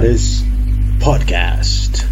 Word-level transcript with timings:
Luminares 0.00 0.42
Podcast. 0.98 2.10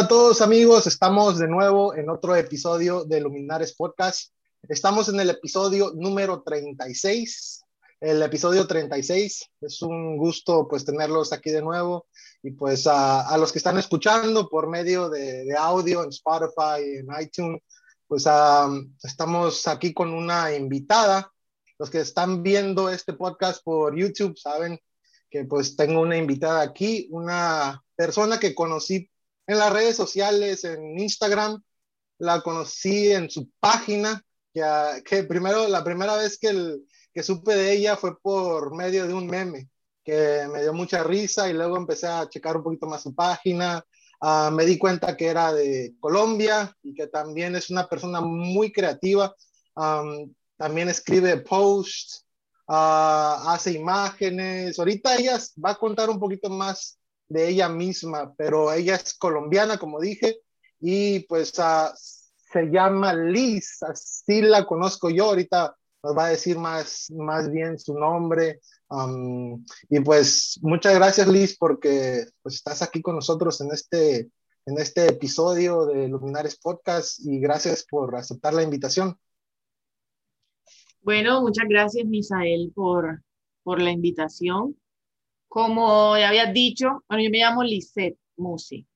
A 0.00 0.08
todos 0.08 0.40
amigos, 0.40 0.86
estamos 0.86 1.38
de 1.38 1.46
nuevo 1.46 1.94
en 1.94 2.08
otro 2.08 2.34
episodio 2.34 3.04
de 3.04 3.20
Luminares 3.20 3.74
Podcast. 3.74 4.32
Estamos 4.70 5.08
en 5.08 5.18
el 5.18 5.28
episodio 5.30 5.90
número 5.96 6.44
36. 6.44 7.64
El 8.00 8.22
episodio 8.22 8.68
36 8.68 9.50
es 9.62 9.82
un 9.82 10.16
gusto 10.16 10.68
pues 10.68 10.84
tenerlos 10.84 11.32
aquí 11.32 11.50
de 11.50 11.60
nuevo 11.60 12.06
y 12.40 12.52
pues 12.52 12.86
a, 12.86 13.36
los 13.36 13.50
que 13.50 13.58
están 13.58 13.78
escuchando 13.78 14.48
por 14.48 14.68
medio 14.68 15.08
de, 15.08 15.52
audio 15.58 16.04
en 16.04 16.10
Spotify, 16.10 16.84
en 16.84 17.08
iTunes, 17.20 17.60
pues 18.06 18.28
estamos 19.02 19.66
aquí 19.66 19.92
con 19.92 20.14
una 20.14 20.54
invitada. 20.54 21.32
Los 21.76 21.90
que 21.90 21.98
están 21.98 22.44
viendo 22.44 22.90
este 22.90 23.14
podcast 23.14 23.64
por 23.64 23.96
YouTube 23.96 24.38
saben 24.38 24.78
que 25.28 25.46
pues 25.46 25.74
tengo 25.74 26.00
una 26.00 26.16
invitada 26.16 26.60
aquí, 26.60 27.08
una 27.10 27.82
persona 27.96 28.38
que 28.38 28.54
conocí 28.54 29.10
en 29.48 29.58
las 29.58 29.72
redes 29.72 29.96
sociales, 29.96 30.62
en 30.62 30.96
Instagram, 30.96 31.60
la 32.18 32.40
conocí 32.42 33.10
en 33.10 33.28
su 33.28 33.50
página, 33.58 34.24
que, 34.52 35.02
que 35.04 35.24
primero, 35.24 35.68
la 35.68 35.84
primera 35.84 36.16
vez 36.16 36.38
que, 36.38 36.78
que 37.12 37.22
supe 37.22 37.54
de 37.54 37.72
ella 37.72 37.96
fue 37.96 38.18
por 38.20 38.74
medio 38.74 39.06
de 39.06 39.14
un 39.14 39.26
meme, 39.26 39.68
que 40.04 40.46
me 40.52 40.62
dio 40.62 40.72
mucha 40.72 41.02
risa 41.02 41.48
y 41.48 41.52
luego 41.52 41.76
empecé 41.76 42.06
a 42.06 42.28
checar 42.28 42.56
un 42.56 42.62
poquito 42.62 42.86
más 42.86 43.02
su 43.02 43.14
página, 43.14 43.84
ah, 44.20 44.50
me 44.52 44.64
di 44.64 44.78
cuenta 44.78 45.16
que 45.16 45.26
era 45.26 45.52
de 45.52 45.94
Colombia 46.00 46.74
y 46.82 46.94
que 46.94 47.06
también 47.06 47.56
es 47.56 47.70
una 47.70 47.88
persona 47.88 48.20
muy 48.20 48.72
creativa, 48.72 49.34
también 50.56 50.88
escribe 50.88 51.38
posts, 51.38 52.26
ah, 52.68 53.44
hace 53.48 53.72
imágenes, 53.72 54.78
ahorita 54.78 55.16
ella 55.16 55.38
va 55.64 55.70
a 55.70 55.78
contar 55.78 56.10
un 56.10 56.18
poquito 56.18 56.50
más 56.50 56.98
de 57.30 57.48
ella 57.48 57.68
misma, 57.68 58.34
pero 58.36 58.72
ella 58.72 58.96
es 58.96 59.14
colombiana, 59.14 59.78
como 59.78 60.00
dije, 60.00 60.40
y 60.80 61.20
pues 61.20 61.56
uh, 61.58 61.94
se 62.52 62.66
llama 62.66 63.14
Liz, 63.14 63.82
así 63.82 64.42
la 64.42 64.66
conozco 64.66 65.10
yo, 65.10 65.26
ahorita 65.26 65.76
nos 66.02 66.16
va 66.16 66.26
a 66.26 66.30
decir 66.30 66.58
más, 66.58 67.10
más 67.10 67.50
bien 67.50 67.78
su 67.78 67.94
nombre. 67.94 68.60
Um, 68.88 69.64
y 69.88 70.00
pues 70.00 70.58
muchas 70.62 70.94
gracias 70.94 71.28
Liz 71.28 71.56
porque 71.56 72.24
pues 72.42 72.56
estás 72.56 72.82
aquí 72.82 73.02
con 73.02 73.14
nosotros 73.14 73.60
en 73.60 73.70
este, 73.70 74.30
en 74.66 74.78
este 74.78 75.06
episodio 75.06 75.86
de 75.86 76.08
Luminares 76.08 76.58
Podcast 76.58 77.20
y 77.20 77.38
gracias 77.38 77.86
por 77.88 78.16
aceptar 78.16 78.54
la 78.54 78.62
invitación. 78.62 79.16
Bueno, 81.02 81.40
muchas 81.42 81.66
gracias 81.68 82.06
Misael 82.06 82.72
por, 82.74 83.22
por 83.62 83.80
la 83.80 83.90
invitación. 83.90 84.76
Como 85.48 86.16
ya 86.16 86.28
habías 86.28 86.52
dicho, 86.52 87.04
bueno, 87.08 87.24
yo 87.24 87.30
me 87.30 87.38
llamo 87.38 87.62
Lisette 87.62 88.18
Musi, 88.36 88.86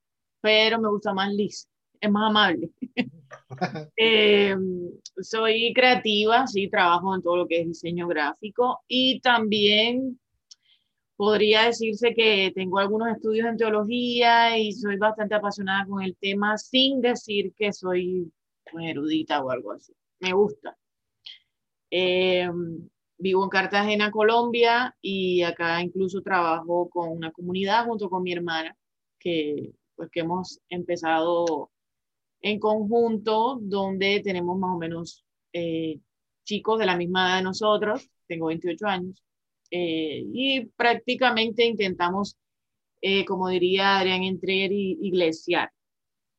pero 0.40 0.80
me 0.80 0.88
gusta 0.88 1.12
más 1.12 1.32
Liz, 1.32 1.68
es 2.04 2.10
más 2.10 2.30
amable. 2.30 2.70
Eh, 3.96 4.56
soy 5.20 5.72
creativa, 5.74 6.46
sí, 6.46 6.68
trabajo 6.68 7.14
en 7.14 7.22
todo 7.22 7.36
lo 7.36 7.46
que 7.46 7.60
es 7.60 7.66
diseño 7.68 8.08
gráfico 8.08 8.80
y 8.88 9.20
también 9.20 10.18
podría 11.16 11.62
decirse 11.62 12.14
que 12.14 12.50
tengo 12.54 12.78
algunos 12.78 13.08
estudios 13.08 13.46
en 13.46 13.56
teología 13.56 14.58
y 14.58 14.72
soy 14.72 14.96
bastante 14.96 15.36
apasionada 15.36 15.86
con 15.86 16.02
el 16.02 16.16
tema 16.16 16.58
sin 16.58 17.00
decir 17.00 17.52
que 17.56 17.72
soy 17.72 18.32
erudita 18.80 19.44
o 19.44 19.50
algo 19.50 19.72
así. 19.72 19.92
Me 20.18 20.32
gusta. 20.32 20.76
Eh, 21.90 22.48
vivo 23.18 23.44
en 23.44 23.50
Cartagena, 23.50 24.10
Colombia, 24.10 24.96
y 25.00 25.42
acá 25.42 25.80
incluso 25.80 26.22
trabajo 26.22 26.88
con 26.88 27.10
una 27.10 27.30
comunidad 27.30 27.86
junto 27.86 28.10
con 28.10 28.22
mi 28.22 28.32
hermana, 28.32 28.76
que 29.18 29.72
pues 29.96 30.10
que 30.10 30.20
hemos 30.20 30.60
empezado 30.68 31.70
en 32.44 32.60
conjunto, 32.60 33.58
donde 33.58 34.20
tenemos 34.22 34.58
más 34.58 34.76
o 34.76 34.78
menos 34.78 35.24
eh, 35.54 35.98
chicos 36.44 36.78
de 36.78 36.84
la 36.84 36.94
misma 36.94 37.26
edad 37.26 37.36
de 37.38 37.44
nosotros, 37.44 38.10
tengo 38.26 38.48
28 38.48 38.86
años, 38.86 39.24
eh, 39.70 40.22
y 40.30 40.66
prácticamente 40.66 41.64
intentamos, 41.64 42.36
eh, 43.00 43.24
como 43.24 43.48
diría 43.48 43.96
Adrián 43.96 44.24
Entrer, 44.24 44.70
iglesiar. 44.72 45.72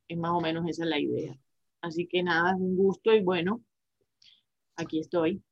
Es 0.07 0.15
más 0.15 0.31
o 0.31 0.41
menos 0.41 0.69
esa 0.69 0.83
es 0.83 0.89
la 0.89 0.99
idea. 0.99 1.35
Así 1.81 2.07
que 2.07 2.21
nada, 2.21 2.51
es 2.51 2.59
un 2.59 2.77
gusto 2.77 3.11
y 3.11 3.23
bueno, 3.23 3.63
aquí 4.75 4.99
estoy. 4.99 5.43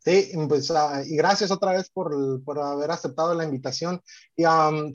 Sí, 0.00 0.32
pues, 0.48 0.68
uh, 0.70 1.04
y 1.06 1.16
gracias 1.16 1.52
otra 1.52 1.74
vez 1.74 1.90
por, 1.90 2.42
por, 2.42 2.58
haber 2.58 2.90
aceptado 2.90 3.32
la 3.34 3.44
invitación. 3.44 4.02
Y 4.34 4.42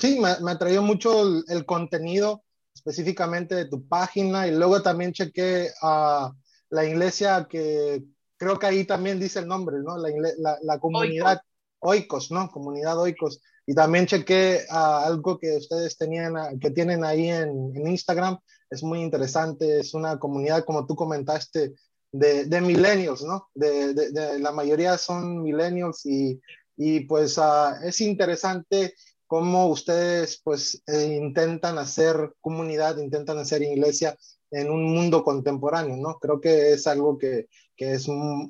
sí, 0.01 0.19
me, 0.19 0.37
me 0.41 0.57
traído 0.57 0.83
mucho 0.83 1.23
el, 1.47 1.65
contenido 1.65 2.43
específicamente 2.79 3.55
de 3.55 3.65
tu 3.65 3.85
página 3.87 4.47
y 4.47 4.51
luego 4.51 4.81
también 4.81 5.11
chequé 5.11 5.69
a 5.81 6.31
la 6.69 6.85
iglesia 6.85 7.45
que 7.49 8.03
creo 8.37 8.57
que 8.57 8.67
ahí 8.67 8.85
también 8.85 9.19
dice 9.19 9.39
el 9.39 9.47
nombre, 9.47 9.77
¿no? 9.83 9.97
La, 9.97 10.09
la, 10.37 10.57
la 10.61 10.79
comunidad 10.79 11.41
Oikos, 11.79 12.31
¿no? 12.31 12.49
Comunidad 12.49 12.97
Oikos. 12.97 13.41
Y 13.65 13.73
también 13.75 14.05
chequé 14.05 14.61
uh, 14.71 15.05
algo 15.09 15.37
que 15.37 15.57
ustedes 15.57 15.97
tenían, 15.97 16.33
que 16.59 16.71
tienen 16.71 17.03
ahí 17.03 17.29
en, 17.29 17.71
en 17.75 17.87
Instagram. 17.87 18.39
Es 18.69 18.81
muy 18.81 19.01
interesante, 19.01 19.79
es 19.79 19.93
una 19.93 20.17
comunidad, 20.17 20.63
como 20.63 20.85
tú 20.85 20.95
comentaste, 20.95 21.75
de, 22.11 22.45
de 22.45 22.61
millennials, 22.61 23.21
¿no? 23.23 23.49
De, 23.53 23.93
de, 23.93 24.39
la 24.39 24.51
mayoría 24.51 24.97
son 24.97 25.43
millennials 25.43 26.05
y, 26.05 26.39
y 26.77 27.01
pues 27.01 27.37
uh, 27.37 27.75
es 27.83 27.99
interesante 28.01 28.93
cómo 29.29 29.67
ustedes 29.67 30.41
pues 30.43 30.81
eh, 30.87 31.15
intentan 31.21 31.77
hacer 31.77 32.33
comunidad, 32.41 32.97
intentan 32.97 33.37
hacer 33.37 33.61
iglesia 33.61 34.17
en 34.49 34.71
un 34.71 34.83
mundo 34.91 35.23
contemporáneo, 35.23 35.95
¿no? 35.97 36.17
Creo 36.17 36.41
que 36.41 36.73
es 36.73 36.87
algo 36.87 37.19
que, 37.19 37.47
que 37.77 37.93
es, 37.93 38.07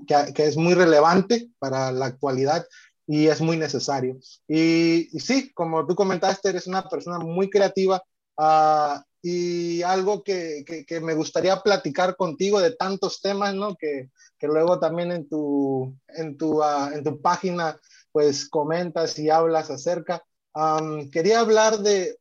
que, 0.08 0.34
que, 0.34 0.46
es 0.46 0.56
muy 0.56 0.74
relevante 0.74 1.50
para 1.60 1.92
la 1.92 2.06
actualidad 2.06 2.66
y 3.06 3.28
es 3.28 3.42
muy 3.42 3.58
necesario. 3.58 4.20
Y, 4.48 5.10
y 5.12 5.20
sí, 5.20 5.52
como 5.54 5.86
tú 5.86 5.96
comentaste, 5.96 6.48
eres 6.48 6.66
una 6.66 6.88
persona 6.88 7.20
muy 7.20 7.50
creativa, 7.50 8.02
uh, 8.38 9.02
y 9.22 9.82
algo 9.82 10.24
que, 10.24 10.64
que, 10.88 11.02
me 11.02 11.14
gustaría 11.14 11.62
platicar 11.62 12.16
contigo 12.16 12.62
de 12.62 12.72
tantos 12.72 13.20
temas, 13.20 13.54
¿no? 13.54 13.76
Que, 13.76 14.10
luego 14.42 14.80
también 14.80 15.12
en 15.12 15.28
tu, 15.28 15.94
en, 16.08 16.38
tu, 16.38 16.62
uh, 16.64 16.94
en 16.94 17.04
tu 17.04 17.22
página 17.22 17.78
pues 18.14 18.50
comentas 18.50 19.20
y 19.20 19.30
hablas 19.30 19.70
acerca. 19.70 20.24
Um, 20.56 21.10
quería 21.12 21.40
hablar 21.40 21.80
de 21.80 22.18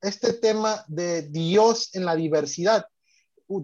este 0.00 0.32
tema 0.32 0.84
de 0.88 1.22
Dios 1.22 1.94
en 1.94 2.04
la 2.04 2.16
diversidad. 2.16 2.86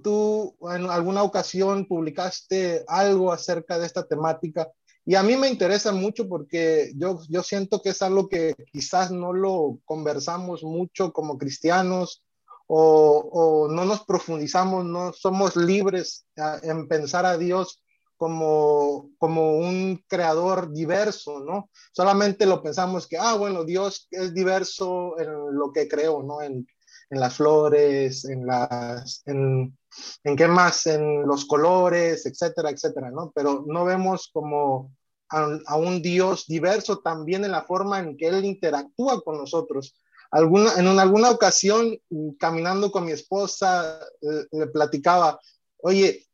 Tú 0.02 0.56
en 0.70 0.86
alguna 0.90 1.22
ocasión 1.22 1.86
publicaste 1.86 2.84
algo 2.88 3.32
acerca 3.32 3.78
de 3.78 3.86
esta 3.86 4.06
temática 4.06 4.68
y 5.08 5.14
a 5.14 5.22
mí 5.22 5.36
me 5.36 5.48
interesa 5.48 5.90
mucho 5.90 6.28
porque 6.28 6.92
yo, 6.94 7.18
yo 7.30 7.42
siento 7.42 7.80
que 7.80 7.88
es 7.90 8.02
algo 8.02 8.28
que 8.28 8.54
quizás 8.70 9.10
no 9.10 9.32
lo 9.32 9.78
conversamos 9.86 10.62
mucho 10.62 11.14
como 11.14 11.38
cristianos 11.38 12.22
o, 12.66 13.68
no 13.70 13.86
nos 13.86 14.04
profundizamos, 14.04 14.84
no 14.84 15.14
somos 15.14 15.56
libres 15.56 16.26
en 16.62 16.86
pensar 16.86 17.24
a 17.24 17.38
Dios 17.38 17.82
como, 18.18 19.10
como 19.16 19.56
un 19.56 20.04
creador 20.08 20.72
diverso, 20.72 21.40
¿no? 21.40 21.70
Solamente 21.92 22.44
lo 22.44 22.62
pensamos 22.62 23.06
que, 23.06 23.16
ah, 23.16 23.34
bueno, 23.34 23.64
Dios 23.64 24.08
es 24.10 24.34
diverso 24.34 25.18
en 25.18 25.56
lo 25.56 25.72
que 25.72 25.88
creó, 25.88 26.22
¿no? 26.22 26.42
En, 26.42 26.66
en 27.10 27.20
las 27.20 27.36
flores, 27.36 28.24
en 28.24 28.44
las, 28.44 29.22
en, 29.26 29.78
en 30.24 30.36
qué 30.36 30.48
más, 30.48 30.86
en 30.86 31.26
los 31.26 31.46
colores, 31.46 32.26
etcétera, 32.26 32.70
etcétera, 32.70 33.10
¿no? 33.10 33.32
Pero 33.34 33.64
no 33.66 33.84
vemos 33.84 34.28
como 34.32 34.92
a, 35.30 35.48
a, 35.66 35.76
un 35.76 36.02
Dios 36.02 36.46
diverso 36.46 36.98
también 36.98 37.44
en 37.44 37.52
la 37.52 37.62
forma 37.62 38.00
en 38.00 38.16
que 38.16 38.26
Él 38.26 38.44
interactúa 38.44 39.22
con 39.22 39.38
nosotros. 39.38 39.94
Alguna, 40.30 40.74
en 40.76 40.86
alguna 40.86 41.30
ocasión, 41.30 41.96
caminando 42.38 42.90
con 42.90 43.04
mi 43.04 43.12
esposa, 43.12 44.00
eh, 44.20 44.44
le 44.50 44.66
platicaba, 44.66 45.40
oye, 45.78 46.27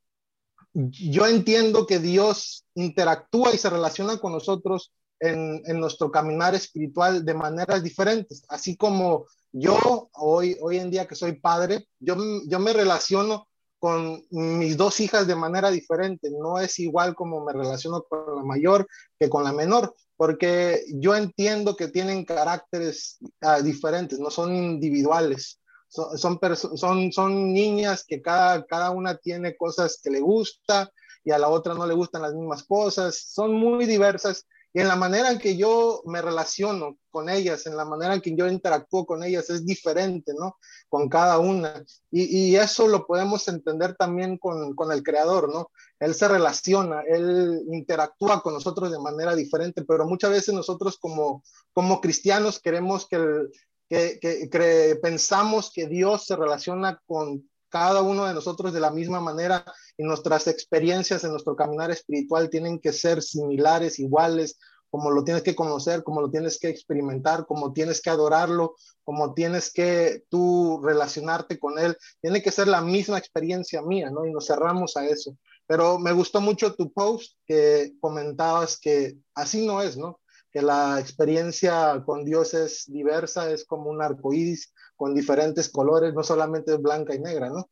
yo 0.74 1.26
entiendo 1.26 1.86
que 1.86 1.98
Dios 1.98 2.66
interactúa 2.74 3.54
y 3.54 3.58
se 3.58 3.70
relaciona 3.70 4.18
con 4.18 4.32
nosotros 4.32 4.92
en, 5.20 5.62
nuestro 5.78 6.10
caminar 6.10 6.54
espiritual 6.54 7.24
de 7.24 7.34
maneras 7.34 7.82
diferentes, 7.82 8.44
así 8.48 8.76
como 8.76 9.26
yo 9.52 10.10
hoy, 10.14 10.56
hoy 10.60 10.78
en 10.78 10.90
día 10.90 11.06
que 11.06 11.14
soy 11.14 11.34
padre, 11.34 11.86
yo, 12.00 12.16
yo 12.46 12.58
me 12.58 12.72
relaciono 12.72 13.46
con 13.78 14.24
mis 14.30 14.78
dos 14.78 14.98
hijas 15.00 15.26
de 15.26 15.36
manera 15.36 15.70
diferente. 15.70 16.30
No 16.30 16.58
es 16.58 16.78
igual 16.78 17.14
como 17.14 17.44
me 17.44 17.52
relaciono 17.52 18.02
con 18.04 18.34
la 18.34 18.42
mayor 18.42 18.88
que 19.20 19.28
con 19.28 19.44
la 19.44 19.52
menor, 19.52 19.94
porque 20.16 20.82
yo 20.94 21.14
entiendo 21.14 21.76
que 21.76 21.88
tienen 21.88 22.24
caracteres 22.24 23.18
uh, 23.42 23.62
diferentes, 23.62 24.18
no 24.18 24.30
son 24.30 24.56
individuales. 24.56 25.60
Son, 25.94 26.38
son, 26.76 27.12
son, 27.12 27.52
niñas 27.52 28.04
que 28.04 28.20
cada, 28.20 28.66
cada 28.66 28.90
una 28.90 29.16
tiene 29.16 29.56
cosas 29.56 30.00
que 30.02 30.10
le 30.10 30.20
gusta 30.20 30.90
y 31.24 31.30
a 31.30 31.38
la 31.38 31.48
otra 31.48 31.74
no 31.74 31.86
le 31.86 31.94
gustan 31.94 32.22
las 32.22 32.34
mismas 32.34 32.64
cosas. 32.64 33.16
Son 33.16 33.54
muy 33.54 33.86
diversas 33.86 34.46
y 34.76 34.80
en 34.80 34.88
la 34.88 34.96
manera 34.96 35.30
en 35.30 35.38
que 35.38 35.56
yo 35.56 36.02
me 36.04 36.20
relaciono 36.20 36.98
con 37.08 37.28
ellas, 37.28 37.64
en 37.66 37.76
la 37.76 37.84
manera 37.84 38.14
en 38.14 38.20
que 38.20 38.34
yo 38.34 38.48
interactúo 38.48 39.06
con 39.06 39.22
ellas 39.22 39.48
es 39.48 39.64
diferente, 39.64 40.32
¿no? 40.36 40.56
Con 40.88 41.08
cada 41.08 41.38
una. 41.38 41.84
Y, 42.10 42.24
y 42.24 42.56
eso 42.56 42.88
lo 42.88 43.06
podemos 43.06 43.46
entender 43.46 43.94
también 43.94 44.36
con, 44.36 44.74
con, 44.74 44.90
el 44.90 45.04
creador, 45.04 45.48
¿no? 45.48 45.70
Él 46.00 46.12
se 46.16 46.26
relaciona, 46.26 47.02
él 47.02 47.62
interactúa 47.70 48.42
con 48.42 48.52
nosotros 48.52 48.90
de 48.90 48.98
manera 48.98 49.36
diferente, 49.36 49.84
pero 49.84 50.06
muchas 50.06 50.32
veces 50.32 50.52
nosotros 50.52 50.98
como, 50.98 51.44
como 51.72 52.00
cristianos 52.00 52.58
queremos 52.58 53.06
que, 53.06 53.14
el, 53.14 53.52
que, 53.88 54.98
pensamos 55.02 55.70
que 55.72 55.86
Dios 55.86 56.26
se 56.26 56.36
relaciona 56.36 57.00
con 57.06 57.48
cada 57.68 58.02
uno 58.02 58.26
de 58.26 58.34
nosotros 58.34 58.72
de 58.72 58.80
la 58.80 58.90
misma 58.90 59.20
manera 59.20 59.64
y 59.96 60.04
nuestras 60.04 60.46
experiencias 60.46 61.24
en 61.24 61.32
nuestro 61.32 61.56
caminar 61.56 61.90
espiritual 61.90 62.48
tienen 62.48 62.78
que 62.78 62.92
ser 62.92 63.20
similares, 63.22 63.98
iguales, 63.98 64.58
como 64.94 65.10
lo 65.10 65.24
tienes 65.24 65.42
que 65.42 65.56
conocer, 65.56 66.04
como 66.04 66.20
lo 66.20 66.30
tienes 66.30 66.60
que 66.60 66.68
experimentar, 66.68 67.46
como 67.46 67.72
tienes 67.72 68.00
que 68.00 68.10
adorarlo, 68.10 68.76
como 69.02 69.34
tienes 69.34 69.72
que 69.72 70.22
tú 70.28 70.80
relacionarte 70.84 71.58
con 71.58 71.80
él. 71.80 71.96
Tiene 72.20 72.40
que 72.44 72.52
ser 72.52 72.68
la 72.68 72.80
misma 72.80 73.18
experiencia 73.18 73.82
mía, 73.82 74.08
¿no? 74.10 74.24
Y 74.24 74.30
nos 74.30 74.46
cerramos 74.46 74.96
a 74.96 75.04
eso. 75.04 75.36
Pero 75.66 75.98
me 75.98 76.12
gustó 76.12 76.40
mucho 76.40 76.76
tu 76.76 76.92
post 76.92 77.36
que 77.44 77.94
comentabas 77.98 78.78
que 78.78 79.16
así 79.34 79.66
no 79.66 79.82
es, 79.82 79.96
¿no? 79.96 80.20
Que 80.54 80.62
la 80.62 81.00
experiencia 81.00 82.02
con 82.06 82.24
Dios 82.24 82.54
es 82.54 82.84
diversa, 82.86 83.50
es 83.50 83.66
como 83.66 83.90
un 83.90 84.00
arco 84.00 84.32
iris 84.32 84.72
con 84.94 85.12
diferentes 85.12 85.68
colores, 85.68 86.14
no 86.14 86.22
solamente 86.22 86.76
blanca 86.76 87.12
y 87.12 87.18
negra, 87.18 87.50
¿no? 87.50 87.68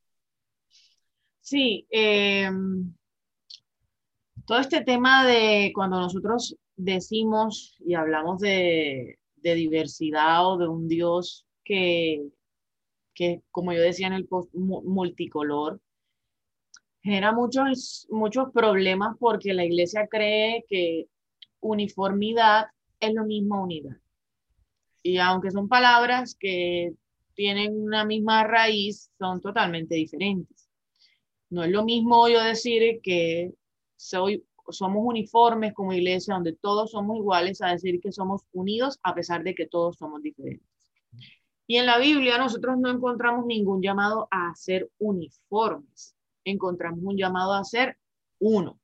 Sí, 1.40 1.86
eh, 1.90 2.50
todo 4.46 4.58
este 4.58 4.82
tema 4.82 5.24
de 5.24 5.70
cuando 5.74 6.00
nosotros 6.00 6.56
decimos 6.76 7.76
y 7.78 7.94
hablamos 7.94 8.40
de, 8.40 9.20
de 9.36 9.54
diversidad 9.54 10.46
o 10.46 10.58
de 10.58 10.66
un 10.66 10.88
Dios 10.88 11.46
que, 11.64 12.26
que, 13.14 13.42
como 13.52 13.72
yo 13.72 13.80
decía 13.80 14.08
en 14.08 14.14
el 14.14 14.26
post, 14.26 14.52
multicolor, 14.54 15.80
genera 17.02 17.32
muchos, 17.32 18.06
muchos 18.10 18.52
problemas 18.52 19.16
porque 19.18 19.54
la 19.54 19.64
iglesia 19.64 20.06
cree 20.08 20.64
que 20.68 21.06
uniformidad 21.62 22.66
es 23.00 23.14
lo 23.14 23.24
mismo 23.24 23.62
unidad. 23.62 23.96
Y 25.02 25.16
aunque 25.18 25.50
son 25.50 25.68
palabras 25.68 26.36
que 26.38 26.92
tienen 27.34 27.80
una 27.80 28.04
misma 28.04 28.44
raíz, 28.44 29.10
son 29.18 29.40
totalmente 29.40 29.94
diferentes. 29.94 30.68
No 31.48 31.64
es 31.64 31.70
lo 31.70 31.84
mismo 31.84 32.28
yo 32.28 32.42
decir 32.42 33.00
que 33.02 33.54
soy 33.96 34.44
somos 34.70 35.02
uniformes 35.04 35.74
como 35.74 35.92
iglesia, 35.92 36.34
donde 36.34 36.52
todos 36.52 36.92
somos 36.92 37.16
iguales, 37.16 37.60
a 37.62 37.72
decir 37.72 38.00
que 38.00 38.12
somos 38.12 38.42
unidos 38.52 38.98
a 39.02 39.14
pesar 39.14 39.42
de 39.42 39.54
que 39.54 39.66
todos 39.66 39.96
somos 39.96 40.22
diferentes. 40.22 40.66
Y 41.66 41.76
en 41.76 41.86
la 41.86 41.98
Biblia 41.98 42.38
nosotros 42.38 42.78
no 42.78 42.90
encontramos 42.90 43.46
ningún 43.46 43.82
llamado 43.82 44.28
a 44.30 44.54
ser 44.54 44.90
uniformes, 44.98 46.16
encontramos 46.44 47.00
un 47.02 47.16
llamado 47.16 47.54
a 47.54 47.64
ser 47.64 47.98
uno. 48.38 48.78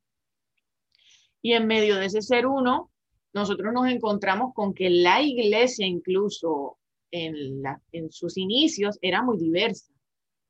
Y 1.43 1.53
en 1.53 1.67
medio 1.67 1.97
de 1.97 2.07
ese 2.07 2.23
ser 2.23 2.47
uno, 2.47 2.91
nosotros 3.33 3.73
nos 3.73 3.89
encontramos 3.89 4.55
con 4.55 4.75
que 4.75 4.91
la 4.91 5.23
iglesia 5.23 5.87
incluso 5.87 6.79
en, 7.11 7.63
la, 7.63 7.81
en 7.93 8.11
sus 8.11 8.37
inicios 8.37 8.99
era 9.01 9.23
muy 9.23 9.39
diversa. 9.39 9.93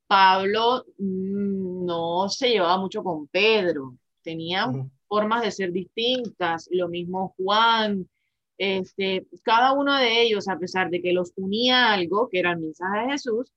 Pablo 0.07 0.85
mm, 0.99 1.85
no 1.85 2.29
se 2.29 2.51
llevaba 2.51 2.79
mucho 2.79 3.03
con 3.03 3.27
Pedro, 3.29 3.97
tenía 4.23 4.73
formas 5.07 5.43
de 5.43 5.51
ser 5.51 5.73
distintas, 5.73 6.69
lo 6.71 6.89
mismo 6.89 7.35
Juan, 7.37 8.09
este, 8.59 9.27
cada 9.43 9.73
uno 9.73 9.97
de 9.97 10.23
ellos, 10.23 10.49
a 10.49 10.59
pesar 10.59 10.91
de 10.91 11.01
que 11.01 11.13
los 11.13 11.33
unía 11.37 11.93
algo, 11.93 12.29
que 12.29 12.41
era 12.41 12.53
el 12.53 12.59
mensaje 12.59 13.01
de 13.01 13.13
Jesús, 13.13 13.53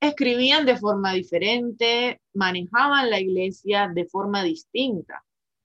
escribían 0.00 0.64
de 0.66 0.76
forma 0.76 1.12
diferente, 1.12 2.20
manejaban 2.34 3.10
la 3.10 3.20
iglesia 3.20 3.90
de 3.92 4.04
forma 4.04 4.42
distinta, 4.42 5.24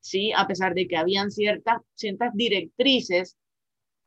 ¿sí? 0.10 0.32
A 0.36 0.48
pesar 0.48 0.74
de 0.74 0.88
que 0.88 0.98
habían 0.98 1.32
ciertas, 1.32 1.82
ciertas 1.96 2.34
directrices, 2.34 3.38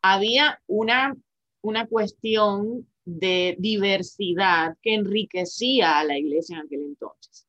había 0.02 0.61
una, 0.67 1.17
una 1.62 1.87
cuestión 1.87 2.88
de 3.05 3.56
diversidad 3.58 4.76
que 4.82 4.94
enriquecía 4.94 5.99
a 5.99 6.05
la 6.05 6.19
iglesia 6.19 6.56
en 6.56 6.67
aquel 6.67 6.81
entonces. 6.82 7.47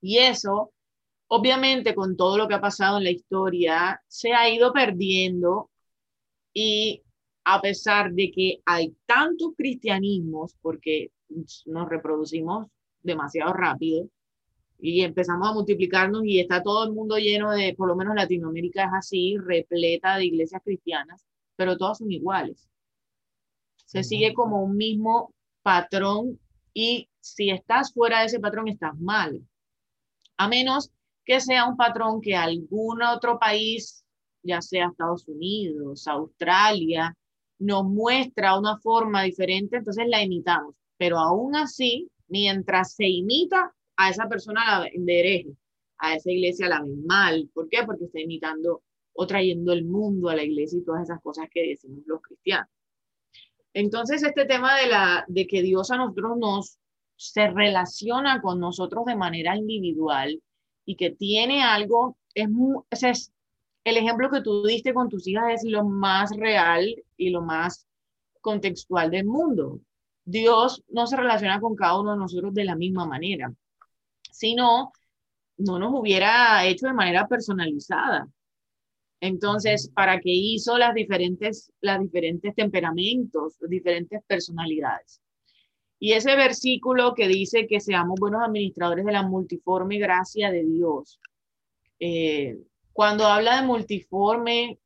Y 0.00 0.18
eso 0.18 0.72
Obviamente, 1.34 1.94
con 1.94 2.14
todo 2.14 2.36
lo 2.36 2.46
que 2.46 2.52
ha 2.52 2.60
pasado 2.60 2.98
en 2.98 3.04
la 3.04 3.10
historia, 3.10 4.02
se 4.06 4.34
ha 4.34 4.50
ido 4.50 4.70
perdiendo 4.70 5.70
y 6.52 7.02
a 7.44 7.58
pesar 7.62 8.12
de 8.12 8.30
que 8.30 8.60
hay 8.66 8.94
tantos 9.06 9.52
cristianismos, 9.56 10.54
porque 10.60 11.10
nos 11.64 11.88
reproducimos 11.88 12.66
demasiado 13.02 13.54
rápido 13.54 14.10
y 14.84 15.02
empezamos 15.02 15.48
a 15.48 15.54
multiplicarnos 15.54 16.24
y 16.24 16.40
está 16.40 16.60
todo 16.60 16.82
el 16.82 16.92
mundo 16.92 17.16
lleno 17.16 17.52
de, 17.52 17.72
por 17.78 17.86
lo 17.86 17.94
menos 17.94 18.16
Latinoamérica 18.16 18.86
es 18.86 18.90
así, 18.92 19.36
repleta 19.38 20.16
de 20.16 20.24
iglesias 20.24 20.60
cristianas, 20.64 21.24
pero 21.54 21.76
todas 21.76 21.98
son 21.98 22.10
iguales. 22.10 22.68
Se 23.86 24.02
sigue 24.02 24.34
como 24.34 24.60
un 24.60 24.76
mismo 24.76 25.32
patrón 25.62 26.40
y 26.74 27.08
si 27.20 27.50
estás 27.50 27.92
fuera 27.92 28.20
de 28.20 28.26
ese 28.26 28.40
patrón 28.40 28.66
estás 28.66 28.98
mal. 28.98 29.40
A 30.36 30.48
menos 30.48 30.90
que 31.24 31.40
sea 31.40 31.68
un 31.68 31.76
patrón 31.76 32.20
que 32.20 32.34
algún 32.34 33.02
otro 33.02 33.38
país, 33.38 34.04
ya 34.42 34.60
sea 34.60 34.88
Estados 34.88 35.28
Unidos, 35.28 36.08
Australia, 36.08 37.16
nos 37.60 37.84
muestra 37.84 38.58
una 38.58 38.76
forma 38.78 39.22
diferente, 39.22 39.76
entonces 39.76 40.06
la 40.08 40.24
imitamos. 40.24 40.74
Pero 40.96 41.20
aún 41.20 41.54
así, 41.54 42.10
mientras 42.26 42.94
se 42.94 43.06
imita, 43.06 43.72
a 44.06 44.10
esa 44.10 44.28
persona 44.28 44.64
la 44.64 44.80
ven 44.84 45.04
de 45.04 45.20
hereje, 45.20 45.56
a 45.98 46.14
esa 46.14 46.30
iglesia 46.30 46.68
la 46.68 46.82
ven 46.82 47.04
mal. 47.06 47.48
¿Por 47.52 47.68
qué? 47.68 47.78
Porque 47.84 48.04
está 48.04 48.20
imitando 48.20 48.82
o 49.14 49.26
trayendo 49.26 49.72
el 49.72 49.84
mundo 49.84 50.28
a 50.28 50.36
la 50.36 50.42
iglesia 50.42 50.78
y 50.78 50.84
todas 50.84 51.02
esas 51.02 51.20
cosas 51.22 51.48
que 51.50 51.68
decimos 51.68 52.04
los 52.06 52.22
cristianos. 52.22 52.68
Entonces, 53.74 54.22
este 54.22 54.44
tema 54.44 54.76
de, 54.78 54.88
la, 54.88 55.24
de 55.28 55.46
que 55.46 55.62
Dios 55.62 55.90
a 55.90 55.96
nosotros 55.96 56.36
nos 56.38 56.78
se 57.16 57.48
relaciona 57.48 58.40
con 58.40 58.58
nosotros 58.58 59.04
de 59.04 59.14
manera 59.14 59.56
individual 59.56 60.42
y 60.84 60.96
que 60.96 61.10
tiene 61.10 61.62
algo, 61.62 62.16
es, 62.34 62.48
es 63.02 63.32
el 63.84 63.96
ejemplo 63.96 64.30
que 64.30 64.40
tú 64.40 64.64
diste 64.64 64.92
con 64.92 65.08
tus 65.08 65.26
hijas 65.28 65.62
es 65.62 65.70
lo 65.70 65.84
más 65.84 66.36
real 66.36 66.94
y 67.16 67.30
lo 67.30 67.42
más 67.42 67.86
contextual 68.40 69.10
del 69.10 69.24
mundo. 69.24 69.80
Dios 70.24 70.82
no 70.88 71.06
se 71.06 71.16
relaciona 71.16 71.60
con 71.60 71.76
cada 71.76 72.00
uno 72.00 72.12
de 72.12 72.18
nosotros 72.18 72.54
de 72.54 72.64
la 72.64 72.76
misma 72.76 73.06
manera, 73.06 73.52
sino 74.32 74.92
no 75.58 75.78
nos 75.78 75.92
hubiera 75.94 76.66
hecho 76.66 76.86
de 76.86 76.94
manera 76.94 77.28
personalizada. 77.28 78.28
Entonces, 79.20 79.88
¿para 79.94 80.18
qué 80.18 80.30
hizo 80.30 80.78
las 80.78 80.94
diferentes, 80.94 81.72
las 81.80 82.00
diferentes 82.00 82.54
temperamentos, 82.56 83.56
diferentes 83.68 84.20
personalidades? 84.26 85.22
Y 86.00 86.14
ese 86.14 86.34
versículo 86.34 87.14
que 87.14 87.28
dice 87.28 87.68
que 87.68 87.78
seamos 87.78 88.18
buenos 88.18 88.42
administradores 88.42 89.04
de 89.04 89.12
la 89.12 89.22
multiforme 89.22 89.98
gracia 89.98 90.50
de 90.50 90.64
Dios. 90.64 91.20
Eh, 92.00 92.58
cuando 92.92 93.26
habla 93.26 93.60
de 93.60 93.66
multiforme, 93.68 94.80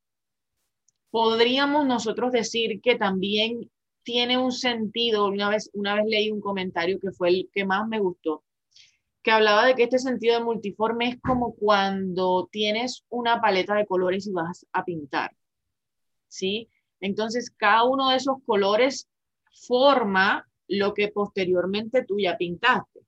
podríamos 1.10 1.86
nosotros 1.86 2.32
decir 2.32 2.82
que 2.82 2.96
también 2.96 3.70
tiene 4.02 4.36
un 4.36 4.52
sentido. 4.52 5.28
Una 5.28 5.48
vez, 5.48 5.70
una 5.72 5.94
vez 5.94 6.04
leí 6.06 6.30
un 6.30 6.42
comentario 6.42 7.00
que 7.00 7.10
fue 7.12 7.30
el 7.30 7.48
que 7.50 7.64
más 7.64 7.88
me 7.88 7.98
gustó, 7.98 8.44
que 9.26 9.32
hablaba 9.32 9.66
de 9.66 9.74
que 9.74 9.82
este 9.82 9.98
sentido 9.98 10.38
de 10.38 10.44
multiforme 10.44 11.08
es 11.08 11.20
como 11.20 11.56
cuando 11.56 12.48
tienes 12.52 13.04
una 13.08 13.40
paleta 13.40 13.74
de 13.74 13.84
colores 13.84 14.24
y 14.28 14.30
vas 14.30 14.64
a 14.72 14.84
pintar. 14.84 15.32
¿Sí? 16.28 16.68
Entonces, 17.00 17.50
cada 17.50 17.82
uno 17.82 18.10
de 18.10 18.18
esos 18.18 18.36
colores 18.46 19.08
forma 19.66 20.48
lo 20.68 20.94
que 20.94 21.08
posteriormente 21.08 22.04
tú 22.04 22.20
ya 22.20 22.36
pintaste, 22.36 23.00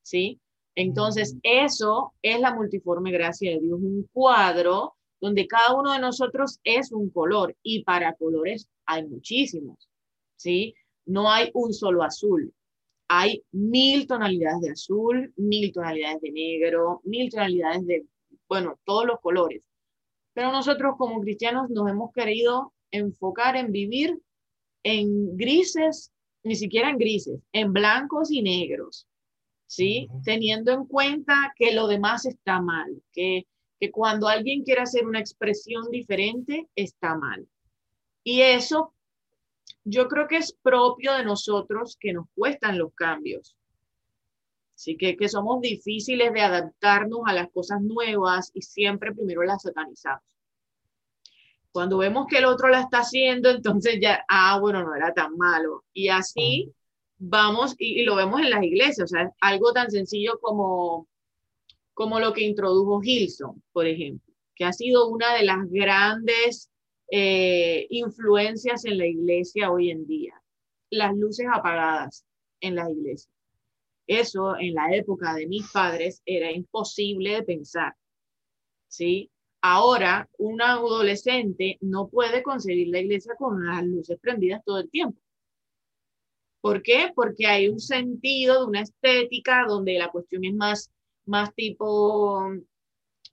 ¿sí? 0.00 0.40
Entonces, 0.76 1.36
eso 1.42 2.12
es 2.22 2.38
la 2.38 2.54
multiforme 2.54 3.10
gracia 3.10 3.50
de 3.50 3.58
Dios, 3.58 3.80
un 3.82 4.08
cuadro 4.12 4.94
donde 5.20 5.48
cada 5.48 5.74
uno 5.74 5.92
de 5.92 5.98
nosotros 5.98 6.60
es 6.62 6.92
un 6.92 7.10
color 7.10 7.56
y 7.64 7.82
para 7.82 8.14
colores 8.14 8.68
hay 8.86 9.08
muchísimos, 9.08 9.88
¿sí? 10.36 10.76
No 11.04 11.32
hay 11.32 11.50
un 11.52 11.72
solo 11.72 12.04
azul, 12.04 12.54
hay 13.16 13.44
mil 13.52 14.06
tonalidades 14.06 14.60
de 14.60 14.70
azul, 14.70 15.32
mil 15.36 15.72
tonalidades 15.72 16.20
de 16.20 16.32
negro, 16.32 17.00
mil 17.04 17.30
tonalidades 17.30 17.86
de, 17.86 18.06
bueno, 18.48 18.78
todos 18.84 19.06
los 19.06 19.20
colores. 19.20 19.68
Pero 20.32 20.50
nosotros 20.50 20.94
como 20.98 21.20
cristianos 21.20 21.70
nos 21.70 21.88
hemos 21.88 22.12
querido 22.12 22.72
enfocar 22.90 23.56
en 23.56 23.70
vivir 23.70 24.18
en 24.82 25.36
grises, 25.36 26.12
ni 26.42 26.56
siquiera 26.56 26.90
en 26.90 26.98
grises, 26.98 27.40
en 27.52 27.72
blancos 27.72 28.30
y 28.30 28.42
negros, 28.42 29.06
¿sí? 29.66 30.08
Teniendo 30.24 30.72
en 30.72 30.84
cuenta 30.86 31.54
que 31.56 31.72
lo 31.72 31.86
demás 31.86 32.26
está 32.26 32.60
mal, 32.60 33.02
que, 33.12 33.46
que 33.78 33.90
cuando 33.90 34.28
alguien 34.28 34.64
quiere 34.64 34.82
hacer 34.82 35.06
una 35.06 35.20
expresión 35.20 35.90
diferente, 35.90 36.68
está 36.74 37.16
mal. 37.16 37.46
Y 38.24 38.40
eso 38.40 38.93
yo 39.84 40.08
creo 40.08 40.26
que 40.26 40.38
es 40.38 40.52
propio 40.52 41.14
de 41.14 41.24
nosotros 41.24 41.96
que 42.00 42.12
nos 42.12 42.26
cuestan 42.34 42.78
los 42.78 42.92
cambios. 42.94 43.56
Así 44.74 44.96
que, 44.96 45.16
que 45.16 45.28
somos 45.28 45.60
difíciles 45.60 46.32
de 46.32 46.40
adaptarnos 46.40 47.20
a 47.26 47.32
las 47.32 47.50
cosas 47.50 47.80
nuevas 47.80 48.50
y 48.54 48.62
siempre 48.62 49.14
primero 49.14 49.42
las 49.44 49.62
satanizamos. 49.62 50.22
Cuando 51.70 51.98
vemos 51.98 52.26
que 52.28 52.38
el 52.38 52.44
otro 52.44 52.68
la 52.68 52.80
está 52.80 52.98
haciendo, 52.98 53.50
entonces 53.50 53.98
ya, 54.00 54.24
ah, 54.28 54.58
bueno, 54.60 54.82
no 54.82 54.94
era 54.94 55.12
tan 55.12 55.36
malo. 55.36 55.84
Y 55.92 56.08
así 56.08 56.72
vamos, 57.18 57.74
y, 57.78 58.00
y 58.00 58.04
lo 58.04 58.16
vemos 58.16 58.40
en 58.40 58.50
las 58.50 58.62
iglesias, 58.62 59.12
o 59.12 59.16
sea, 59.16 59.30
algo 59.40 59.72
tan 59.72 59.90
sencillo 59.90 60.38
como, 60.40 61.08
como 61.92 62.20
lo 62.20 62.32
que 62.32 62.42
introdujo 62.42 63.00
Gilson, 63.00 63.62
por 63.72 63.86
ejemplo, 63.86 64.34
que 64.54 64.64
ha 64.64 64.72
sido 64.72 65.08
una 65.08 65.34
de 65.34 65.44
las 65.44 65.68
grandes 65.70 66.70
eh, 67.10 67.86
influencias 67.90 68.84
en 68.84 68.98
la 68.98 69.06
iglesia 69.06 69.70
hoy 69.70 69.90
en 69.90 70.06
día. 70.06 70.40
Las 70.90 71.16
luces 71.16 71.46
apagadas 71.52 72.24
en 72.60 72.76
la 72.76 72.90
iglesia. 72.90 73.30
Eso 74.06 74.56
en 74.58 74.74
la 74.74 74.94
época 74.94 75.34
de 75.34 75.46
mis 75.46 75.70
padres 75.70 76.22
era 76.26 76.52
imposible 76.52 77.34
de 77.34 77.42
pensar. 77.42 77.94
¿Sí? 78.88 79.30
Ahora, 79.62 80.28
un 80.38 80.60
adolescente 80.60 81.78
no 81.80 82.08
puede 82.08 82.42
concebir 82.42 82.88
la 82.88 83.00
iglesia 83.00 83.34
con 83.38 83.66
las 83.66 83.82
luces 83.84 84.18
prendidas 84.20 84.62
todo 84.64 84.80
el 84.80 84.90
tiempo. 84.90 85.18
¿Por 86.60 86.82
qué? 86.82 87.10
Porque 87.14 87.46
hay 87.46 87.68
un 87.68 87.80
sentido 87.80 88.60
de 88.60 88.66
una 88.66 88.80
estética 88.82 89.64
donde 89.66 89.98
la 89.98 90.10
cuestión 90.10 90.44
es 90.44 90.54
más, 90.54 90.90
más 91.26 91.54
tipo 91.54 92.42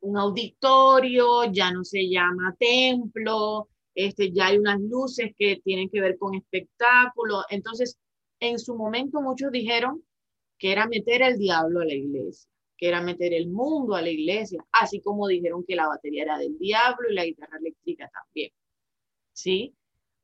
un 0.01 0.17
auditorio, 0.17 1.45
ya 1.51 1.71
no 1.71 1.83
se 1.83 2.09
llama 2.09 2.55
templo, 2.59 3.69
este, 3.95 4.31
ya 4.31 4.47
hay 4.47 4.57
unas 4.57 4.79
luces 4.81 5.31
que 5.37 5.61
tienen 5.63 5.89
que 5.89 6.01
ver 6.01 6.17
con 6.17 6.35
espectáculo. 6.35 7.43
Entonces, 7.49 7.97
en 8.39 8.59
su 8.59 8.75
momento 8.75 9.21
muchos 9.21 9.51
dijeron 9.51 10.03
que 10.57 10.71
era 10.71 10.87
meter 10.87 11.21
el 11.21 11.37
diablo 11.37 11.81
a 11.81 11.85
la 11.85 11.93
iglesia, 11.93 12.49
que 12.77 12.87
era 12.87 13.01
meter 13.01 13.33
el 13.33 13.49
mundo 13.49 13.95
a 13.95 14.01
la 14.01 14.09
iglesia, 14.09 14.63
así 14.71 15.01
como 15.01 15.27
dijeron 15.27 15.63
que 15.67 15.75
la 15.75 15.87
batería 15.87 16.23
era 16.23 16.37
del 16.37 16.57
diablo 16.57 17.09
y 17.09 17.15
la 17.15 17.25
guitarra 17.25 17.57
eléctrica 17.59 18.09
también. 18.13 18.51
¿Sí? 19.33 19.75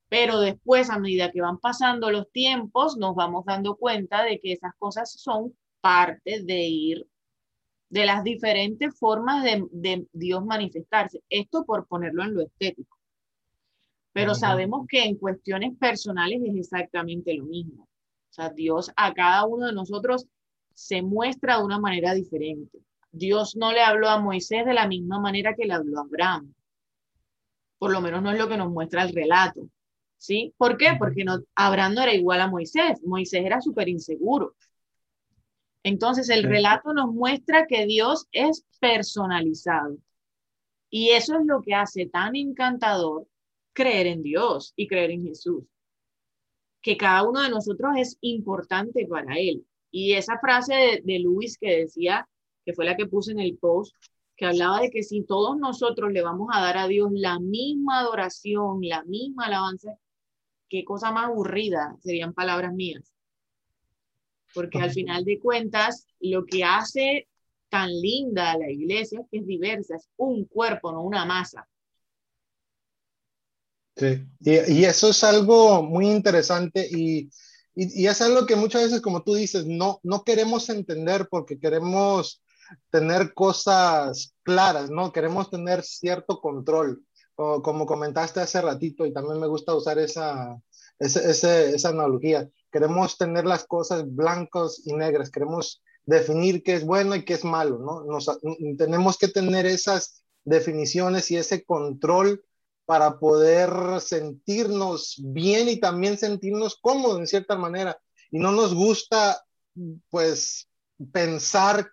Pero 0.09 0.39
después, 0.39 0.89
a 0.89 0.99
medida 0.99 1.31
que 1.31 1.41
van 1.41 1.59
pasando 1.59 2.11
los 2.11 2.31
tiempos, 2.31 2.97
nos 2.97 3.15
vamos 3.15 3.45
dando 3.45 3.75
cuenta 3.75 4.23
de 4.23 4.39
que 4.39 4.53
esas 4.53 4.73
cosas 4.77 5.11
son 5.11 5.55
parte 5.81 6.41
de 6.43 6.67
ir 6.67 7.07
de 7.89 8.05
las 8.05 8.23
diferentes 8.23 8.97
formas 8.97 9.43
de, 9.43 10.07
Dios 10.11 10.45
manifestarse. 10.45 11.21
Esto 11.29 11.65
por 11.65 11.87
ponerlo 11.87 12.23
en 12.23 12.33
lo 12.33 12.41
estético. 12.41 12.97
Pero 14.13 14.33
sabemos 14.33 14.87
que 14.87 15.03
en 15.03 15.15
cuestiones 15.15 15.77
personales 15.77 16.41
es 16.43 16.55
exactamente 16.55 17.35
lo 17.35 17.45
mismo. 17.45 17.83
O 17.83 18.33
sea, 18.33 18.49
Dios 18.49 18.91
a 18.95 19.13
cada 19.13 19.45
uno 19.45 19.67
de 19.67 19.73
nosotros 19.73 20.25
se 20.73 21.01
muestra 21.01 21.57
de 21.57 21.63
una 21.63 21.79
manera 21.79 22.13
diferente. 22.13 22.79
Dios 23.11 23.55
no 23.55 23.71
le 23.71 23.81
habló 23.81 24.09
a 24.09 24.19
Moisés 24.19 24.65
de 24.65 24.73
la 24.73 24.87
misma 24.87 25.19
manera 25.19 25.55
que 25.55 25.65
le 25.65 25.73
habló 25.73 25.99
a 25.99 26.01
Abraham. 26.01 26.53
Por 27.77 27.91
lo 27.91 28.01
menos 28.01 28.23
no 28.23 28.31
es 28.31 28.39
lo 28.39 28.49
que 28.49 28.57
nos 28.57 28.71
muestra 28.71 29.03
el 29.03 29.13
relato. 29.13 29.69
¿Sí? 30.17 30.51
¿Por 30.57 30.77
qué? 30.77 30.95
Porque 30.97 31.23
no, 31.23 31.39
Abraham 31.53 31.93
no 31.93 32.01
era 32.01 32.13
igual 32.13 32.41
a 32.41 32.47
Moisés. 32.47 32.99
Moisés 33.03 33.45
era 33.45 33.61
súper 33.61 33.87
inseguro. 33.87 34.55
Entonces 35.83 36.29
el 36.29 36.43
relato 36.43 36.93
nos 36.93 37.13
muestra 37.13 37.65
que 37.67 37.85
Dios 37.85 38.27
es 38.31 38.65
personalizado. 38.79 39.97
Y 40.89 41.11
eso 41.11 41.37
es 41.37 41.45
lo 41.45 41.61
que 41.61 41.75
hace 41.75 42.07
tan 42.07 42.35
encantador 42.35 43.27
creer 43.73 44.07
en 44.07 44.23
Dios 44.23 44.73
y 44.75 44.87
creer 44.87 45.11
en 45.11 45.25
Jesús. 45.25 45.63
Que 46.81 46.97
cada 46.97 47.23
uno 47.27 47.41
de 47.41 47.49
nosotros 47.49 47.91
es 47.97 48.17
importante 48.21 49.05
para 49.07 49.37
Él. 49.37 49.65
Y 49.91 50.13
esa 50.13 50.39
frase 50.39 51.01
de, 51.03 51.19
Luis 51.19 51.57
que 51.57 51.79
decía, 51.79 52.27
que 52.65 52.73
fue 52.73 52.85
la 52.85 52.95
que 52.95 53.07
puse 53.07 53.31
en 53.31 53.39
el 53.39 53.57
post, 53.57 53.95
que 54.35 54.45
hablaba 54.45 54.81
de 54.81 54.89
que 54.89 55.03
si 55.03 55.23
todos 55.23 55.57
nosotros 55.57 56.11
le 56.11 56.21
vamos 56.21 56.49
a 56.53 56.61
dar 56.61 56.77
a 56.77 56.87
Dios 56.87 57.09
la 57.13 57.39
misma 57.39 57.99
adoración, 57.99 58.79
la 58.81 59.03
misma 59.03 59.45
alabanza, 59.45 59.97
qué 60.69 60.83
cosa 60.83 61.11
más 61.11 61.25
aburrida, 61.25 61.95
serían 61.99 62.33
palabras 62.33 62.73
mías 62.73 63.16
porque 64.53 64.79
al 64.79 64.91
final 64.91 65.23
de 65.23 65.39
cuentas 65.39 66.07
lo 66.19 66.45
que 66.45 66.63
hace 66.63 67.27
tan 67.69 67.89
linda 67.89 68.51
a 68.51 68.57
la 68.57 68.69
iglesia 68.69 69.19
es 69.19 69.27
que 69.29 69.39
es 69.39 69.47
diversa, 69.47 69.95
es 69.95 70.09
un 70.17 70.45
cuerpo, 70.45 70.91
no 70.91 71.01
una 71.01 71.25
masa. 71.25 71.67
Sí, 73.95 74.25
y, 74.41 74.83
eso 74.83 75.09
es 75.09 75.23
algo 75.23 75.81
muy 75.81 76.07
interesante 76.07 76.87
y, 76.89 77.29
y, 77.73 78.03
y, 78.03 78.07
es 78.07 78.21
algo 78.21 78.45
que 78.45 78.55
muchas 78.55 78.83
veces, 78.83 79.01
como 79.01 79.23
tú 79.23 79.33
dices, 79.33 79.65
no, 79.65 79.99
no 80.03 80.23
queremos 80.23 80.69
entender 80.69 81.27
porque 81.31 81.59
queremos 81.59 82.43
tener 82.91 83.33
cosas 83.33 84.35
claras, 84.43 84.89
¿no? 84.89 85.11
Queremos 85.11 85.49
tener 85.49 85.83
cierto 85.83 86.39
control, 86.39 87.03
o, 87.35 87.61
como 87.61 87.85
comentaste 87.85 88.39
hace 88.39 88.61
ratito, 88.61 89.05
y 89.05 89.13
también 89.13 89.39
me 89.39 89.47
gusta 89.47 89.75
usar 89.75 89.97
esa, 89.99 90.55
esa, 90.99 91.63
esa 91.63 91.89
analogía 91.89 92.49
queremos 92.71 93.17
tener 93.17 93.45
las 93.45 93.65
cosas 93.65 94.03
blancas 94.07 94.81
y 94.85 94.93
negras, 94.93 95.31
queremos 95.31 95.81
definir 96.05 96.63
qué 96.63 96.75
es 96.75 96.85
bueno 96.85 97.15
y 97.15 97.25
qué 97.25 97.33
es 97.33 97.43
malo, 97.43 97.79
¿no? 97.79 98.19
Tenemos 98.77 99.17
que 99.17 99.27
tener 99.27 99.65
esas 99.65 100.23
definiciones 100.45 101.29
y 101.31 101.37
ese 101.37 101.65
control 101.65 102.43
para 102.85 103.19
poder 103.19 103.99
sentirnos 103.99 105.15
bien 105.17 105.67
y 105.67 105.77
también 105.79 106.17
sentirnos 106.17 106.77
cómodos 106.79 107.19
en 107.19 107.27
cierta 107.27 107.57
manera. 107.57 107.99
Y 108.31 108.39
no 108.39 108.51
nos 108.51 108.73
gusta, 108.73 109.43
pues, 110.09 110.69
pensar 111.11 111.91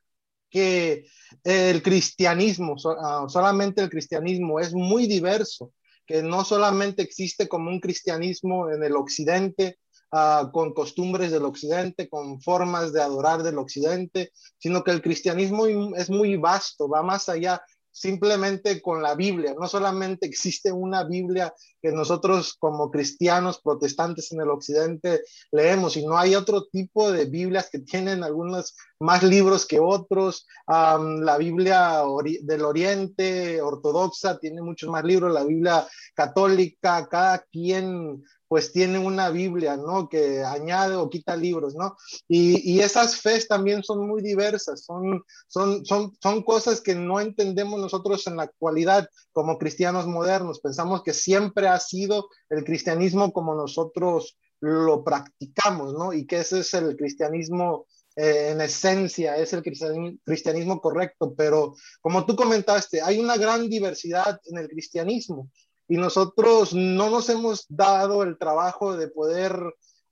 que 0.49 1.07
el 1.43 1.83
cristianismo, 1.83 2.77
ah, 3.01 3.27
solamente 3.29 3.83
el 3.83 3.91
cristianismo 3.91 4.61
es 4.61 4.73
muy 4.73 5.07
diverso, 5.09 5.73
que 6.07 6.23
no 6.23 6.45
solamente 6.45 7.03
existe 7.03 7.49
como 7.49 7.71
un 7.71 7.81
cristianismo 7.81 8.71
en 8.71 8.83
el 8.85 8.97
occidente, 8.97 9.79
Ah, 10.17 10.49
con 10.53 10.73
costumbres 10.73 11.33
del 11.33 11.45
occidente, 11.45 12.09
con 12.09 12.41
formas 12.41 12.93
de 12.93 13.03
adorar 13.03 13.43
del 13.43 13.59
occidente, 13.59 14.31
sino 14.59 14.85
que 14.85 14.93
el 14.93 15.03
cristianismo 15.03 15.67
es 15.67 16.09
muy 16.09 16.37
vasto, 16.37 16.89
va 16.89 17.03
más 17.03 17.29
allá 17.29 17.61
simplemente 17.95 18.83
con 18.83 19.01
la 19.03 19.15
Biblia. 19.15 19.55
No 19.59 19.69
solamente 19.69 20.27
existe 20.27 20.73
una 20.73 21.05
Biblia 21.05 21.55
que 21.81 21.93
nosotros 21.93 22.57
como 22.59 22.91
cristianos 22.91 23.61
protestantes 23.63 24.33
en 24.33 24.41
el 24.41 24.51
occidente 24.51 25.23
leemos, 25.53 25.93
sino 25.93 26.19
hay 26.19 26.35
otro 26.35 26.67
tipo 26.67 27.13
de 27.13 27.27
Biblias 27.27 27.71
que 27.71 27.79
tienen 27.79 28.25
algunos 28.25 28.75
más 28.99 29.23
libros 29.23 29.65
que 29.65 29.79
otros. 29.79 30.47
la 30.67 31.37
Biblia 31.39 32.03
del 32.43 32.63
Oriente 32.63 33.63
ortodoxa 33.63 34.39
tiene 34.41 34.61
muchos 34.61 34.91
más 34.91 35.05
libros, 35.05 35.33
la 35.33 35.45
Biblia 35.45 35.87
católica, 36.15 37.09
cada 37.09 37.39
quien 37.53 38.25
pues 38.55 38.71
tiene 38.71 39.01
una 39.01 39.31
Biblia, 39.31 39.77
¿no? 39.77 40.09
Que 40.09 40.45
añade 40.45 40.95
o 40.95 41.11
quita 41.11 41.35
libros, 41.35 41.75
¿no? 41.75 41.97
Y, 42.29 42.79
esas 42.79 43.21
fes 43.21 43.49
también 43.49 43.83
son 43.83 44.07
muy 44.07 44.23
diversas, 44.23 44.85
son, 44.85 45.25
son, 45.49 45.85
son, 45.85 46.17
son 46.23 46.45
cosas 46.45 46.81
que 46.81 46.95
no 46.95 47.19
entendemos 47.19 47.81
nosotros 47.81 48.25
en 48.29 48.37
la 48.37 48.45
actualidad 48.45 49.09
como 49.33 49.59
cristianos 49.59 50.07
modernos. 50.07 50.61
Pensamos 50.61 51.03
que 51.03 51.13
siempre 51.13 51.67
ha 51.67 51.81
sido 51.81 52.29
el 52.49 52.63
cristianismo 52.63 53.33
como 53.33 53.57
nosotros 53.57 54.39
lo 54.61 55.03
practicamos, 55.03 55.93
¿no? 55.93 56.13
Y 56.13 56.25
que 56.25 56.39
ese 56.39 56.61
es 56.61 56.75
el 56.75 56.97
cristianismo 56.97 57.89
eh, 58.15 58.51
en 58.53 58.61
esencia, 58.61 59.37
es 59.37 59.53
el 59.53 59.65
cristianismo 59.65 60.81
correcto, 60.81 61.35
pero 61.37 61.75
como 62.01 62.25
tú 62.25 62.37
comentaste, 62.37 63.03
hay 63.03 63.19
una 63.19 63.37
gran 63.37 63.69
diversidad 63.69 64.41
en 64.45 64.59
el 64.59 64.69
cristianismo 64.69 65.51
y 65.89 65.97
nosotros 65.97 66.75
no 66.75 67.11
nos 67.11 67.29
hemos 67.29 67.67
dado 67.69 68.23
el 68.23 68.39
trabajo 68.39 68.97
de 68.97 69.09
poder 69.09 69.59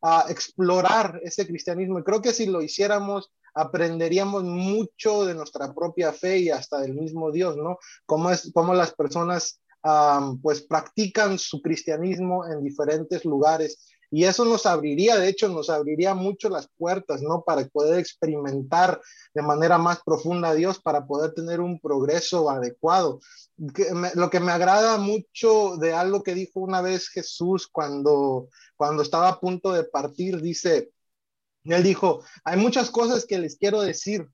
ah, 0.03 0.27
explorar 0.29 1.21
ese 1.23 1.47
cristianismo. 1.47 1.99
Y 1.99 2.03
creo 2.03 2.21
que 2.21 2.33
si 2.33 2.47
lo 2.47 2.63
hiciéramos, 2.63 3.31
aprenderíamos 3.55 4.45
mucho 4.45 5.25
de 5.25 5.35
nuestra 5.35 5.75
propia 5.75 6.13
fe 6.13 6.39
y 6.39 6.51
hasta 6.51 6.81
del 6.81 6.95
mismo 6.95 7.31
Dios, 7.31 7.57
¿no? 7.57 7.79
Cómo, 8.07 8.31
es, 8.31 8.51
cómo 8.55 8.75
las 8.75 8.95
personas 8.95 9.61
pues 10.43 10.63
practican 10.63 11.39
su 11.39 11.61
cristianismo 11.61 12.47
en 12.47 12.63
diferentes 12.63 13.25
lugares 13.25 13.92
Y 14.15 14.25
eso 14.25 14.45
nos 14.45 14.67
abriría, 14.67 15.17
de 15.17 15.27
hecho, 15.27 15.49
nos 15.49 15.71
abriría 15.71 16.15
mucho 16.15 16.51
las 16.51 16.69
puertas, 16.77 17.23
¿no? 17.23 17.45
Para 17.45 17.65
poder 17.69 17.99
experimentar 17.99 19.01
de 19.33 19.41
manera 19.41 19.79
más 19.79 20.03
profunda 20.05 20.51
a 20.51 20.55
Dios, 20.55 20.79
para 20.83 21.07
poder 21.07 21.33
tener 21.33 21.63
un 21.63 21.81
progreso 21.81 22.51
adecuado. 22.51 23.21
lo 23.57 24.29
que 24.29 24.41
me 24.41 24.53
agrada 24.53 24.99
mucho 24.99 25.79
de 25.79 25.95
algo 25.95 26.23
que 26.23 26.35
dijo 26.35 26.61
una 26.61 26.83
vez 26.83 27.09
Jesús 27.09 27.67
cuando, 27.67 28.51
cuando 28.77 29.03
estaba 29.03 29.29
a 29.29 29.41
punto 29.41 29.73
de 29.73 29.85
partir, 29.85 30.43
dice, 30.43 30.93
él 31.65 31.83
dijo, 31.83 32.23
hay 32.45 32.59
muchas 32.59 32.91
cosas 32.91 33.25
que 33.25 33.39
les 33.39 33.57
quiero 33.57 33.81
decir, 33.81 34.29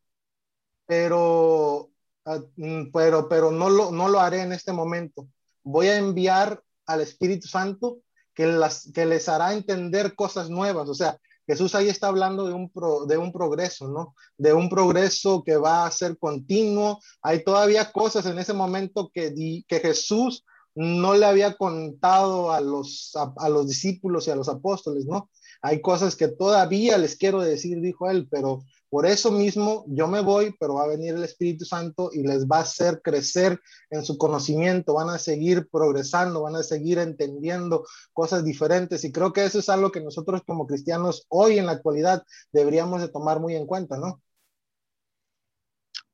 pero, 0.87 1.92
ah, 2.25 2.40
mm, 2.56 2.90
pero, 2.92 3.28
pero 3.28 3.52
no, 3.52 3.70
lo, 3.70 3.92
no 3.92 4.08
lo 4.08 4.18
haré 4.18 4.40
en 4.42 4.52
este 4.52 4.73
momento. 4.73 5.28
Voy 5.62 5.87
a 5.87 5.99
enviar 5.99 6.61
al 6.87 7.00
Espíritu 7.00 7.47
Santo 7.47 8.00
que, 8.38 9.07
les 9.07 9.28
hará 9.28 9.52
entender 9.52 10.14
cosas 10.14 10.49
nuevas. 10.49 10.88
O 10.88 10.95
sea, 10.95 11.18
Jesús 11.45 11.75
ahí 11.75 11.88
está 11.88 12.07
hablando 12.07 12.47
de 12.47 12.52
un, 12.52 12.71
de 13.09 13.18
un 13.18 13.33
progreso, 13.33 13.88
¿no? 13.88 14.14
De 14.37 14.52
un 14.52 14.68
progreso 14.68 15.42
que 15.42 15.57
va 15.57 15.85
a 15.85 15.90
ser 15.90 16.16
continuo. 16.18 17.00
Hay 17.21 17.42
todavía 17.42 17.90
cosas 17.90 18.26
en 18.26 18.38
ese 18.38 18.52
momento 18.52 19.11
que, 19.12 19.35
que 19.66 19.80
Jesús 19.80 20.45
no 20.76 21.14
le 21.14 21.26
había 21.26 21.57
contado 21.57 22.52
a 22.52 22.61
los, 22.61 23.12
a 23.16 23.49
los 23.49 23.66
discípulos 23.66 24.28
y 24.28 24.30
a 24.30 24.37
los 24.37 24.49
apóstoles, 24.49 25.07
¿no? 25.07 25.28
Hay 25.61 25.80
cosas 25.80 26.14
que 26.14 26.28
todavía 26.28 26.97
les 26.97 27.16
quiero 27.16 27.40
decir, 27.40 27.80
dijo 27.80 28.09
él, 28.09 28.28
pero 28.30 28.61
por 28.90 29.07
eso 29.07 29.30
mismo 29.30 29.85
yo 29.88 30.09
me 30.09 30.21
voy, 30.21 30.54
pero 30.59 30.75
va 30.75 30.85
a 30.85 30.88
venir 30.88 31.14
el 31.14 31.25
Espíritu 31.25 31.64
Santo 31.64 32.11
y 32.12 32.23
les 32.23 32.47
va 32.47 32.59
a 32.59 32.62
hacer 32.62 33.00
crecer 33.02 33.61
en 33.90 34.04
su 34.04 34.18
conocimiento, 34.18 34.95
van 34.95 35.11
a 35.11 35.18
seguir 35.18 35.68
progresando, 35.71 36.42
van 36.42 36.57
a 36.57 36.62
seguir 36.62 36.99
entendiendo 36.99 37.87
cosas 38.12 38.45
diferentes 38.45 39.04
y 39.04 39.12
creo 39.12 39.33
que 39.33 39.45
eso 39.45 39.59
es 39.59 39.68
algo 39.68 39.90
que 39.90 40.00
nosotros 40.00 40.42
como 40.47 40.66
cristianos 40.66 41.26
hoy 41.28 41.59
en 41.59 41.66
la 41.66 41.73
actualidad 41.73 42.23
deberíamos 42.52 43.00
de 43.00 43.09
tomar 43.09 43.40
muy 43.40 43.54
en 43.54 43.66
cuenta, 43.66 43.99
¿no? 43.99 44.23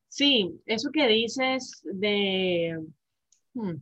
Sí, 0.07 0.61
eso 0.65 0.91
que 0.93 1.07
dices 1.07 1.81
de, 1.83 2.79
hmm, 3.53 3.73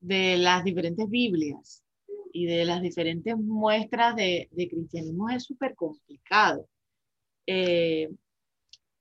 de 0.00 0.38
las 0.38 0.64
diferentes 0.64 1.08
Biblias, 1.10 1.84
y 2.34 2.46
de 2.46 2.64
las 2.64 2.82
diferentes 2.82 3.36
muestras 3.38 4.16
de, 4.16 4.48
cristianismo 4.52 5.30
es 5.30 5.44
súper 5.44 5.76
complicado. 5.76 6.68
Eh, 7.46 8.10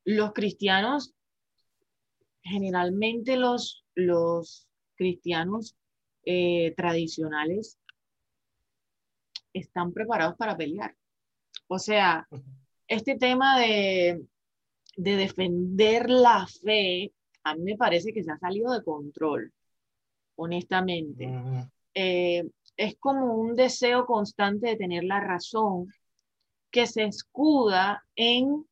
los 0.05 0.33
cristianos, 0.33 1.13
generalmente 2.41 3.37
los, 3.37 3.85
los 3.95 4.67
cristianos 4.95 5.75
eh, 6.25 6.73
tradicionales 6.75 7.79
están 9.53 9.93
preparados 9.93 10.35
para 10.35 10.57
pelear. 10.57 10.95
O 11.67 11.79
sea, 11.79 12.27
este 12.87 13.15
tema 13.17 13.59
de, 13.59 14.21
defender 14.95 16.09
la 16.09 16.45
fe, 16.47 17.11
a 17.43 17.55
mí 17.55 17.63
me 17.63 17.77
parece 17.77 18.13
que 18.13 18.23
se 18.23 18.31
ha 18.31 18.37
salido 18.37 18.73
de 18.73 18.83
control, 18.83 19.51
honestamente 20.35 21.29
es 22.77 22.95
como 22.99 23.35
un 23.35 23.55
deseo 23.55 24.05
constante 24.05 24.67
de 24.67 24.75
tener 24.75 25.03
la 25.03 25.19
razón 25.19 25.87
que 26.71 26.87
se 26.87 27.03
escuda 27.03 28.03
en 28.15 28.65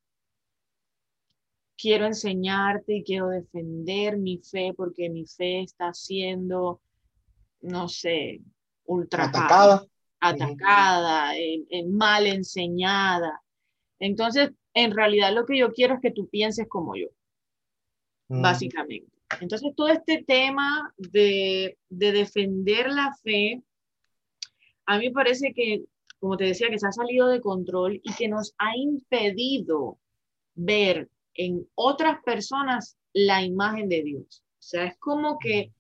quiero 1.82 2.06
enseñarte 2.06 2.98
y 2.98 3.04
quiero 3.04 3.30
defender 3.30 4.18
mi 4.18 4.38
fe 4.40 4.74
porque 4.76 5.10
mi 5.10 5.26
fe 5.26 5.62
está 5.62 5.94
siendo, 5.94 6.82
no 7.62 7.88
sé, 7.88 8.42
ultra 8.86 9.26
atacada, 9.26 9.86
atacada 10.20 11.34
mal 11.90 12.28
enseñada. 12.28 13.42
Entonces, 14.00 14.52
en 14.74 14.92
realidad 14.92 15.34
lo 15.34 15.46
que 15.46 15.58
yo 15.58 15.72
quiero 15.74 15.96
es 15.96 16.02
que 16.02 16.12
tú 16.12 16.30
pienses 16.30 16.68
como 16.68 16.96
yo, 16.96 17.08
mm. 18.30 18.42
básicamente. 18.42 19.12
Entonces, 19.40 19.74
todo 19.76 19.88
este 19.88 20.24
tema 20.24 20.94
de, 20.98 21.78
de 21.90 22.12
defender 22.12 22.90
la 22.90 23.14
fe 23.24 23.64
a 24.86 24.98
mí 24.98 25.08
me 25.08 25.14
parece 25.14 25.54
que, 25.54 25.86
como 26.20 26.36
te 26.36 26.46
decía, 26.46 26.70
que 26.70 26.80
se 26.80 26.88
ha 26.88 26.92
salido 26.92 27.28
de 27.28 27.40
control 27.40 28.02
y 28.04 28.14
que 28.14 28.28
nos 28.28 28.54
ha 28.58 28.76
impedido 28.76 29.98
ver 30.54 31.10
en 31.34 31.68
otras 31.76 32.22
personas 32.24 32.98
la 33.14 33.44
imagen 33.44 33.90
de 33.90 34.04
Dios. 34.04 34.44
O 34.44 34.64
sea, 34.64 34.86
es 34.86 34.98
como 34.98 35.38
que 35.40 35.74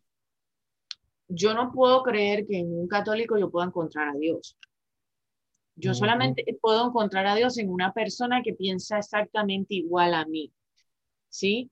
yo 1.27 1.53
no 1.53 1.71
puedo 1.71 2.03
creer 2.03 2.45
que 2.45 2.59
en 2.59 2.73
un 2.73 2.87
católico 2.87 3.37
yo 3.37 3.49
pueda 3.49 3.67
encontrar 3.67 4.09
a 4.09 4.17
Dios. 4.17 4.57
Yo 5.75 5.93
solamente 5.93 6.43
puedo 6.61 6.87
encontrar 6.87 7.25
a 7.25 7.35
Dios 7.35 7.57
en 7.57 7.69
una 7.69 7.93
persona 7.93 8.41
que 8.43 8.53
piensa 8.53 8.97
exactamente 8.97 9.73
igual 9.75 10.13
a 10.13 10.25
mí. 10.25 10.51
¿Sí? 11.29 11.71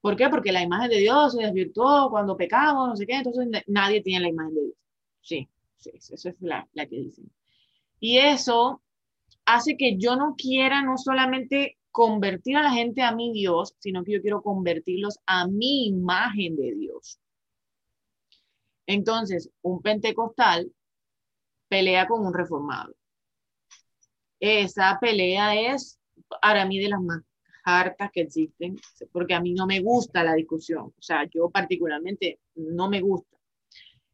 ¿Por 0.00 0.16
qué? 0.16 0.28
Porque 0.28 0.52
la 0.52 0.62
imagen 0.62 0.90
de 0.90 0.98
Dios 0.98 1.32
se 1.32 1.42
desvirtuó 1.42 2.10
cuando 2.10 2.36
pecamos, 2.36 2.88
no 2.88 2.96
sé 2.96 3.06
qué, 3.06 3.16
entonces 3.16 3.62
nadie 3.66 4.02
tiene 4.02 4.22
la 4.22 4.28
imagen 4.28 4.54
de 4.54 4.62
Dios. 4.62 4.76
Sí, 5.20 5.48
eso 5.78 6.28
es 6.28 6.36
la, 6.40 6.68
la 6.72 6.86
que 6.86 6.96
dicen. 6.96 7.30
Y 8.00 8.18
eso 8.18 8.82
hace 9.44 9.76
que 9.76 9.96
yo 9.96 10.16
no 10.16 10.34
quiera 10.36 10.82
no 10.82 10.98
solamente 10.98 11.78
convertir 11.94 12.56
a 12.56 12.62
la 12.64 12.72
gente 12.72 13.02
a 13.02 13.14
mi 13.14 13.32
Dios, 13.32 13.76
sino 13.78 14.02
que 14.02 14.14
yo 14.14 14.20
quiero 14.20 14.42
convertirlos 14.42 15.20
a 15.26 15.46
mi 15.46 15.86
imagen 15.86 16.56
de 16.56 16.74
Dios. 16.74 17.20
Entonces, 18.84 19.48
un 19.62 19.80
pentecostal 19.80 20.72
pelea 21.68 22.08
con 22.08 22.26
un 22.26 22.34
reformado. 22.34 22.96
Esa 24.40 24.98
pelea 25.00 25.54
es 25.72 26.00
para 26.42 26.66
mí 26.66 26.80
de 26.80 26.88
las 26.88 27.00
más 27.00 27.22
hartas 27.62 28.10
que 28.12 28.22
existen, 28.22 28.76
porque 29.12 29.34
a 29.34 29.40
mí 29.40 29.54
no 29.54 29.64
me 29.64 29.78
gusta 29.78 30.24
la 30.24 30.34
discusión. 30.34 30.92
O 30.98 31.02
sea, 31.02 31.28
yo 31.32 31.48
particularmente 31.48 32.40
no 32.56 32.90
me 32.90 33.02
gusta. 33.02 33.36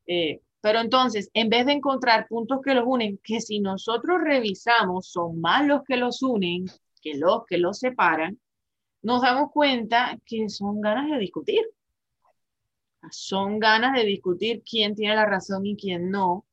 Eh, 0.06 0.42
pero 0.60 0.80
entonces, 0.80 1.30
en 1.32 1.48
vez 1.48 1.64
de 1.64 1.72
encontrar 1.72 2.28
puntos 2.28 2.60
que 2.62 2.74
los 2.74 2.84
unen, 2.86 3.18
que 3.24 3.40
si 3.40 3.58
nosotros 3.58 4.18
revisamos 4.22 5.10
son 5.10 5.40
más 5.40 5.66
los 5.66 5.82
que 5.84 5.96
los 5.96 6.22
unen 6.22 6.66
que 7.00 7.14
los 7.14 7.44
que 7.46 7.58
los 7.58 7.78
separan, 7.78 8.40
nos 9.02 9.22
damos 9.22 9.50
cuenta 9.52 10.18
que 10.24 10.48
son 10.48 10.80
ganas 10.80 11.10
de 11.10 11.18
discutir. 11.18 11.62
Son 13.10 13.58
ganas 13.58 13.94
de 13.94 14.04
discutir 14.04 14.62
quién 14.62 14.94
tiene 14.94 15.14
la 15.14 15.24
razón 15.24 15.64
y 15.64 15.76
quién 15.76 16.10
no, 16.10 16.44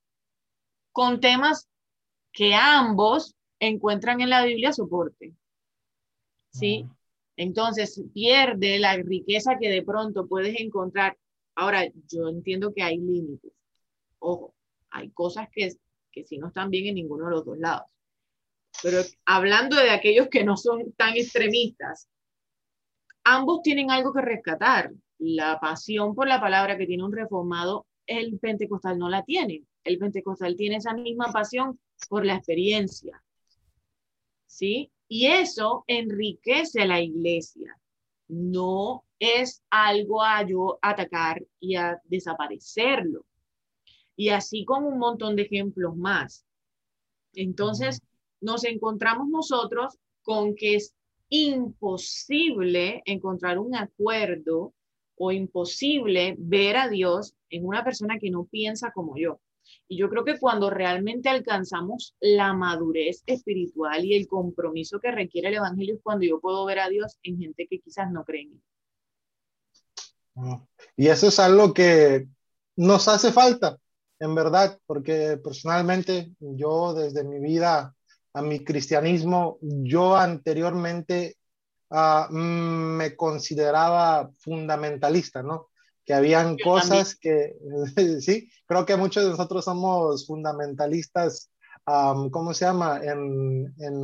con 0.94 1.20
temas 1.20 1.68
que 2.32 2.56
ambos 2.56 3.36
encuentran 3.60 4.22
en 4.22 4.30
la 4.30 4.46
Biblia 4.46 4.72
soporte. 4.72 5.34
¿Sí? 6.52 6.86
Entonces 7.36 8.02
pierde 8.14 8.80
la 8.80 8.96
riqueza 8.96 9.58
que 9.60 9.70
de 9.70 9.84
pronto 9.84 10.28
puedes 10.28 10.60
encontrar. 10.60 11.18
Ahora, 11.56 11.86
yo 12.08 12.30
entiendo 12.30 12.74
que 12.74 12.84
hay 12.84 12.98
límites 12.98 13.52
Ojo, 14.20 14.56
hay 14.90 15.10
cosas 15.12 15.48
que, 15.52 15.70
que 16.12 16.24
sí 16.24 16.38
no 16.38 16.48
están 16.48 16.70
bien 16.70 16.88
en 16.88 16.96
ninguno 16.96 17.26
de 17.26 17.32
los 17.32 17.46
dos 17.46 17.58
lados. 17.58 17.88
Pero 18.84 19.02
hablando 19.26 19.76
de 19.76 19.90
aquellos 19.90 20.28
que 20.30 20.44
no 20.44 20.58
son 20.58 20.94
tan 20.94 21.16
extremistas, 21.16 22.08
ambos 23.24 23.62
tienen 23.62 23.92
algo 23.92 24.14
que 24.14 24.22
rescatar. 24.22 24.92
La 25.20 25.60
pasión 25.60 26.14
por 26.14 26.28
la 26.28 26.40
palabra 26.40 26.78
que 26.78 26.86
tiene 26.86 27.04
un 27.04 27.12
reformado, 27.12 27.88
el 28.06 28.38
pentecostal 28.40 29.00
no 29.00 29.10
la 29.10 29.24
tiene. 29.24 29.64
El 29.84 29.98
pentecostal 29.98 30.56
tiene 30.56 30.78
esa 30.78 30.94
misma 30.94 31.32
pasión 31.32 31.80
por 32.08 32.26
la 32.26 32.36
experiencia. 32.36 33.24
¿Sí? 34.46 34.92
Y 35.08 35.28
eso 35.28 35.84
enriquece 35.88 36.82
a 36.82 36.86
la 36.86 37.02
iglesia. 37.02 37.78
No 38.28 39.06
es 39.20 39.64
algo 39.70 40.24
a 40.24 40.46
yo 40.46 40.78
atacar 40.82 41.44
y 41.60 41.76
a 41.76 42.00
desaparecerlo 42.06 43.26
y 44.18 44.30
así 44.30 44.66
con 44.66 44.84
un 44.84 44.98
montón 44.98 45.38
de 45.38 45.44
ejemplos 45.44 45.96
más. 45.96 46.44
Entonces, 47.34 48.02
nos 48.42 48.64
encontramos 48.64 49.28
nosotros 49.30 49.98
con 50.22 50.56
que 50.56 50.76
es 50.76 50.94
imposible 51.30 53.02
encontrar 53.06 53.60
un 53.60 53.76
acuerdo 53.76 54.74
o 55.18 55.32
imposible 55.32 56.36
ver 56.38 56.78
a 56.78 56.90
Dios 56.90 57.34
en 57.50 57.66
una 57.66 57.84
persona 57.84 58.20
que 58.20 58.30
no 58.30 58.46
piensa 58.46 58.92
como 58.92 59.18
yo. 59.18 59.40
Y 59.88 59.98
yo 59.98 60.10
creo 60.10 60.24
que 60.24 60.40
cuando 60.40 60.70
realmente 60.70 61.30
alcanzamos 61.30 62.16
la 62.20 62.54
madurez 62.54 63.24
espiritual 63.26 64.06
y 64.06 64.16
el 64.16 64.28
compromiso 64.28 65.00
que 65.00 65.12
requiere 65.12 65.50
el 65.50 65.56
Evangelio 65.56 65.96
es 65.96 66.02
cuando 66.02 66.26
yo 66.26 66.40
puedo 66.40 66.66
ver 66.66 66.80
a 66.80 66.90
Dios 66.90 67.18
en 67.24 67.40
gente 67.40 67.68
que 67.70 67.80
quizás 67.80 68.12
no 68.12 68.24
cree 68.24 68.44
en 68.44 68.52
él. 68.52 68.62
Y 70.96 71.08
eso 71.08 71.28
es 71.28 71.40
algo 71.40 71.74
que 71.74 72.28
nos 72.76 73.08
hace 73.08 73.32
falta 73.32 73.78
en 74.20 74.36
verdad, 74.36 74.80
porque 74.86 75.38
personalmente 75.44 76.32
yo 76.40 76.94
desde 76.94 77.24
mi 77.24 77.40
vida 77.40 77.96
a 78.38 78.42
mi 78.44 78.64
cristianismo, 78.64 79.58
yo 79.62 80.16
anteriormente 80.16 81.38
uh, 81.90 82.32
me 82.32 83.16
consideraba 83.16 84.30
fundamentalista, 84.38 85.42
¿no? 85.42 85.70
Que 86.06 86.14
habían 86.14 86.56
cosas 86.58 87.16
que, 87.16 87.56
sí, 88.22 88.50
creo 88.68 88.86
que 88.86 88.96
muchos 88.96 89.24
de 89.24 89.32
nosotros 89.32 89.66
somos 89.66 90.28
fundamentalistas 90.28 91.50
¿cómo 92.32 92.54
se 92.54 92.66
llama? 92.66 93.00
En, 93.02 93.74
en, 93.80 94.04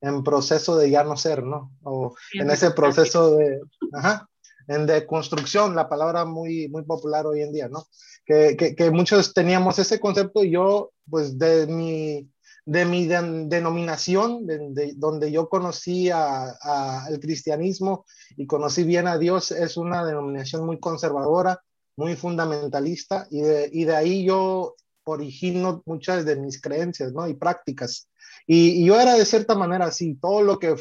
en, 0.00 0.22
proceso 0.22 0.76
de 0.76 0.90
ya 0.90 1.02
no 1.02 1.16
ser, 1.16 1.42
¿no? 1.42 1.72
O 1.82 2.14
en 2.32 2.50
ese 2.50 2.70
proceso 2.70 3.36
de, 3.36 3.60
ajá, 3.92 4.28
en 4.68 4.86
deconstrucción, 4.86 5.74
la 5.74 5.88
palabra 5.88 6.24
muy, 6.24 6.68
muy 6.68 6.84
popular 6.84 7.26
hoy 7.26 7.42
en 7.42 7.52
día, 7.52 7.68
¿no? 7.68 7.84
Que, 8.24 8.56
que, 8.56 8.76
que 8.76 8.90
muchos 8.90 9.34
teníamos 9.34 9.78
ese 9.78 9.98
concepto 9.98 10.44
y 10.44 10.52
yo, 10.52 10.92
pues 11.08 11.36
de 11.36 11.66
mi, 11.66 12.30
de 12.70 12.84
mi 12.84 13.08
denominación, 13.08 14.46
de, 14.46 14.92
donde 14.94 15.32
yo 15.32 15.48
conocí 15.48 16.08
al 16.08 17.18
cristianismo 17.20 18.06
y 18.36 18.46
conocí 18.46 18.84
bien 18.84 19.08
a 19.08 19.18
Dios, 19.18 19.50
es 19.50 19.76
una 19.76 20.04
denominación 20.04 20.64
muy 20.64 20.78
conservadora, 20.78 21.60
muy 21.96 22.14
fundamentalista, 22.14 23.26
y 23.28 23.40
de, 23.40 23.68
y 23.72 23.86
de 23.86 23.96
ahí 23.96 24.24
yo 24.24 24.76
origino 25.02 25.82
muchas 25.84 26.24
de 26.24 26.36
mis 26.36 26.60
creencias 26.60 27.12
¿no? 27.12 27.26
y 27.26 27.34
prácticas. 27.34 28.08
Y, 28.46 28.84
yo 28.84 29.00
era 29.00 29.14
de 29.14 29.26
cierta 29.26 29.56
manera 29.56 29.86
así, 29.86 30.14
todo 30.14 30.42
lo 30.42 30.60
que, 30.60 30.76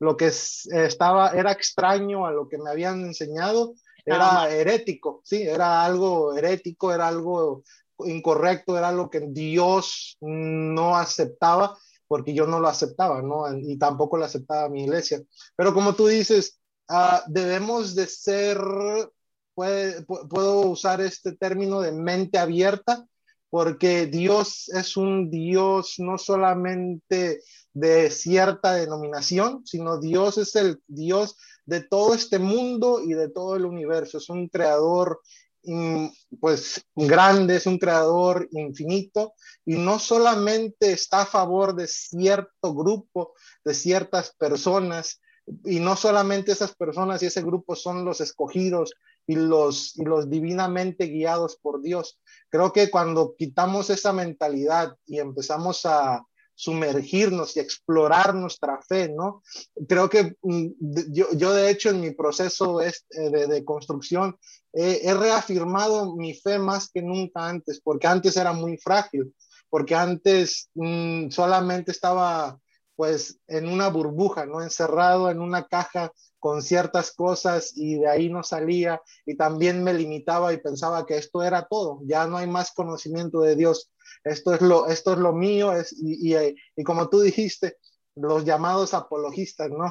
lo 0.00 0.18
que 0.18 0.26
estaba 0.26 1.30
era 1.30 1.50
extraño 1.50 2.26
a 2.26 2.30
lo 2.30 2.46
que 2.46 2.58
me 2.58 2.68
habían 2.68 3.00
enseñado, 3.00 3.72
era 4.04 4.50
herético, 4.50 5.22
sí, 5.24 5.42
era 5.42 5.82
algo 5.82 6.36
herético, 6.36 6.92
era 6.92 7.08
algo 7.08 7.62
incorrecto, 8.00 8.76
era 8.76 8.92
lo 8.92 9.10
que 9.10 9.20
Dios 9.20 10.16
no 10.20 10.96
aceptaba, 10.96 11.76
porque 12.06 12.34
yo 12.34 12.46
no 12.46 12.60
lo 12.60 12.68
aceptaba, 12.68 13.22
¿no? 13.22 13.44
Y 13.56 13.78
tampoco 13.78 14.16
lo 14.16 14.24
aceptaba 14.24 14.68
mi 14.68 14.84
iglesia. 14.84 15.22
Pero 15.56 15.72
como 15.72 15.94
tú 15.94 16.06
dices, 16.06 16.60
ah, 16.88 17.22
debemos 17.26 17.94
de 17.94 18.06
ser, 18.06 18.58
puedo 19.54 20.60
usar 20.60 21.00
este 21.00 21.32
término 21.32 21.80
de 21.80 21.92
mente 21.92 22.38
abierta, 22.38 23.06
porque 23.48 24.06
Dios 24.06 24.70
es 24.70 24.96
un 24.96 25.30
Dios 25.30 25.96
no 25.98 26.16
solamente 26.16 27.42
de 27.74 28.10
cierta 28.10 28.72
denominación, 28.74 29.62
sino 29.66 29.98
Dios 29.98 30.38
es 30.38 30.56
el 30.56 30.80
Dios 30.86 31.36
de 31.66 31.82
todo 31.82 32.14
este 32.14 32.38
mundo 32.38 33.00
y 33.02 33.14
de 33.14 33.28
todo 33.28 33.56
el 33.56 33.64
universo. 33.64 34.18
Es 34.18 34.28
un 34.28 34.48
creador 34.48 35.20
pues 36.40 36.84
grande, 36.94 37.56
es 37.56 37.66
un 37.66 37.78
creador 37.78 38.48
infinito 38.50 39.34
y 39.64 39.76
no 39.76 39.98
solamente 39.98 40.92
está 40.92 41.22
a 41.22 41.26
favor 41.26 41.74
de 41.74 41.86
cierto 41.86 42.74
grupo, 42.74 43.34
de 43.64 43.74
ciertas 43.74 44.34
personas, 44.34 45.20
y 45.64 45.80
no 45.80 45.96
solamente 45.96 46.52
esas 46.52 46.74
personas 46.74 47.22
y 47.22 47.26
ese 47.26 47.42
grupo 47.42 47.74
son 47.74 48.04
los 48.04 48.20
escogidos 48.20 48.94
y 49.26 49.36
los, 49.36 49.94
los 49.96 50.30
divinamente 50.30 51.06
guiados 51.06 51.56
por 51.56 51.82
Dios. 51.82 52.20
Creo 52.48 52.72
que 52.72 52.90
cuando 52.90 53.34
quitamos 53.36 53.90
esa 53.90 54.12
mentalidad 54.12 54.96
y 55.04 55.18
empezamos 55.18 55.84
a, 55.84 56.24
sumergirnos 56.54 57.56
y 57.56 57.60
explorar 57.60 58.34
nuestra 58.34 58.80
fe, 58.82 59.08
¿no? 59.08 59.42
Creo 59.88 60.08
que 60.08 60.36
mm, 60.42 60.66
yo, 61.10 61.26
yo 61.32 61.52
de 61.54 61.70
hecho 61.70 61.90
en 61.90 62.00
mi 62.00 62.12
proceso 62.12 62.80
eh, 62.80 62.92
de, 63.10 63.46
de 63.46 63.64
construcción 63.64 64.36
he 64.72 65.14
reafirmado 65.14 66.16
mi 66.16 66.34
fe 66.34 66.58
más 66.58 66.90
que 66.90 67.02
nunca 67.02 67.46
antes, 67.46 67.80
porque 67.80 68.06
antes 68.06 68.36
era 68.36 68.52
muy 68.52 68.78
frágil, 68.78 69.34
porque 69.68 69.94
antes 69.94 70.70
mm, 70.74 71.30
solamente 71.30 71.92
estaba 71.92 72.58
pues 72.94 73.38
en 73.48 73.68
una 73.68 73.88
burbuja, 73.88 74.46
¿no? 74.46 74.62
Encerrado 74.62 75.30
en 75.30 75.40
una 75.40 75.66
caja 75.66 76.12
con 76.38 76.62
ciertas 76.62 77.12
cosas 77.12 77.72
y 77.74 77.96
de 77.98 78.08
ahí 78.08 78.28
no 78.28 78.42
salía 78.42 79.00
y 79.24 79.36
también 79.36 79.82
me 79.82 79.94
limitaba 79.94 80.52
y 80.52 80.58
pensaba 80.58 81.06
que 81.06 81.16
esto 81.16 81.42
era 81.42 81.66
todo, 81.66 82.00
ya 82.04 82.26
no 82.26 82.36
hay 82.36 82.46
más 82.46 82.72
conocimiento 82.72 83.40
de 83.40 83.56
Dios 83.56 83.92
esto 84.24 84.54
es 84.54 84.60
lo, 84.60 84.86
esto 84.86 85.12
es 85.12 85.18
lo 85.18 85.32
mío, 85.32 85.72
y 86.00 86.84
como 86.84 87.08
tú 87.08 87.20
dijiste, 87.20 87.78
los 88.14 88.44
llamados 88.44 88.94
apologistas, 88.94 89.70
¿no? 89.70 89.90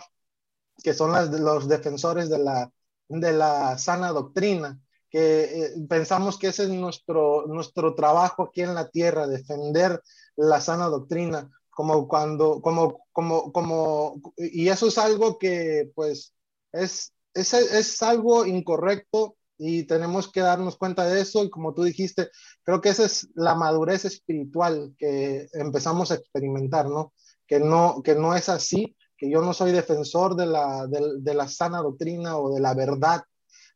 Que 0.83 0.93
son 0.93 1.11
las, 1.11 1.29
los 1.29 1.67
defensores 1.67 2.29
de 2.29 2.39
la, 2.39 2.71
de 3.19 3.33
la 3.33 3.77
sana 3.77 4.11
doctrina, 4.11 4.79
que 5.09 5.43
eh, 5.43 5.73
pensamos 5.89 6.37
que 6.39 6.47
ese 6.47 6.63
es 6.63 6.69
nuestro, 6.69 7.45
nuestro 7.47 7.93
trabajo 7.95 8.43
aquí 8.43 8.61
en 8.61 8.73
la 8.73 8.89
tierra, 8.89 9.27
defender 9.27 10.01
la 10.35 10.61
sana 10.61 10.87
doctrina, 10.87 11.49
como 11.69 12.07
cuando, 12.07 12.61
como, 12.61 13.05
como, 13.11 13.51
como, 13.51 14.21
y 14.37 14.69
eso 14.69 14.87
es 14.87 14.97
algo 14.97 15.37
que 15.37 15.91
pues 15.95 16.33
es, 16.71 17.13
es, 17.33 17.53
es 17.53 18.01
algo 18.01 18.45
incorrecto 18.45 19.35
y 19.57 19.83
tenemos 19.83 20.31
que 20.31 20.41
darnos 20.41 20.77
cuenta 20.77 21.05
de 21.05 21.21
eso 21.21 21.43
y 21.43 21.49
como 21.49 21.73
tú 21.73 21.83
dijiste, 21.83 22.29
creo 22.63 22.81
que 22.81 22.89
esa 22.89 23.05
es 23.05 23.27
la 23.35 23.53
madurez 23.53 24.05
espiritual 24.05 24.95
que 24.97 25.47
empezamos 25.53 26.11
a 26.11 26.15
experimentar, 26.15 26.87
¿no? 26.87 27.13
Que 27.45 27.59
no, 27.59 28.01
que 28.03 28.15
no 28.15 28.35
es 28.35 28.49
así, 28.49 28.95
que 29.21 29.29
yo 29.29 29.39
no 29.39 29.53
soy 29.53 29.71
defensor 29.71 30.35
de 30.35 30.47
la, 30.47 30.87
de, 30.87 31.33
la 31.35 31.47
sana 31.47 31.77
doctrina 31.77 32.37
o 32.37 32.55
de 32.55 32.59
la 32.59 32.73
verdad, 32.73 33.21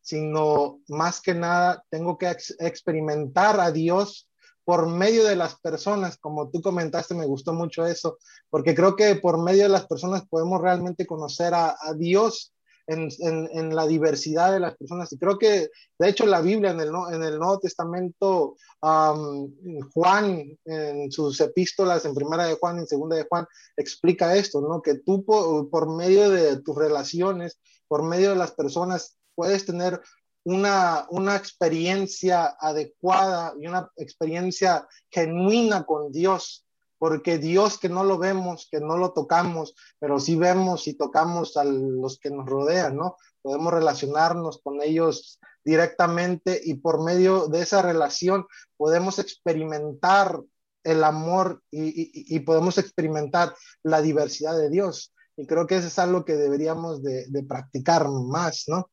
sino 0.02 0.80
más 0.88 1.22
que 1.22 1.36
nada 1.36 1.86
tengo 1.92 2.18
que 2.18 2.36
experimentar 2.58 3.60
a 3.60 3.70
Dios 3.70 4.28
por 4.64 4.88
medio 4.88 5.24
de 5.24 5.36
las 5.36 5.60
personas, 5.60 6.18
como 6.18 6.50
tú 6.50 6.64
comentaste, 6.64 7.14
me 7.14 7.28
gustó 7.28 7.54
mucho 7.54 7.86
eso, 7.86 8.18
porque 8.50 8.74
creo 8.74 8.96
que 8.96 9.18
por 9.18 9.40
medio 9.40 9.62
de 9.62 9.70
las 9.70 9.86
personas 9.86 10.26
podemos 10.28 10.60
realmente 10.60 11.06
conocer 11.06 11.54
a, 11.54 11.78
a 11.80 11.94
Dios 11.94 12.55
en, 12.88 13.10
en, 13.20 13.76
la 13.76 13.88
diversidad 13.88 14.52
de 14.52 14.60
las 14.60 14.76
personas. 14.76 15.12
Y 15.12 15.18
creo 15.18 15.38
que, 15.38 15.70
de 15.98 16.10
hecho, 16.10 16.26
la 16.26 16.42
Biblia 16.42 16.72
en 16.72 16.80
el, 16.80 16.90
en 17.12 17.24
el 17.24 17.40
Nuevo 17.40 17.60
Testamento, 17.60 18.56
Juan, 18.82 20.58
en 20.66 21.12
sus 21.12 21.40
epístolas, 21.42 22.06
en 22.06 22.16
primera 22.16 22.46
de 22.46 22.56
Juan, 22.56 22.80
en 22.80 22.88
segunda 22.88 23.16
de 23.16 23.26
Juan, 23.30 23.48
explica 23.76 24.36
esto, 24.36 24.62
¿no? 24.62 24.82
Que 24.82 24.96
tú 24.96 25.24
por, 25.26 25.70
por 25.70 25.96
medio 25.96 26.30
de 26.30 26.62
tus 26.62 26.76
relaciones, 26.76 27.60
por 27.88 28.04
medio 28.04 28.32
de 28.32 28.36
las 28.36 28.52
personas, 28.52 29.18
puedes 29.36 29.66
tener 29.66 30.02
una, 30.44 31.08
una, 31.10 31.36
experiencia 31.36 32.56
adecuada 32.60 33.54
y 33.60 33.66
una 33.66 33.90
experiencia 33.98 34.88
genuina 35.10 35.86
con 35.86 36.12
Dios 36.12 36.65
porque 36.98 37.38
Dios 37.38 37.78
que 37.78 37.90
no 37.90 38.04
lo 38.04 38.18
vemos, 38.18 38.68
que 38.72 38.80
no 38.80 38.98
lo 38.98 39.14
tocamos, 39.14 39.76
pero 40.00 40.20
sí 40.20 40.36
vemos 40.36 40.88
y 40.88 40.94
tocamos 40.94 41.58
a 41.58 41.64
los 41.64 42.20
que 42.20 42.30
nos 42.30 42.46
rodean, 42.46 42.96
¿no? 42.96 43.18
Podemos 43.42 43.74
relacionarnos 43.74 44.62
con 44.62 44.82
ellos 44.82 45.40
directamente 45.64 46.60
y 46.64 46.76
por 46.76 47.04
medio 47.04 47.48
de 47.48 47.62
esa 47.62 47.82
relación 47.82 48.46
podemos 48.78 49.20
experimentar 49.20 50.42
el 50.84 51.04
amor 51.04 51.64
y, 51.72 52.40
podemos 52.42 52.78
experimentar 52.78 53.56
la 53.82 54.02
diversidad 54.02 54.56
de 54.56 54.70
Dios. 54.70 55.14
Y 55.36 55.48
creo 55.48 55.66
que 55.66 55.78
eso 55.78 55.88
es 55.88 55.98
algo 56.00 56.24
que 56.24 56.36
deberíamos 56.36 57.02
de, 57.02 57.26
de 57.28 57.44
practicar 57.44 58.08
más, 58.08 58.66
¿no? 58.68 58.90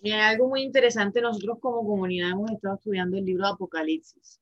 Y 0.00 0.12
algo 0.12 0.48
muy 0.48 0.62
interesante, 0.62 1.20
nosotros 1.20 1.58
como 1.60 1.86
comunidad 1.86 2.30
hemos 2.30 2.50
estado 2.50 2.76
estudiando 2.76 3.16
el 3.16 3.24
libro 3.24 3.46
de 3.46 3.52
Apocalipsis 3.52 4.40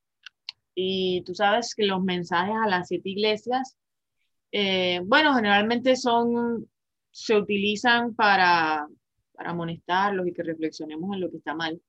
y 0.74 1.22
tú 1.22 1.34
sabes 1.34 1.74
que 1.74 1.84
los 1.84 2.02
mensajes 2.02 2.54
a 2.62 2.68
las 2.68 2.88
siete 2.88 3.10
iglesias, 3.10 3.76
eh, 4.52 5.00
bueno, 5.04 5.34
generalmente 5.34 5.96
son, 5.96 6.68
se 7.10 7.36
utilizan 7.36 8.14
para, 8.14 8.86
para 9.32 9.50
amonestarlos 9.50 10.26
y 10.26 10.32
que 10.32 10.42
reflexionemos 10.42 11.14
en 11.14 11.20
lo 11.20 11.30
que 11.30 11.38
está 11.38 11.54
mal. 11.54 11.80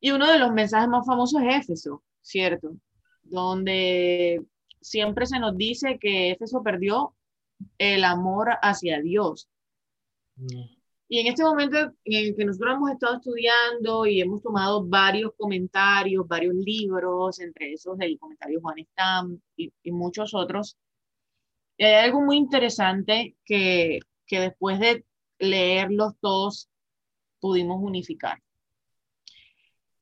Y 0.00 0.10
uno 0.10 0.30
de 0.30 0.38
los 0.38 0.52
mensajes 0.52 0.88
más 0.88 1.06
famosos 1.06 1.42
es 1.42 1.64
Éfeso, 1.64 2.02
¿cierto? 2.20 2.76
Donde 3.22 4.42
siempre 4.80 5.26
se 5.26 5.38
nos 5.38 5.56
dice 5.56 5.98
que 5.98 6.30
Éfeso 6.30 6.62
perdió 6.62 7.14
el 7.78 8.04
amor 8.04 8.50
hacia 8.62 9.00
Dios. 9.00 9.48
Mm. 10.36 10.75
Y 11.08 11.20
en 11.20 11.28
este 11.28 11.44
momento 11.44 11.78
en 11.78 11.94
el 12.04 12.36
que 12.36 12.44
nosotros 12.44 12.74
hemos 12.74 12.90
estado 12.90 13.16
estudiando 13.16 14.06
y 14.06 14.20
hemos 14.20 14.42
tomado 14.42 14.84
varios 14.84 15.32
comentarios, 15.36 16.26
varios 16.26 16.54
libros, 16.54 17.38
entre 17.38 17.72
esos 17.72 17.96
el 18.00 18.18
comentario 18.18 18.60
Juan 18.60 18.78
Stam 18.90 19.40
y, 19.56 19.70
muchos 19.92 20.34
otros, 20.34 20.76
hay 21.78 21.94
algo 21.94 22.22
muy 22.22 22.36
interesante 22.36 23.36
que, 23.44 24.00
que 24.26 24.40
después 24.40 24.80
de 24.80 25.04
leerlos 25.38 26.14
todos 26.20 26.68
pudimos 27.38 27.78
unificar. 27.80 28.42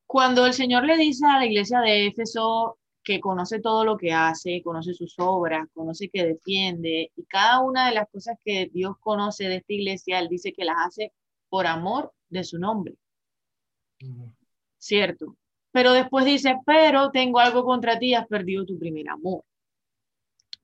Cuando 0.06 0.46
el 0.46 0.54
Señor 0.54 0.84
le 0.84 0.96
dice 0.96 1.26
a 1.26 1.38
la 1.38 1.46
iglesia 1.46 1.80
de 1.80 2.06
Éfeso, 2.06 2.78
que 3.04 3.20
conoce 3.20 3.60
todo 3.60 3.84
lo 3.84 3.98
que 3.98 4.12
hace, 4.12 4.62
conoce 4.64 4.94
sus 4.94 5.14
obras, 5.18 5.68
conoce 5.74 6.08
que 6.08 6.24
defiende 6.24 7.12
y 7.14 7.24
cada 7.26 7.60
una 7.60 7.88
de 7.88 7.94
las 7.94 8.08
cosas 8.10 8.36
que 8.42 8.70
Dios 8.72 8.96
conoce 8.98 9.44
de 9.44 9.56
esta 9.56 9.72
iglesia, 9.72 10.18
Él 10.18 10.28
dice 10.28 10.52
que 10.52 10.64
las 10.64 10.76
hace 10.86 11.12
por 11.50 11.66
amor 11.66 12.12
de 12.30 12.44
su 12.44 12.58
nombre. 12.58 12.94
¿Cierto? 14.78 15.36
Pero 15.70 15.92
después 15.92 16.24
dice, 16.24 16.56
pero 16.66 17.10
tengo 17.10 17.38
algo 17.38 17.64
contra 17.64 17.98
ti, 17.98 18.14
has 18.14 18.26
perdido 18.26 18.64
tu 18.64 18.78
primer 18.78 19.08
amor. 19.10 19.44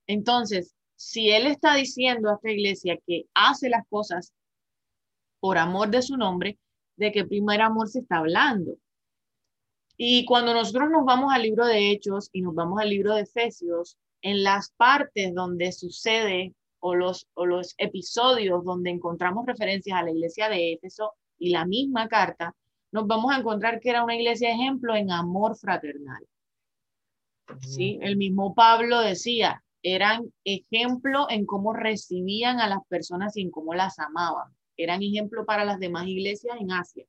Entonces, 0.07 0.75
si 0.97 1.31
Él 1.31 1.47
está 1.47 1.75
diciendo 1.75 2.31
a 2.31 2.35
esta 2.35 2.51
iglesia 2.51 2.99
que 3.07 3.27
hace 3.35 3.69
las 3.69 3.87
cosas 3.89 4.33
por 5.41 5.59
amor 5.59 5.91
de 5.91 6.03
su 6.03 6.17
nombre, 6.17 6.59
¿de 6.97 7.13
qué 7.13 7.25
primer 7.25 7.61
amor 7.61 7.89
se 7.89 8.01
está 8.01 8.19
hablando? 8.19 8.77
Y 10.03 10.25
cuando 10.25 10.55
nosotros 10.55 10.89
nos 10.91 11.05
vamos 11.05 11.31
al 11.31 11.43
libro 11.43 11.67
de 11.67 11.91
Hechos 11.91 12.31
y 12.33 12.41
nos 12.41 12.55
vamos 12.55 12.81
al 12.81 12.89
libro 12.89 13.15
de 13.15 13.21
Efesios, 13.21 13.99
en 14.23 14.43
las 14.43 14.71
partes 14.71 15.35
donde 15.35 15.73
sucede 15.73 16.55
o 16.79 16.95
los, 16.95 17.29
o 17.35 17.45
los 17.45 17.75
episodios 17.77 18.65
donde 18.65 18.89
encontramos 18.89 19.45
referencias 19.45 19.99
a 19.99 20.03
la 20.03 20.11
iglesia 20.11 20.49
de 20.49 20.73
Éfeso 20.73 21.13
y 21.39 21.51
la 21.51 21.67
misma 21.67 22.09
carta, 22.09 22.55
nos 22.93 23.07
vamos 23.07 23.31
a 23.31 23.41
encontrar 23.41 23.79
que 23.79 23.91
era 23.91 24.03
una 24.03 24.17
iglesia 24.17 24.51
ejemplo 24.51 24.97
en 24.97 25.11
amor 25.11 25.55
fraternal. 25.55 26.27
¿Sí? 27.61 27.99
El 28.01 28.17
mismo 28.17 28.55
Pablo 28.55 29.01
decía, 29.01 29.63
eran 29.83 30.33
ejemplo 30.45 31.27
en 31.29 31.45
cómo 31.45 31.75
recibían 31.75 32.59
a 32.61 32.69
las 32.69 32.81
personas 32.89 33.37
y 33.37 33.43
en 33.43 33.51
cómo 33.51 33.75
las 33.75 33.99
amaban. 33.99 34.51
Eran 34.79 35.03
ejemplo 35.03 35.45
para 35.45 35.67
las 35.67 35.79
demás 35.79 36.07
iglesias 36.07 36.57
en 36.59 36.73
Asia. 36.73 37.05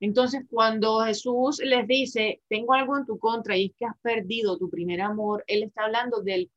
Entonces, 0.00 0.44
cuando 0.48 1.00
Jesús 1.00 1.60
les 1.62 1.86
dice, 1.86 2.40
tengo 2.48 2.72
algo 2.72 2.96
en 2.96 3.04
tu 3.04 3.18
contra 3.18 3.56
y 3.56 3.66
es 3.66 3.72
que 3.78 3.84
has 3.84 3.98
perdido 4.00 4.56
tu 4.56 4.70
primer 4.70 5.02
amor, 5.02 5.44
Él 5.46 5.62
está 5.62 5.84
hablando 5.84 6.22
del 6.22 6.50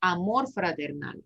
amor 0.00 0.50
fraternal. 0.50 1.22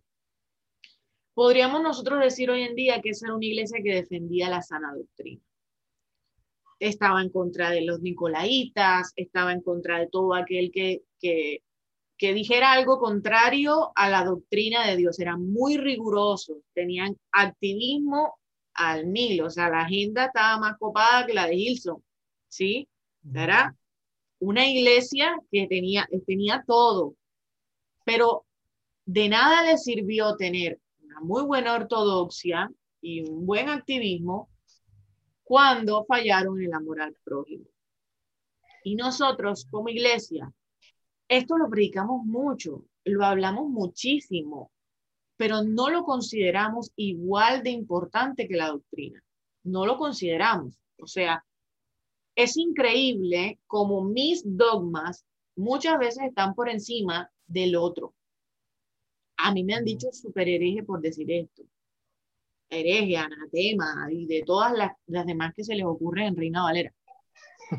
Podríamos 1.35 1.83
nosotros 1.83 2.21
decir 2.21 2.51
hoy 2.51 2.63
en 2.63 2.75
día 2.75 3.01
que 3.01 3.11
esa 3.11 3.27
era 3.27 3.35
una 3.37 3.47
iglesia 3.47 3.81
que 3.83 3.95
defendía 3.95 4.51
la 4.51 4.61
sana 4.61 4.95
doctrina. 4.95 5.41
Estaba 6.79 7.23
en 7.23 7.31
contra 7.31 7.71
de 7.71 7.83
los 7.83 8.03
nicolaitas, 8.03 9.13
estaba 9.17 9.53
en 9.53 9.63
contra 9.63 9.99
de 9.99 10.09
todo 10.09 10.35
aquel 10.35 10.71
que, 10.71 11.03
que, 11.21 11.63
dijera 12.19 12.73
algo 12.73 12.99
contrario 12.99 13.93
a 13.97 14.11
la 14.11 14.25
doctrina 14.25 14.87
de 14.87 14.97
Dios. 14.97 15.19
Eran 15.19 15.51
muy 15.51 15.79
rigurosos, 15.79 16.59
tenían 16.75 17.17
activismo 17.33 18.39
al 18.75 19.07
mil, 19.07 19.43
o 19.43 19.51
sea, 19.51 19.69
la 19.69 19.81
agenda 19.83 20.27
estaba 20.27 20.59
más 20.59 20.79
copada 20.79 21.27
que 21.27 21.35
la 21.35 21.47
de 21.47 21.57
Hilson, 21.57 22.03
¿sí? 22.49 22.89
Era 23.35 23.77
una 24.39 24.67
iglesia 24.67 25.37
que 25.51 25.67
tenía, 25.69 26.09
tenía 26.27 26.65
todo, 26.67 27.15
pero 28.05 28.45
de 29.05 29.29
nada 29.29 29.63
le 29.63 29.79
sirvió 29.79 30.37
tener 30.37 30.81
una 31.03 31.21
muy 31.21 31.43
buena 31.43 31.75
ortodoxia 31.75 32.71
y 33.01 33.23
un 33.29 33.47
buen 33.47 33.69
activismo 33.69 34.49
cuando 35.43 36.05
fallaron 36.05 36.59
en 36.59 36.67
el 36.67 36.73
amor 36.73 37.01
al 37.01 37.15
prójimo. 37.25 37.67
Y 38.85 38.97
nosotros 38.97 39.67
como 39.71 39.89
iglesia, 39.89 40.53
esto 41.29 41.57
lo 41.57 41.69
predicamos 41.69 42.25
mucho, 42.25 42.85
lo 43.05 43.25
hablamos 43.25 43.69
muchísimo, 43.69 44.71
pero 45.37 45.63
no 45.63 45.91
lo 45.91 46.05
consideramos 46.05 46.93
igual 46.97 47.63
de 47.63 47.71
importante 47.71 48.47
que 48.47 48.57
la 48.57 48.69
doctrina. 48.69 49.23
No 49.65 49.87
lo 49.87 49.97
consideramos. 49.97 50.79
O 50.99 51.07
sea, 51.07 51.45
es 52.35 52.57
increíble 52.57 53.59
como 53.67 54.03
mis 54.05 54.43
dogmas 54.45 55.25
muchas 55.57 55.99
veces 55.99 56.25
están 56.25 56.55
por 56.55 56.69
encima 56.69 57.31
del 57.47 57.77
otro. 57.77 58.15
A 59.37 59.53
mí 59.53 59.65
me 59.65 59.75
han 59.75 59.85
dicho 59.85 60.09
super 60.13 60.49
hereje 60.49 60.83
por 60.83 61.01
decir 61.01 61.31
esto. 61.31 61.63
Hereje, 62.71 63.17
anatema 63.17 64.09
y 64.11 64.27
de 64.27 64.43
todas 64.47 64.73
las, 64.73 64.93
las 65.07 65.27
demás 65.27 65.53
que 65.55 65.65
se 65.65 65.75
les 65.75 65.85
ocurre 65.85 66.27
en 66.27 66.37
Reina 66.37 66.63
Valera. 66.63 66.95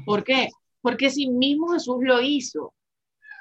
¿Por 0.06 0.24
qué? 0.24 0.50
Porque 0.82 1.10
si 1.10 1.30
mismo 1.30 1.70
Jesús 1.70 1.98
lo 2.02 2.22
hizo, 2.22 2.74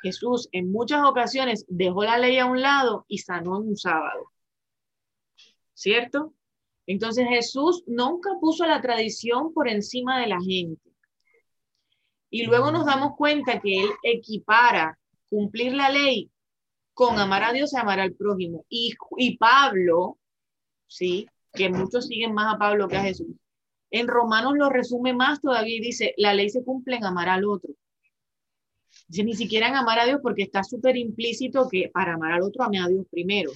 Jesús 0.03 0.49
en 0.53 0.73
muchas 0.73 1.05
ocasiones 1.05 1.65
dejó 1.69 2.05
la 2.05 2.19
ley 2.19 2.39
a 2.39 2.47
un 2.47 2.61
lado 2.61 3.05
y 3.09 3.19
sanó 3.19 3.61
en 3.61 3.69
un 3.69 3.77
sábado. 3.77 4.33
¿Cierto? 5.75 6.35
Entonces 6.87 7.27
Jesús 7.29 7.85
nunca 7.87 8.31
puso 8.41 8.67
la 8.67 8.81
tradición 8.81 9.55
por 9.55 9.69
encima 9.69 10.21
de 10.21 10.27
la 10.27 10.41
gente. 10.41 10.91
Y 12.31 12.45
luego 12.45 12.73
nos 12.73 12.87
damos 12.87 13.13
cuenta 13.17 13.61
que 13.61 13.83
Él 13.83 13.91
equipara 14.03 14.99
cumplir 15.29 15.75
la 15.75 15.91
ley 15.91 16.31
con 16.95 17.19
amar 17.19 17.45
a 17.45 17.53
Dios 17.53 17.73
y 17.73 17.77
amar 17.77 18.01
al 18.01 18.15
prójimo. 18.15 18.65
Y, 18.69 18.95
y 19.19 19.37
Pablo, 19.37 20.19
sí, 20.87 21.27
que 21.53 21.69
muchos 21.69 22.07
siguen 22.07 22.35
más 22.35 22.55
a 22.55 22.59
Pablo 22.59 22.89
que 22.89 22.97
a 22.97 23.03
Jesús, 23.03 23.29
en 23.91 24.09
Romanos 24.09 24.55
lo 24.57 24.71
resume 24.71 25.13
más 25.13 25.41
todavía 25.41 25.77
y 25.77 25.81
dice, 25.81 26.15
la 26.17 26.35
ley 26.35 26.49
se 26.49 26.65
cumple 26.65 26.97
en 26.97 27.05
amar 27.05 27.29
al 27.29 27.45
otro 27.45 27.75
ni 29.25 29.35
siquiera 29.35 29.69
en 29.69 29.77
amar 29.77 29.99
a 29.99 30.07
Dios 30.07 30.21
porque 30.23 30.43
está 30.43 30.65
súper 30.65 30.97
implícito 30.97 31.69
que 31.69 31.91
para 31.93 32.15
amar 32.15 32.33
al 32.33 32.43
otro 32.43 32.65
ame 32.65 32.81
a 32.81 32.89
Dios 32.89 33.07
primero. 33.11 33.53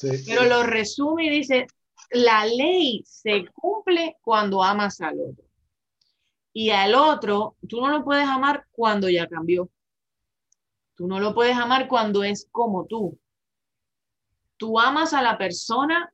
Pero 0.00 0.44
lo 0.46 0.62
resume 0.62 1.26
y 1.26 1.30
dice, 1.30 1.66
la 2.10 2.46
ley 2.46 3.02
se 3.04 3.46
cumple 3.52 4.16
cuando 4.22 4.62
amas 4.62 5.00
al 5.00 5.20
otro. 5.20 5.44
Y 6.52 6.70
al 6.70 6.94
otro, 6.94 7.56
tú 7.68 7.80
no 7.80 7.90
lo 7.90 8.04
puedes 8.04 8.26
amar 8.26 8.66
cuando 8.72 9.08
ya 9.08 9.28
cambió. 9.28 9.68
Tú 10.96 11.06
no 11.06 11.20
lo 11.20 11.34
puedes 11.34 11.56
amar 11.56 11.86
cuando 11.86 12.24
es 12.24 12.48
como 12.50 12.86
tú. 12.86 13.18
Tú 14.56 14.78
amas 14.78 15.14
a 15.14 15.22
la 15.22 15.38
persona 15.38 16.12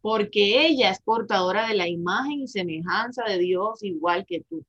porque 0.00 0.66
ella 0.66 0.90
es 0.90 1.00
portadora 1.00 1.66
de 1.66 1.74
la 1.74 1.88
imagen 1.88 2.40
y 2.40 2.48
semejanza 2.48 3.24
de 3.24 3.38
Dios 3.38 3.82
igual 3.82 4.26
que 4.26 4.42
tú. 4.42 4.64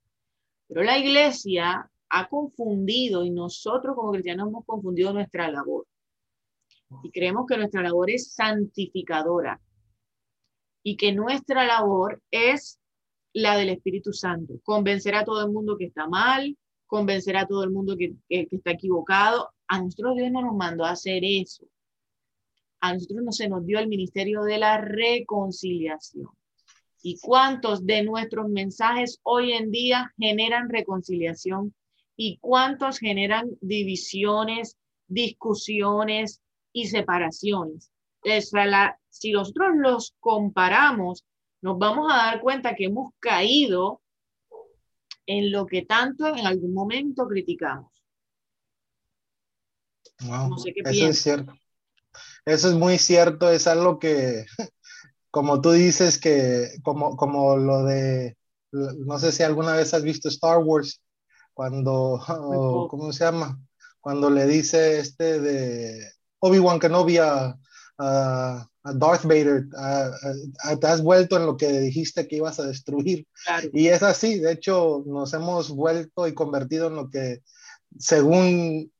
Pero 0.66 0.82
la 0.82 0.98
iglesia 0.98 1.90
ha 2.18 2.28
confundido 2.28 3.24
y 3.24 3.30
nosotros 3.30 3.94
como 3.94 4.12
cristianos 4.12 4.48
hemos 4.48 4.64
confundido 4.64 5.12
nuestra 5.12 5.50
labor. 5.50 5.86
Y 7.02 7.10
creemos 7.10 7.46
que 7.46 7.58
nuestra 7.58 7.82
labor 7.82 8.10
es 8.10 8.32
santificadora 8.32 9.60
y 10.82 10.96
que 10.96 11.12
nuestra 11.12 11.66
labor 11.66 12.22
es 12.30 12.78
la 13.34 13.58
del 13.58 13.68
Espíritu 13.68 14.14
Santo, 14.14 14.54
convencer 14.62 15.14
a 15.14 15.24
todo 15.24 15.44
el 15.44 15.52
mundo 15.52 15.76
que 15.76 15.86
está 15.86 16.08
mal, 16.08 16.56
convencer 16.86 17.36
a 17.36 17.46
todo 17.46 17.64
el 17.64 17.70
mundo 17.70 17.96
que, 17.98 18.14
que, 18.28 18.48
está 18.50 18.70
equivocado. 18.70 19.50
A 19.68 19.82
nosotros 19.82 20.16
Dios 20.16 20.30
no 20.30 20.40
nos 20.40 20.56
mandó 20.56 20.84
a 20.86 20.92
hacer 20.92 21.22
eso. 21.22 21.66
A 22.80 22.94
nosotros 22.94 23.22
no 23.24 23.32
se 23.32 23.48
nos 23.48 23.66
dio 23.66 23.78
el 23.78 23.88
ministerio 23.88 24.42
de 24.42 24.58
la 24.58 24.80
reconciliación. 24.80 26.30
¿Y 27.02 27.18
cuántos 27.20 27.84
de 27.84 28.04
nuestros 28.04 28.48
mensajes 28.48 29.20
hoy 29.22 29.52
en 29.52 29.70
día 29.70 30.14
generan 30.16 30.70
reconciliación 30.70 31.74
y 32.16 32.38
cuántos 32.38 32.98
generan 32.98 33.50
divisiones, 33.60 34.76
discusiones 35.06 36.40
y 36.72 36.86
separaciones. 36.88 37.90
si 39.10 39.32
nosotros 39.32 39.68
los 39.76 40.14
comparamos, 40.20 41.24
nos 41.62 41.78
vamos 41.78 42.12
a 42.12 42.16
dar 42.16 42.40
cuenta 42.40 42.74
que 42.74 42.86
hemos 42.86 43.12
caído 43.18 44.00
en 45.26 45.50
lo 45.50 45.66
que 45.66 45.82
tanto 45.82 46.26
en 46.34 46.46
algún 46.46 46.72
momento 46.72 47.26
criticamos. 47.26 47.92
eso 50.18 51.08
es 51.08 51.18
cierto. 51.18 51.52
Eso 52.44 52.68
es 52.68 52.74
muy 52.74 52.96
cierto, 52.96 53.50
es 53.50 53.66
algo 53.66 53.98
que, 53.98 54.46
como 55.30 55.60
tú 55.60 55.72
dices, 55.72 56.18
que 56.18 56.68
como, 56.82 57.16
como 57.16 57.56
lo 57.56 57.84
de, 57.84 58.36
no 58.70 59.18
sé 59.18 59.32
si 59.32 59.42
alguna 59.42 59.72
vez 59.72 59.92
has 59.94 60.04
visto 60.04 60.28
Star 60.28 60.58
Wars, 60.58 61.02
cuando, 61.56 62.20
¿cómo 62.90 63.12
se 63.14 63.24
llama? 63.24 63.58
Cuando 64.00 64.28
le 64.28 64.46
dice 64.46 65.00
este 65.00 65.40
de 65.40 66.12
Obi-Wan 66.40 66.78
Kenobi 66.78 67.16
a, 67.16 67.58
a, 67.98 68.68
Darth 68.84 69.24
Vader, 69.24 69.66
te 70.80 70.86
has 70.86 71.02
vuelto 71.02 71.36
en 71.36 71.46
lo 71.46 71.56
que 71.56 71.80
dijiste 71.80 72.28
que 72.28 72.36
ibas 72.36 72.60
a 72.60 72.66
destruir. 72.66 73.26
Y 73.72 73.88
es 73.88 74.02
así, 74.04 74.38
de 74.38 74.52
hecho, 74.52 75.02
nos 75.06 75.32
hemos 75.32 75.70
vuelto 75.70 76.28
y 76.28 76.34
convertido 76.34 76.86
en 76.86 76.94
lo 76.94 77.10
que, 77.10 77.42
según 77.98 78.92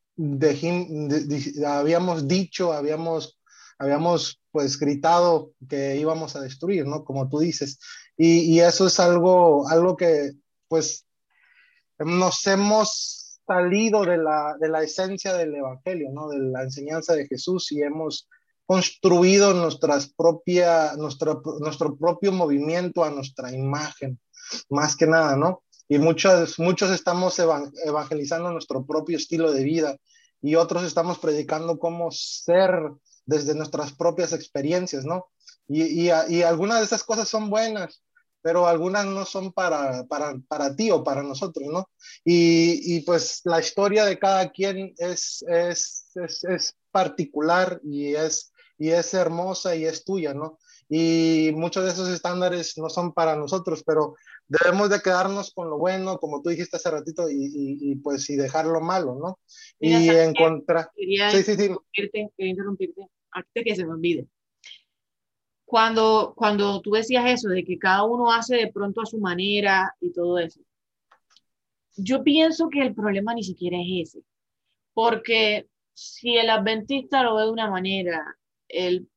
habíamos 1.65 2.27
dicho, 2.27 2.73
habíamos, 2.73 3.39
habíamos 3.79 4.41
pues 4.51 4.77
gritado 4.77 5.53
que 5.69 5.99
íbamos 5.99 6.35
a 6.35 6.41
destruir, 6.41 6.87
¿no? 6.87 7.05
Como 7.05 7.29
tú 7.29 7.39
dices. 7.39 7.79
Y, 8.17 8.41
y 8.41 8.61
eso 8.61 8.89
es 8.89 8.99
algo, 8.99 9.69
algo 9.69 9.97
que, 9.97 10.33
pues, 10.67 11.06
nos 11.99 12.47
hemos 12.47 13.41
salido 13.47 14.05
de 14.05 14.19
la, 14.19 14.57
de 14.59 14.69
la 14.69 14.83
esencia 14.83 15.33
del 15.35 15.55
Evangelio, 15.55 16.11
¿no? 16.13 16.29
de 16.29 16.39
la 16.39 16.63
enseñanza 16.63 17.15
de 17.15 17.27
Jesús 17.27 17.71
y 17.73 17.83
hemos 17.83 18.29
construido 18.67 19.55
nuestras 19.55 20.13
propia, 20.13 20.95
nuestro, 20.97 21.41
nuestro 21.61 21.97
propio 21.97 22.33
movimiento 22.33 23.05
a 23.05 23.11
nuestra 23.11 23.53
imagen, 23.53 24.19
más 24.69 24.97
que 24.97 25.07
nada, 25.07 25.37
¿no? 25.37 25.63
Y 25.89 25.99
muchos, 25.99 26.59
muchos 26.59 26.91
estamos 26.91 27.39
evangelizando 27.39 28.51
nuestro 28.51 28.85
propio 28.85 29.17
estilo 29.17 29.53
de 29.53 29.63
vida 29.63 29.97
y 30.43 30.57
otros 30.57 30.83
estamos 30.83 31.19
predicando 31.19 31.79
cómo 31.79 32.11
ser 32.11 32.73
desde 33.25 33.55
nuestras 33.55 33.93
propias 33.93 34.33
experiencias, 34.33 35.05
¿no? 35.05 35.27
Y, 35.69 36.09
y, 36.09 36.11
y 36.29 36.43
algunas 36.43 36.81
de 36.81 36.87
esas 36.87 37.05
cosas 37.05 37.29
son 37.29 37.51
buenas, 37.51 38.03
pero 38.43 38.67
algunas 38.67 39.07
no 39.07 39.25
son 39.25 39.53
para, 39.53 40.05
para, 40.07 40.35
para 40.49 40.75
ti 40.75 40.91
o 40.91 41.03
para 41.03 41.23
nosotros, 41.23 41.69
¿no? 41.69 41.89
Y, 42.25 42.97
y, 42.97 43.01
pues 43.01 43.43
la 43.45 43.61
historia 43.61 44.05
de 44.05 44.19
cada 44.19 44.51
quien 44.51 44.95
es, 44.99 45.45
es, 45.49 46.11
es, 46.15 46.45
es 46.45 46.77
particular 46.91 47.81
y 47.85 48.15
es, 48.15 48.53
y 48.79 48.91
es 48.91 49.13
hermosa 49.15 49.75
y 49.75 49.85
es 49.85 50.05
tuya, 50.05 50.35
¿no? 50.35 50.59
y 50.89 51.51
muchos 51.55 51.85
de 51.85 51.91
esos 51.91 52.09
estándares 52.09 52.79
no 52.79 52.89
son 52.89 53.13
para 53.13 53.37
nosotros, 53.37 53.83
pero 53.85 54.15
debemos 54.47 54.91
de 54.91 55.01
quedarnos 55.01 55.53
con 55.53 55.69
lo 55.69 55.79
bueno, 55.79 56.19
como 56.19 56.43
tú 56.43 56.51
dijiste 56.51 56.77
hace 56.77 56.91
ratito, 56.91 57.29
y, 57.29 57.51
y, 57.81 57.97
pues 57.97 58.29
y 58.31 58.37
dejar 58.37 58.67
lo 58.67 58.81
malo, 58.81 59.17
¿no? 59.17 59.41
y 59.81 60.09
en 60.09 60.35
contra... 60.35 60.91
sí, 60.95 61.43
sí, 61.43 61.57
sí. 61.57 61.65
Interrumpirte, 61.65 62.31
quería 62.37 62.51
interrumpirte, 62.51 63.09
antes 63.33 63.65
que 63.65 63.77
se 63.77 63.85
me 63.85 63.93
olvide. 63.93 64.29
Cuando, 65.67 66.33
cuando 66.37 66.81
tú 66.81 66.93
decías 66.93 67.29
eso, 67.29 67.49
de 67.49 67.65
que 67.65 67.77
cada 67.77 68.05
uno 68.05 68.33
hace 68.33 68.57
de 68.57 68.73
pronto 68.73 69.03
a 69.03 69.07
su 69.07 69.19
manera 69.19 69.95
y 70.01 70.13
todo 70.13 70.39
eso, 70.39 70.61
yo 71.97 72.23
pienso 72.23 72.69
que 72.69 72.83
el 72.83 72.95
problema 72.95 73.35
ni 73.35 73.43
siquiera 73.43 73.77
es 73.81 74.15
ese, 74.15 74.25
porque 74.95 75.69
si 75.93 76.37
el 76.37 76.51
adventista 76.51 77.23
lo 77.23 77.35
ve 77.35 77.43
de 77.45 77.51
una 77.51 77.69
manera, 77.69 78.37
el 78.69 79.09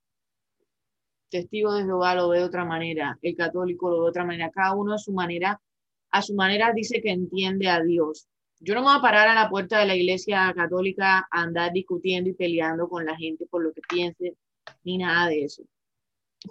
testigo 1.29 1.73
de 1.73 1.83
Jehová 1.83 2.15
lo 2.15 2.29
ve 2.29 2.39
de 2.39 2.45
otra 2.45 2.65
manera, 2.65 3.17
el 3.21 3.35
católico 3.35 3.89
lo 3.89 3.99
ve 3.99 4.03
de 4.05 4.09
otra 4.09 4.25
manera, 4.25 4.49
cada 4.49 4.73
uno 4.73 4.93
a 4.93 4.97
su 4.97 5.12
manera, 5.13 5.62
a 6.09 6.21
su 6.23 6.33
manera 6.33 6.73
dice 6.73 7.01
que 7.01 7.12
entiende 7.12 7.69
a 7.69 7.81
Dios. 7.83 8.27
Yo 8.59 8.73
no 8.73 8.81
me 8.81 8.88
voy 8.88 8.97
a 8.97 9.01
parar 9.01 9.27
a 9.27 9.35
la 9.35 9.49
puerta 9.49 9.79
de 9.79 9.85
la 9.85 9.95
iglesia 9.95 10.51
católica 10.55 11.19
a 11.19 11.41
andar 11.41 11.71
discutiendo 11.73 12.29
y 12.29 12.33
peleando 12.33 12.89
con 12.89 13.05
la 13.05 13.15
gente 13.15 13.45
por 13.45 13.63
lo 13.63 13.71
que 13.71 13.81
piense, 13.88 14.35
ni 14.83 14.97
nada 14.97 15.27
de 15.27 15.43
eso. 15.43 15.63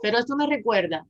Pero 0.03 0.18
esto 0.18 0.37
me 0.37 0.46
recuerda 0.46 1.07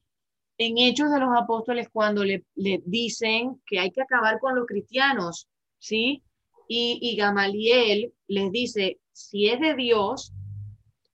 en 0.59 0.79
Hechos 0.79 1.11
de 1.11 1.21
los 1.21 1.31
Apóstoles 1.37 1.89
cuando 1.93 2.25
le, 2.25 2.45
le 2.57 2.83
dicen 2.85 3.61
que 3.67 3.79
hay 3.79 3.91
que 3.91 4.03
acabar 4.03 4.41
con 4.41 4.55
los 4.57 4.67
cristianos, 4.67 5.49
¿sí? 5.79 6.23
Y, 6.69 6.99
y 7.01 7.17
Gamaliel 7.17 8.13
les 8.27 8.51
dice, 8.51 9.01
si 9.13 9.49
es 9.49 9.61
de 9.61 9.75
Dios, 9.75 10.33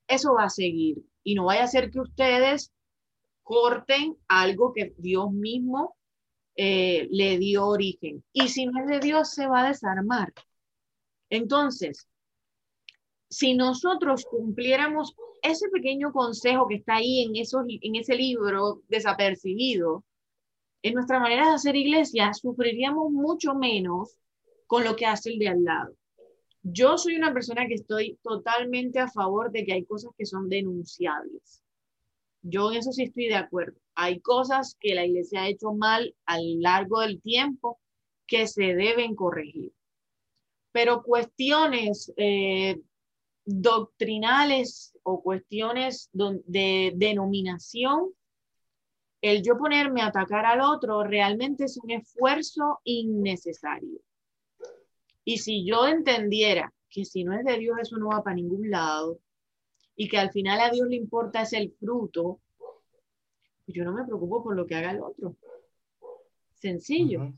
eso 0.08 0.34
va 0.34 0.44
a 0.44 0.50
seguir 0.50 1.02
y 1.22 1.34
no 1.34 1.46
vaya 1.46 1.64
a 1.64 1.68
ser 1.68 1.90
que 1.90 2.00
ustedes 2.00 2.72
corten 3.42 4.16
algo 4.28 4.72
que 4.72 4.94
Dios 4.98 5.30
mismo 5.32 5.96
eh, 6.56 7.08
le 7.10 7.38
dio 7.38 7.66
origen. 7.66 8.24
Y 8.32 8.48
si 8.48 8.66
no 8.66 8.80
es 8.80 8.86
de 8.86 9.00
Dios, 9.00 9.30
se 9.30 9.46
va 9.46 9.64
a 9.64 9.68
desarmar. 9.68 10.32
Entonces, 11.30 12.08
si 13.28 13.54
nosotros 13.54 14.24
cumpliéramos 14.24 15.14
ese 15.44 15.68
pequeño 15.68 16.10
consejo 16.10 16.66
que 16.66 16.76
está 16.76 16.96
ahí 16.96 17.22
en, 17.22 17.36
esos, 17.36 17.64
en 17.68 17.96
ese 17.96 18.16
libro 18.16 18.82
desapercibido, 18.88 20.02
en 20.82 20.94
nuestra 20.94 21.20
manera 21.20 21.46
de 21.46 21.54
hacer 21.54 21.76
iglesia, 21.76 22.32
sufriríamos 22.32 23.12
mucho 23.12 23.54
menos 23.54 24.18
con 24.66 24.84
lo 24.84 24.96
que 24.96 25.06
hace 25.06 25.30
el 25.30 25.38
de 25.38 25.48
al 25.48 25.62
lado. 25.62 25.94
Yo 26.62 26.96
soy 26.96 27.16
una 27.16 27.32
persona 27.34 27.66
que 27.66 27.74
estoy 27.74 28.18
totalmente 28.22 28.98
a 28.98 29.10
favor 29.10 29.52
de 29.52 29.66
que 29.66 29.74
hay 29.74 29.84
cosas 29.84 30.12
que 30.16 30.24
son 30.24 30.48
denunciables. 30.48 31.62
Yo 32.40 32.72
en 32.72 32.78
eso 32.78 32.92
sí 32.92 33.04
estoy 33.04 33.26
de 33.26 33.36
acuerdo. 33.36 33.78
Hay 33.94 34.20
cosas 34.20 34.76
que 34.80 34.94
la 34.94 35.04
iglesia 35.04 35.42
ha 35.42 35.48
hecho 35.48 35.74
mal 35.74 36.14
a 36.24 36.38
lo 36.38 36.60
largo 36.60 37.00
del 37.00 37.20
tiempo 37.20 37.78
que 38.26 38.46
se 38.46 38.74
deben 38.74 39.14
corregir. 39.14 39.72
Pero 40.72 41.02
cuestiones 41.02 42.12
eh, 42.16 42.80
doctrinales 43.44 44.93
o 45.04 45.22
cuestiones 45.22 46.10
de 46.12 46.92
denominación, 46.96 48.10
el 49.20 49.42
yo 49.42 49.56
ponerme 49.56 50.02
a 50.02 50.08
atacar 50.08 50.44
al 50.44 50.60
otro 50.60 51.04
realmente 51.04 51.64
es 51.64 51.78
un 51.78 51.90
esfuerzo 51.92 52.80
innecesario. 52.84 54.00
Y 55.24 55.38
si 55.38 55.64
yo 55.64 55.86
entendiera 55.86 56.72
que 56.90 57.04
si 57.04 57.24
no 57.24 57.32
es 57.32 57.44
de 57.44 57.58
Dios 57.58 57.78
eso 57.80 57.96
no 57.96 58.08
va 58.08 58.22
para 58.22 58.36
ningún 58.36 58.70
lado 58.70 59.18
y 59.96 60.08
que 60.08 60.18
al 60.18 60.30
final 60.30 60.60
a 60.60 60.70
Dios 60.70 60.88
le 60.88 60.96
importa 60.96 61.42
es 61.42 61.52
el 61.52 61.72
fruto, 61.72 62.40
pues 63.64 63.76
yo 63.76 63.84
no 63.84 63.92
me 63.92 64.04
preocupo 64.04 64.42
por 64.42 64.56
lo 64.56 64.66
que 64.66 64.74
haga 64.74 64.90
el 64.90 65.00
otro. 65.00 65.36
Sencillo. 66.54 67.32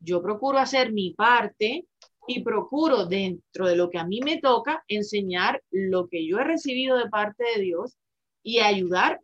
Yo 0.00 0.22
procuro 0.22 0.58
hacer 0.58 0.92
mi 0.92 1.12
parte 1.12 1.86
y 2.26 2.42
procuro 2.42 3.06
dentro 3.06 3.68
de 3.68 3.76
lo 3.76 3.90
que 3.90 3.98
a 3.98 4.06
mí 4.06 4.20
me 4.24 4.40
toca 4.40 4.84
enseñar 4.88 5.62
lo 5.70 6.08
que 6.08 6.26
yo 6.26 6.38
he 6.38 6.44
recibido 6.44 6.96
de 6.96 7.08
parte 7.08 7.44
de 7.54 7.62
Dios 7.62 7.96
y 8.42 8.58
ayudar 8.60 9.20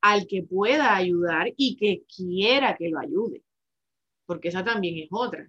al 0.00 0.26
que 0.26 0.42
pueda 0.42 0.96
ayudar 0.96 1.52
y 1.56 1.76
que 1.76 2.02
quiera 2.14 2.76
que 2.76 2.88
lo 2.88 2.98
ayude. 2.98 3.42
Porque 4.26 4.48
esa 4.48 4.64
también 4.64 4.98
es 4.98 5.08
otra. 5.10 5.48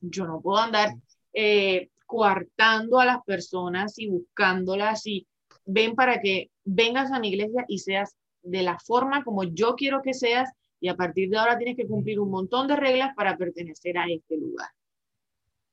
Yo 0.00 0.26
no 0.26 0.40
puedo 0.40 0.58
andar 0.58 0.94
eh, 1.32 1.90
coartando 2.06 2.98
a 2.98 3.04
las 3.04 3.22
personas 3.24 3.98
y 3.98 4.08
buscándolas 4.08 5.06
y 5.06 5.26
ven 5.64 5.94
para 5.94 6.20
que 6.20 6.50
vengas 6.64 7.12
a 7.12 7.20
mi 7.20 7.28
iglesia 7.28 7.64
y 7.68 7.78
seas 7.78 8.16
de 8.42 8.62
la 8.62 8.78
forma 8.78 9.22
como 9.22 9.44
yo 9.44 9.74
quiero 9.76 10.02
que 10.02 10.14
seas 10.14 10.50
y 10.80 10.88
a 10.88 10.96
partir 10.96 11.30
de 11.30 11.38
ahora 11.38 11.56
tienes 11.56 11.76
que 11.76 11.86
cumplir 11.86 12.18
un 12.18 12.30
montón 12.30 12.66
de 12.66 12.76
reglas 12.76 13.14
para 13.14 13.36
pertenecer 13.36 13.96
a 13.98 14.06
este 14.08 14.36
lugar. 14.36 14.68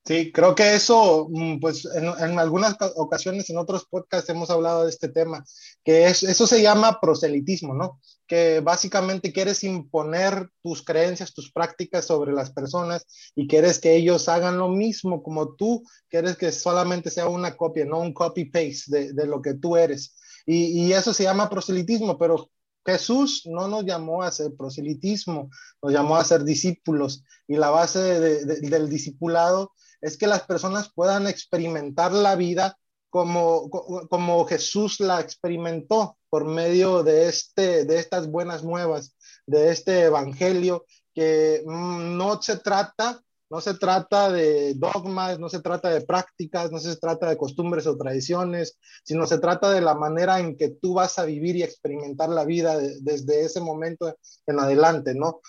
Sí, 0.10 0.32
creo 0.32 0.56
que 0.56 0.74
eso, 0.74 1.28
mm, 1.30 1.60
pues 1.60 1.86
en, 1.86 2.40
algunas 2.40 2.76
ocasiones 2.96 3.48
en 3.52 3.60
otros 3.60 3.86
podcasts 3.86 4.28
hemos 4.32 4.50
hablado 4.50 4.86
de 4.86 4.90
este 4.90 5.08
tema, 5.08 5.46
que 5.84 6.08
es, 6.08 6.24
eso 6.24 6.48
se 6.48 6.64
llama 6.64 7.00
proselitismo, 7.00 7.76
¿no? 7.76 8.02
Que 8.26 8.60
básicamente 8.60 9.32
quieres 9.32 9.64
imponer 9.64 10.50
tus 10.64 10.84
creencias, 10.84 11.32
tus 11.36 11.52
prácticas 11.52 12.06
sobre 12.06 12.34
las 12.34 12.50
personas 12.50 13.06
y 13.36 13.48
quieres 13.48 13.78
que 13.78 13.96
ellos 13.96 14.28
hagan 14.30 14.58
lo 14.58 14.70
mismo 14.70 15.22
como 15.22 15.54
tú, 15.54 15.84
quieres 16.10 16.38
que 16.38 16.52
solamente 16.52 17.12
sea 17.12 17.28
una 17.28 17.56
copia, 17.56 17.86
no 17.86 18.00
un 18.00 18.12
copy-paste 18.12 18.86
de, 18.88 19.14
de, 19.14 19.28
lo 19.28 19.44
que 19.44 19.54
tú 19.54 19.78
eres. 19.78 20.16
Y, 20.44 20.88
y 20.88 20.94
eso 20.94 21.14
se 21.14 21.26
llama 21.26 21.52
proselitismo, 21.52 22.18
pero 22.18 22.50
Jesús 22.84 23.44
no 23.46 23.68
nos 23.68 23.86
llamó 23.86 24.24
a 24.24 24.30
hacer 24.30 24.56
proselitismo, 24.58 25.52
nos 25.84 25.94
llamó 25.94 26.16
a 26.16 26.26
ser 26.26 26.44
discípulos 26.44 27.24
y 27.48 27.58
la 27.58 27.70
base 27.70 28.00
del 28.00 28.90
discipulado 28.90 29.72
es 30.02 30.18
que 30.18 30.28
las 30.28 30.44
personas 30.44 30.92
puedan 30.94 31.28
experimentar 31.28 32.12
la 32.12 32.36
vida 32.36 32.78
como, 33.10 33.70
como 33.70 34.46
Jesús 34.46 35.00
la 35.00 35.20
experimentó 35.20 36.18
por 36.30 36.46
medio 36.46 37.04
de, 37.04 37.28
este, 37.28 37.86
de 37.86 38.00
estas 38.00 38.28
buenas 38.28 38.64
nuevas, 38.64 39.16
de 39.48 39.72
este 39.72 40.04
evangelio, 40.04 40.86
que 41.14 41.64
mm, 41.66 42.18
no 42.18 42.42
se 42.42 42.58
trata 42.58 43.22
no 43.50 43.62
se 43.62 43.74
trata 43.74 44.32
de 44.32 44.76
dogmas, 44.76 45.40
no 45.40 45.50
se 45.50 45.60
trata 45.60 45.90
de 45.90 46.02
prácticas, 46.02 46.72
no 46.72 46.80
se 46.80 46.96
trata 46.98 47.30
de 47.30 47.38
costumbres 47.38 47.88
o 47.88 47.98
tradiciones, 47.98 48.78
sino 49.04 49.26
se 49.26 49.40
trata 49.40 49.72
de 49.72 49.82
la 49.82 49.96
manera 49.96 50.40
en 50.40 50.56
que 50.56 50.70
tú 50.70 50.94
vas 50.94 51.18
a 51.18 51.26
vivir 51.26 51.56
y 51.56 51.64
experimentar 51.64 52.30
la 52.30 52.46
vida 52.46 52.78
desde 52.78 53.42
ese 53.42 53.60
momento 53.60 54.16
en 54.46 54.60
adelante, 54.60 55.16
¿no? 55.16 55.42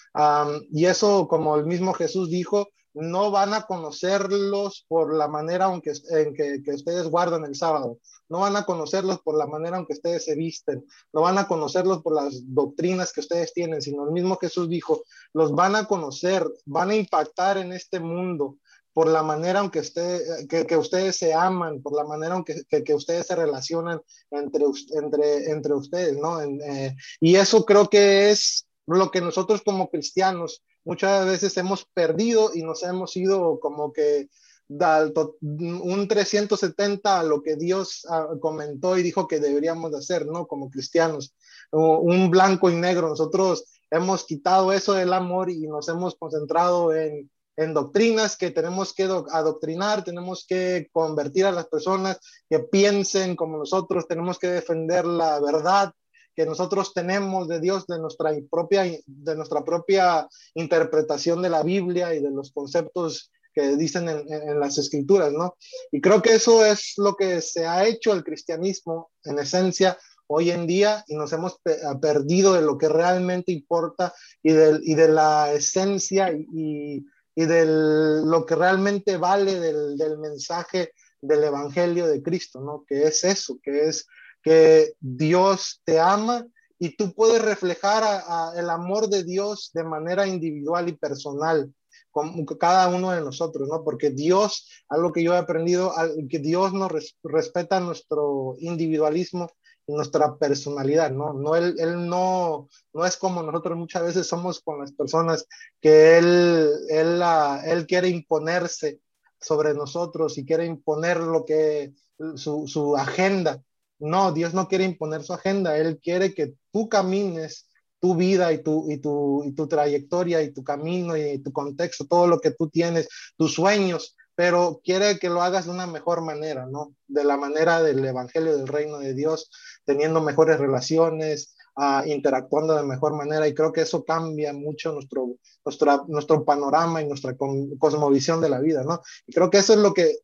y 0.71 0.87
eso, 0.87 1.29
como 1.29 1.57
el 1.57 1.67
mismo 1.67 1.93
Jesús 1.93 2.31
dijo, 2.31 2.69
no 2.95 3.31
van 3.31 3.55
a 3.55 3.63
conocerlos 3.63 4.85
por 4.89 5.15
la 5.15 5.29
manera 5.29 5.73
en, 5.73 5.81
que, 5.81 5.93
en 6.11 6.63
que, 6.63 6.73
ustedes 6.73 7.09
guardan 7.09 7.45
el 7.45 7.55
sábado, 7.55 7.99
no 8.29 8.41
van 8.41 8.57
a 8.57 8.65
conocerlos 8.65 9.21
por 9.21 9.37
la 9.37 9.47
manera 9.47 9.79
en 9.79 9.87
que 9.87 9.95
ustedes 9.95 10.25
se 10.25 10.35
visten, 10.35 10.85
no 11.13 11.23
van 11.23 11.39
a 11.39 11.47
conocerlos 11.47 12.03
por 12.03 12.15
las 12.15 12.43
doctrinas 12.47 13.13
que 13.13 13.21
ustedes 13.21 13.53
tienen, 13.53 13.83
sino 13.83 14.05
el 14.05 14.13
mismo 14.13 14.37
Jesús 14.37 14.69
dijo, 14.69 15.03
los 15.33 15.53
van 15.53 15.77
a 15.77 15.87
conocer, 15.87 16.47
van 16.67 16.91
a 16.91 16.97
impactar 16.97 17.59
en 17.59 17.73
este 17.73 18.01
mundo 18.01 18.57
por 18.93 19.09
la 19.09 19.23
manera 19.23 19.61
en 19.61 19.71
que, 19.71 19.81
usted, 19.81 20.49
que, 20.49 20.67
que 20.67 20.77
ustedes 20.77 21.17
se 21.17 21.33
aman, 21.33 21.81
por 21.81 21.95
la 21.95 22.05
manera 22.05 22.37
en 22.37 22.45
que, 22.45 22.85
que 22.85 22.95
ustedes 22.95 23.27
se 23.27 23.37
relacionan 23.37 24.01
entre, 24.31 24.65
entre, 24.95 25.51
entre 25.51 25.75
ustedes, 25.75 26.17
¿no? 26.17 26.41
Eh, 26.43 26.97
y 27.21 27.37
eso 27.37 27.65
creo 27.65 27.89
que 27.89 28.31
es 28.31 28.67
lo 28.87 29.11
que 29.11 29.21
nosotros 29.21 29.63
como 29.63 29.89
cristianos 29.89 30.63
muchas 30.85 31.27
veces 31.27 31.57
hemos 31.57 31.85
perdido 31.85 32.51
y 32.55 32.63
nos 32.63 32.83
hemos 32.83 33.17
ido 33.17 33.59
como 33.61 33.93
que 33.93 34.29
un 34.71 36.07
370 36.09 37.21
a 37.21 37.23
lo 37.25 37.43
que 37.43 37.57
Dios 37.57 38.07
ah, 38.09 38.29
comentó 38.41 38.97
y 38.97 39.03
dijo 39.03 39.27
que 39.27 39.41
deberíamos 39.41 39.91
de 39.91 39.99
hacer, 39.99 40.27
¿no? 40.27 40.47
Como 40.47 40.71
cristianos, 40.71 41.35
un 41.73 42.31
blanco 42.31 42.71
y 42.71 42.77
negro. 42.77 43.09
Nosotros 43.09 43.65
hemos 43.91 44.25
quitado 44.25 44.73
eso 44.73 44.93
del 44.93 45.13
amor 45.13 45.51
y 45.51 45.67
nos 45.67 45.89
hemos 45.89 46.15
concentrado 46.15 46.95
en, 46.95 47.29
en 47.57 47.75
doctrinas 47.75 48.37
que 48.37 48.51
tenemos 48.51 48.95
que 48.95 49.05
adoctrinar, 49.05 50.05
tenemos 50.05 50.47
que 50.47 50.89
convertir 50.93 51.47
a 51.47 51.53
las 51.53 51.67
personas 51.67 52.19
que 52.49 52.61
piensen 52.61 53.37
como 53.37 53.59
nosotros, 53.59 54.07
tenemos 54.07 54.39
que 54.39 54.49
defender 54.49 55.05
la 55.05 55.41
verdad, 55.41 55.93
que 56.41 56.47
nosotros 56.47 56.95
tenemos 56.95 57.49
de 57.49 57.61
Dios, 57.61 57.87
de 57.87 57.99
nuestra 57.99 58.33
propia, 58.51 58.85
de 59.07 59.37
nuestra 59.37 59.63
propia 59.63 60.27
interpretación 60.55 61.43
de 61.43 61.51
la 61.51 61.63
Biblia 61.63 62.15
y 62.15 62.23
de 62.23 62.31
los 62.31 62.51
conceptos 62.51 63.31
que 63.53 63.77
dicen 63.77 64.09
en, 64.09 64.59
las 64.59 64.79
escrituras, 64.79 65.35
¿no? 65.35 65.59
Y 65.93 66.01
creo 66.01 66.23
que 66.23 66.33
eso 66.33 66.65
es 66.65 66.95
lo 66.97 67.15
que 67.15 67.43
se 67.43 67.67
ha 67.67 67.87
hecho 67.87 68.15
el 68.15 68.25
cristianismo 68.25 69.11
en 69.25 69.39
esencia 69.39 69.99
hoy 70.29 70.51
en 70.51 70.67
día 70.67 71.05
y 71.09 71.15
nos 71.15 71.31
hemos 71.35 71.61
perdido 72.01 72.55
de 72.55 72.63
lo 72.63 72.79
que 72.79 72.89
realmente 72.89 73.53
importa 73.53 74.15
y 74.43 74.53
de, 74.53 74.81
y 74.83 74.95
de 74.95 75.09
la 75.09 75.53
esencia 75.53 76.33
y, 76.33 77.05
y 77.35 77.45
de 77.45 77.67
lo 77.67 78.47
que 78.47 78.55
realmente 78.55 79.19
vale 79.19 79.61
del, 79.61 79.99
del 79.99 80.17
mensaje 80.17 80.95
del 81.21 81.45
Evangelio 81.45 82.07
de 82.07 82.23
Cristo, 82.23 82.63
¿no? 82.63 82.83
Que 82.89 83.03
es 83.03 83.25
eso, 83.25 83.59
que 83.63 83.89
es 83.89 84.07
que 84.43 84.95
Dios 85.01 85.81
te 85.85 86.01
ama 86.01 86.47
y 86.79 86.97
tú 86.97 87.13
puedes 87.15 87.43
reflejar 87.43 88.23
el 88.57 88.71
amor 88.71 89.09
de 89.09 89.23
Dios 89.23 89.71
de 89.75 89.85
manera 89.85 90.27
individual 90.27 90.89
y 90.89 90.93
personal 90.93 91.73
con 92.11 92.45
cada 92.45 92.89
uno 92.89 93.13
de 93.13 93.21
nosotros, 93.21 93.69
¿no? 93.69 93.85
Porque 93.85 94.11
Dios, 94.11 94.69
algo 94.89 95.13
que 95.13 95.23
yo 95.23 95.35
he 95.35 95.39
aprendido, 95.39 95.93
que 96.29 96.39
Dios 96.39 96.73
nos 96.73 96.91
respeta 97.23 97.81
nuestro 97.81 98.57
individualismo 98.59 99.51
y 99.87 99.93
nuestra 99.93 100.37
personalidad, 100.37 101.11
¿no? 101.11 101.33
no 101.33 101.55
él, 101.57 101.77
él, 101.79 102.09
no, 102.09 102.69
no 102.93 103.05
es 103.05 103.17
como 103.17 103.43
nosotros 103.43 103.79
muchas 103.79 104.03
veces 104.05 104.27
somos 104.27 104.61
con 104.61 104.81
las 104.81 104.93
personas 104.93 105.47
que 105.81 106.19
Él, 106.19 106.69
él, 106.89 107.23
él 107.65 107.87
quiere 107.87 108.09
imponerse 108.09 109.01
sobre 109.41 109.75
nosotros 109.75 110.37
y 110.39 110.45
quiere 110.45 110.67
imponer 110.67 111.19
lo 111.19 111.45
que, 111.45 111.93
su, 112.37 112.67
su 112.67 112.97
agenda. 112.97 113.63
No, 114.01 114.33
Dios 114.33 114.55
no 114.55 114.69
quiere 114.69 114.85
imponer 114.85 115.23
su 115.23 115.33
agenda, 115.33 115.77
Él 115.77 116.01
quiere 116.03 116.35
que 116.35 116.55
tú 116.73 116.89
camines 116.89 117.69
tu 118.01 118.17
vida 118.17 118.53
y 118.53 118.63
tu, 118.63 118.91
y 118.91 118.99
tu, 118.99 119.45
y 119.45 119.53
tu 119.53 119.69
trayectoria 119.69 120.43
y 120.43 120.53
tu 120.53 120.65
camino 120.65 121.17
y 121.17 121.39
tu 121.39 121.53
contexto, 121.53 122.07
todo 122.07 122.27
lo 122.27 122.41
que 122.41 122.51
tú 122.51 122.69
tienes, 122.71 123.09
tus 123.37 123.55
sueños, 123.55 124.17
pero 124.35 124.81
quiere 124.83 125.19
que 125.19 125.29
lo 125.29 125.43
hagas 125.43 125.67
de 125.67 125.73
una 125.73 125.87
mejor 125.87 126.23
manera, 126.23 126.67
¿no? 126.67 126.95
De 127.07 127.25
la 127.25 127.37
manera 127.37 127.83
del 127.83 128.03
Evangelio 128.03 128.57
del 128.57 128.69
Reino 128.69 128.99
de 128.99 129.13
Dios, 129.13 129.51
teniendo 129.85 130.23
mejores 130.23 130.59
relaciones, 130.59 131.55
uh, 131.77 132.07
interactuando 132.07 132.75
de 132.75 132.85
mejor 132.85 133.15
manera 133.15 133.47
y 133.47 133.55
creo 133.55 133.71
que 133.71 133.83
eso 133.83 134.03
cambia 134.05 134.55
mucho 134.55 134.93
nuestro, 134.93 135.35
nuestro, 135.63 136.05
nuestro 136.09 136.45
panorama 136.45 137.03
y 137.03 137.07
nuestra 137.07 137.37
cosmovisión 137.37 138.41
de 138.41 138.49
la 138.49 138.61
vida, 138.61 138.83
¿no? 138.83 139.03
Y 139.27 139.33
creo 139.35 139.51
que 139.51 139.59
eso 139.59 139.75
es 139.75 139.79
lo 139.79 139.93
que 139.93 140.17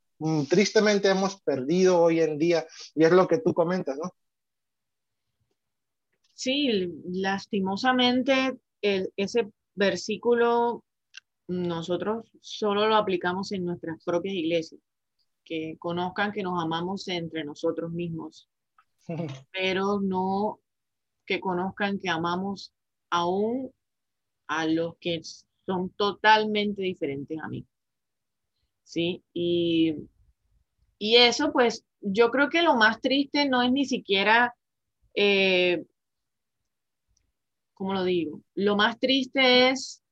tristemente 0.48 1.08
hemos 1.08 1.40
perdido 1.42 2.00
hoy 2.00 2.20
en 2.20 2.38
día 2.38 2.66
y 2.94 3.04
es 3.04 3.12
lo 3.12 3.26
que 3.26 3.38
tú 3.38 3.52
comentas, 3.52 3.96
¿no? 3.96 4.10
Sí, 6.32 6.92
lastimosamente 7.12 8.58
ese 8.80 9.50
versículo 9.74 10.84
nosotros 11.48 12.26
solo 12.40 12.88
lo 12.88 12.96
aplicamos 12.96 13.52
en 13.52 13.64
nuestras 13.64 14.02
propias 14.04 14.34
iglesias, 14.34 14.80
que 15.44 15.76
conozcan 15.78 16.32
que 16.32 16.42
nos 16.42 16.62
amamos 16.62 17.06
entre 17.08 17.44
nosotros 17.44 17.90
mismos, 17.92 18.48
pero 19.52 20.00
no 20.00 20.60
que 21.24 21.40
conozcan 21.40 21.98
que 21.98 22.08
amamos 22.08 22.72
aún 23.10 23.72
a 24.48 24.66
los 24.66 24.96
que 24.98 25.20
son 25.66 25.90
totalmente 25.90 26.82
diferentes 26.82 27.38
a 27.42 27.48
mí. 27.48 27.66
¿Sí? 28.86 29.22
Y, 29.34 29.96
y 30.98 31.16
eso, 31.16 31.52
pues, 31.52 31.84
yo 32.00 32.30
creo 32.30 32.48
que 32.48 32.62
lo 32.62 32.76
más 32.76 33.00
triste 33.00 33.48
no 33.48 33.62
es 33.62 33.72
ni 33.72 33.84
siquiera 33.84 34.54
eh, 35.14 35.84
¿cómo 37.76 37.92
lo 37.92 38.04
digo? 38.04 38.40
Lo 38.54 38.74
más 38.74 38.98
triste 38.98 39.70
es 39.70 40.02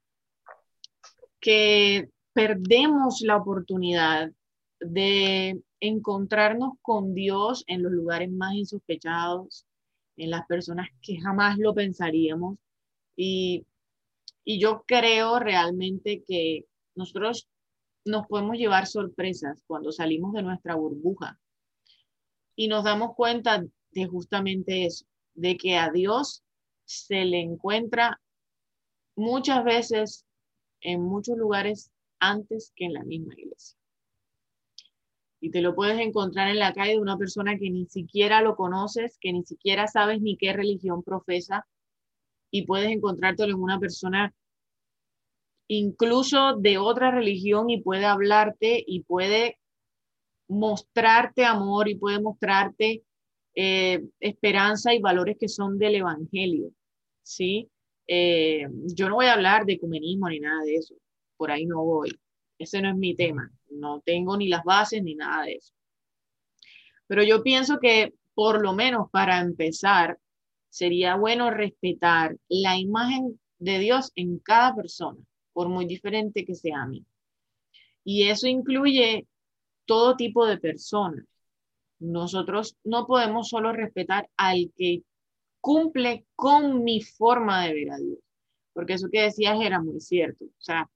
que 1.41 2.11
perdemos 2.35 3.21
la 3.23 3.37
oportunidad 3.37 4.31
de 4.81 5.63
encontrarnos 5.81 6.75
con 6.83 7.15
Dios 7.15 7.65
en 7.67 7.83
los 7.83 7.93
lugares 7.93 8.31
más 8.31 8.55
insospechados, 8.55 9.67
en 10.17 10.31
las 10.31 10.47
personas 10.47 10.89
que 11.01 11.21
jamás 11.21 11.59
lo 11.59 11.75
pensaríamos. 11.75 12.59
Y, 13.17 13.67
y 14.45 14.59
yo 14.59 14.85
creo 14.87 15.39
realmente 15.39 16.23
que 16.27 16.67
nosotros 16.95 17.49
nos 18.05 18.27
podemos 18.27 18.57
llevar 18.57 18.87
sorpresas 18.87 19.63
cuando 19.67 19.93
salimos 19.93 20.33
de 20.33 20.43
nuestra 20.43 20.75
burbuja 20.75 21.39
y 22.57 22.69
nos 22.69 22.85
damos 22.85 23.15
cuenta 23.15 23.65
de 23.93 24.07
justamente 24.07 24.85
eso, 24.87 25.07
de 25.35 25.57
que 25.57 25.77
a 25.77 25.91
Dios 25.91 26.43
se 26.85 27.25
le 27.25 27.41
encuentra 27.41 28.21
muchas 29.17 29.65
veces 29.65 30.27
en 30.81 31.03
muchos 31.03 31.37
lugares 31.37 31.91
antes 32.19 32.73
que 32.77 32.85
en 32.85 32.95
la 32.95 33.05
misma 33.05 33.35
iglesia. 33.37 33.79
Y 35.41 35.51
te 35.51 35.61
lo 35.61 35.75
puedes 35.75 35.99
encontrar 35.99 36.49
en 36.49 36.59
la 36.59 36.73
calle 36.73 36.93
de 36.93 37.01
una 37.01 37.19
persona 37.19 37.59
que 37.59 37.71
ni 37.71 37.87
siquiera 37.87 38.41
lo 38.41 38.57
conoces, 38.57 39.19
que 39.21 39.33
ni 39.33 39.45
siquiera 39.45 39.87
sabes 39.87 40.21
ni 40.21 40.37
qué 40.37 40.53
religión 40.53 41.03
profesa, 41.03 41.67
y 42.51 42.67
puedes 42.67 42.91
encontrártelo 42.91 43.55
en 43.55 43.63
una 43.63 43.79
persona 43.79 44.33
incluso 45.69 46.57
de 46.57 46.79
otra 46.79 47.11
religión 47.11 47.71
y 47.71 47.81
puede 47.81 48.05
hablarte 48.05 48.83
y 48.87 49.03
puede 49.03 49.59
mostrarte 50.49 51.45
amor 51.45 51.89
y 51.89 51.97
puede 51.97 52.21
mostrarte 52.21 53.03
eh, 53.55 54.03
esperanza 54.21 54.95
y 54.95 55.01
valores 55.01 55.37
que 55.39 55.49
son 55.49 55.79
del 55.79 55.97
Evangelio, 55.97 56.71
¿sí? 57.23 57.69
Eh, 58.07 58.67
yo 58.95 59.09
no 59.09 59.15
voy 59.15 59.27
a 59.27 59.35
hablar 59.35 59.65
de 59.65 59.75
ecumenismo 59.75 60.29
ni 60.29 60.41
nada 60.41 60.63
de 60.65 60.77
eso, 60.77 60.95
por 61.37 61.51
ahí 61.51 61.65
no 61.65 61.83
voy, 61.83 62.11
ese 62.59 62.83
no 62.83 62.91
es 62.91 62.97
mi 62.97 63.15
tema, 63.15 63.51
no 63.71 64.03
tengo 64.05 64.37
ni 64.37 64.49
las 64.49 64.65
bases 64.65 65.03
ni 65.03 65.15
nada 65.15 65.45
de 65.45 65.55
eso. 65.55 65.73
Pero 67.07 67.23
yo 67.23 67.43
pienso 67.43 67.79
que 67.81 68.13
por 68.35 68.61
lo 68.63 68.73
menos 68.73 69.11
para 69.11 69.41
empezar, 69.41 70.19
sería 70.69 71.15
bueno 71.17 71.51
respetar 71.51 72.37
la 72.49 72.77
imagen 72.77 73.41
de 73.59 73.79
Dios 73.79 74.11
en 74.17 74.39
cada 74.41 74.75
persona, 74.75 75.21
por 75.55 75.69
muy 75.71 75.87
diferente 75.87 76.45
que 76.45 76.55
sea 76.55 76.83
a 76.83 76.87
mí. 76.87 77.07
Y 78.05 78.29
eso 78.29 78.47
incluye 78.47 79.27
todo 79.87 80.17
tipo 80.17 80.47
de 80.47 80.59
personas. 80.59 81.25
Nosotros 81.99 82.77
no 82.85 83.07
podemos 83.07 83.49
solo 83.49 83.73
respetar 83.73 84.29
al 84.37 84.71
que 84.77 85.03
cumple 85.63 86.27
con 86.37 86.85
mi 86.85 87.01
forma 87.01 87.65
de 87.65 87.73
ver 87.73 87.91
a 87.93 87.97
Dios, 87.97 88.19
porque 88.75 88.95
eso 88.95 89.09
que 89.11 89.23
decías 89.23 89.59
era 89.63 89.81
muy 89.81 90.01
cierto. 90.01 90.45
O 90.45 90.61
sea, 90.61 90.91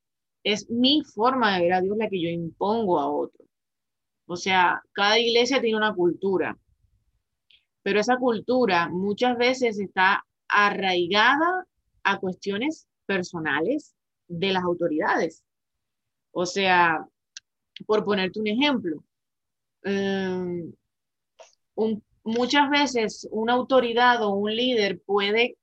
es 0.45 0.69
mi 0.69 1.03
forma 1.05 1.57
de 1.57 1.63
ver 1.63 1.73
a 1.73 1.81
Dios 1.81 1.97
la 1.97 2.09
que 2.11 2.21
yo 2.21 2.29
impongo 2.29 3.01
a 3.01 3.11
otro. 3.11 3.47
O 4.27 4.37
sea, 4.37 4.83
cada 4.93 5.19
iglesia 5.19 5.61
tiene 5.61 5.79
una 5.79 5.95
cultura, 5.95 6.59
pero 7.83 8.01
esa 8.01 8.19
cultura 8.19 8.91
muchas 8.91 9.39
veces 9.39 9.79
está 9.79 10.27
arraigada 10.49 11.67
a 12.03 12.19
cuestiones 12.19 12.87
personales 13.07 13.95
de 14.29 14.53
las 14.53 14.63
autoridades. 14.63 15.45
O 16.33 16.47
sea, 16.47 17.05
por 17.87 18.05
ponerte 18.05 18.41
un 18.41 18.47
ejemplo, 18.47 19.03
um, 19.85 20.73
muchas 22.23 22.71
veces 22.71 23.29
una 23.31 23.55
autoridad 23.55 24.23
o 24.23 24.31
un 24.31 24.55
líder 24.55 25.01
puede 25.01 25.57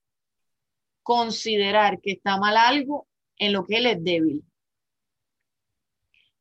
considerar 1.02 2.00
que 2.00 2.12
está 2.12 2.36
mal 2.38 2.56
algo 2.56 3.06
en 3.38 3.52
lo 3.52 3.64
que 3.64 3.76
él 3.78 3.86
es 3.86 4.02
débil. 4.02 4.44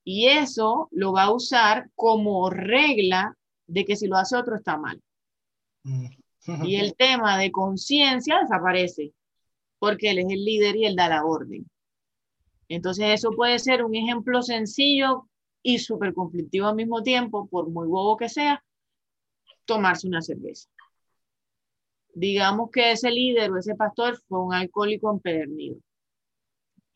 Y 0.04 0.28
eso 0.28 0.88
lo 0.92 1.14
va 1.14 1.24
a 1.24 1.34
usar 1.34 1.90
como 1.96 2.50
regla 2.50 3.36
de 3.68 3.86
que 3.86 3.96
si 3.96 4.08
lo 4.08 4.18
hace 4.18 4.36
otro 4.36 4.56
está 4.56 4.78
mal. 4.78 5.02
Mm. 5.84 6.08
Y 6.64 6.78
el 6.78 6.96
tema 6.98 7.38
de 7.38 7.52
conciencia 7.52 8.40
desaparece, 8.40 9.14
porque 9.80 10.12
él 10.12 10.20
es 10.20 10.30
el 10.30 10.44
líder 10.46 10.76
y 10.76 10.86
él 10.86 10.96
da 10.96 11.10
la 11.10 11.26
orden. 11.26 11.70
Entonces 12.68 13.06
eso 13.10 13.32
puede 13.32 13.60
ser 13.60 13.84
un 13.84 13.96
ejemplo 13.96 14.42
sencillo 14.42 15.30
y 15.62 15.80
súper 15.80 16.14
conflictivo 16.14 16.68
al 16.68 16.76
mismo 16.76 17.02
tiempo, 17.04 17.48
por 17.48 17.70
muy 17.70 17.88
bobo 17.88 18.18
que 18.18 18.30
sea, 18.30 18.64
tomarse 19.66 20.08
una 20.08 20.22
cerveza. 20.22 20.70
Digamos 22.14 22.70
que 22.72 22.92
ese 22.92 23.12
líder 23.12 23.52
o 23.52 23.58
ese 23.58 23.76
pastor 23.76 24.22
fue 24.28 24.40
un 24.42 24.54
alcohólico 24.54 25.12
empedernido 25.12 25.78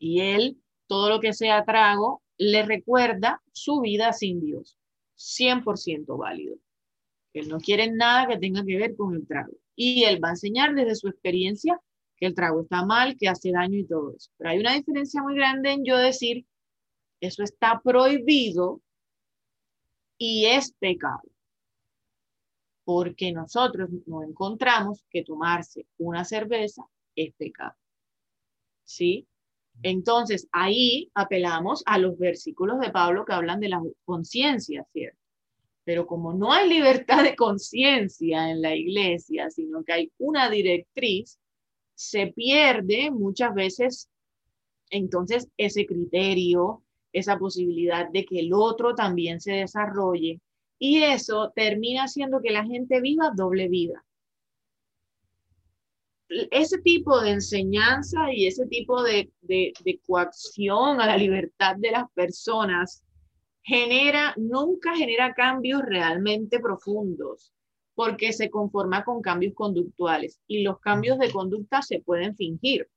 y 0.00 0.20
él, 0.20 0.58
todo 0.88 1.10
lo 1.10 1.20
que 1.20 1.34
sea 1.34 1.64
trago, 1.64 2.22
le 2.38 2.64
recuerda 2.64 3.42
su 3.52 3.80
vida 3.80 4.12
sin 4.12 4.40
Dios. 4.40 4.78
100% 5.14 6.16
válido. 6.16 6.56
Él 7.34 7.48
no 7.48 7.58
quiere 7.58 7.92
nada 7.92 8.26
que 8.26 8.38
tenga 8.38 8.64
que 8.64 8.78
ver 8.78 8.96
con 8.96 9.14
el 9.14 9.26
trago. 9.26 9.52
Y 9.76 10.04
él 10.04 10.18
va 10.24 10.28
a 10.28 10.32
enseñar 10.32 10.74
desde 10.74 10.94
su 10.94 11.08
experiencia 11.08 11.78
que 12.20 12.26
el 12.26 12.34
trago 12.34 12.60
está 12.62 12.84
mal, 12.84 13.16
que 13.18 13.28
hace 13.28 13.50
daño 13.50 13.78
y 13.78 13.86
todo 13.86 14.14
eso. 14.14 14.30
Pero 14.36 14.50
hay 14.50 14.58
una 14.60 14.74
diferencia 14.74 15.22
muy 15.22 15.34
grande 15.34 15.72
en 15.72 15.84
yo 15.84 15.96
decir, 15.96 16.46
eso 17.20 17.42
está 17.42 17.80
prohibido 17.82 18.80
y 20.18 20.46
es 20.46 20.72
pecado 20.72 21.22
porque 22.90 23.30
nosotros 23.30 23.88
no 24.06 24.24
encontramos 24.24 25.04
que 25.10 25.22
tomarse 25.22 25.86
una 25.98 26.24
cerveza 26.24 26.82
es 27.14 27.32
pecado. 27.34 27.76
¿Sí? 28.82 29.28
Entonces, 29.80 30.48
ahí 30.50 31.08
apelamos 31.14 31.84
a 31.86 31.98
los 31.98 32.18
versículos 32.18 32.80
de 32.80 32.90
Pablo 32.90 33.24
que 33.24 33.32
hablan 33.32 33.60
de 33.60 33.68
la 33.68 33.80
conciencia, 34.04 34.84
¿cierto? 34.92 35.20
Pero 35.84 36.04
como 36.04 36.34
no 36.34 36.52
hay 36.52 36.68
libertad 36.68 37.22
de 37.22 37.36
conciencia 37.36 38.50
en 38.50 38.60
la 38.60 38.74
iglesia, 38.74 39.50
sino 39.50 39.84
que 39.84 39.92
hay 39.92 40.12
una 40.18 40.50
directriz, 40.50 41.38
se 42.00 42.28
pierde 42.28 43.10
muchas 43.10 43.52
veces 43.54 44.08
entonces 44.88 45.48
ese 45.58 45.84
criterio, 45.84 46.82
esa 47.12 47.38
posibilidad 47.38 48.08
de 48.08 48.24
que 48.24 48.40
el 48.40 48.54
otro 48.54 48.94
también 48.94 49.38
se 49.38 49.52
desarrolle 49.52 50.40
y 50.78 51.02
eso 51.02 51.52
termina 51.54 52.04
haciendo 52.04 52.40
que 52.40 52.52
la 52.52 52.64
gente 52.64 53.02
viva 53.02 53.32
doble 53.36 53.68
vida. 53.68 54.02
ese 56.50 56.78
tipo 56.78 57.20
de 57.20 57.32
enseñanza 57.32 58.32
y 58.32 58.46
ese 58.46 58.66
tipo 58.66 59.02
de, 59.02 59.30
de, 59.42 60.00
coacción 60.06 61.02
a 61.02 61.06
la 61.06 61.18
libertad 61.18 61.76
de 61.76 61.90
las 61.90 62.10
personas 62.12 63.04
genera, 63.62 64.32
nunca 64.38 64.96
genera 64.96 65.34
cambios 65.34 65.82
realmente 65.82 66.60
profundos, 66.60 67.52
porque 68.00 68.32
se 68.32 68.48
conforma 68.48 69.04
con 69.04 69.20
cambios 69.20 69.52
conductuales 69.52 70.40
y 70.46 70.62
los 70.62 70.80
cambios 70.80 71.18
de 71.18 71.30
conducta 71.30 71.82
se 71.82 72.00
pueden 72.00 72.34
fingir, 72.34 72.88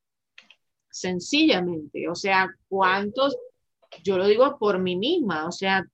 sencillamente. 0.89 2.07
O 2.07 2.15
sea, 2.15 2.47
¿cuántos? 2.69 3.35
Yo 4.01 4.17
lo 4.17 4.25
digo 4.25 4.57
por 4.57 4.79
mí 4.79 4.95
misma, 4.95 5.45
o 5.45 5.51
sea, 5.51 5.85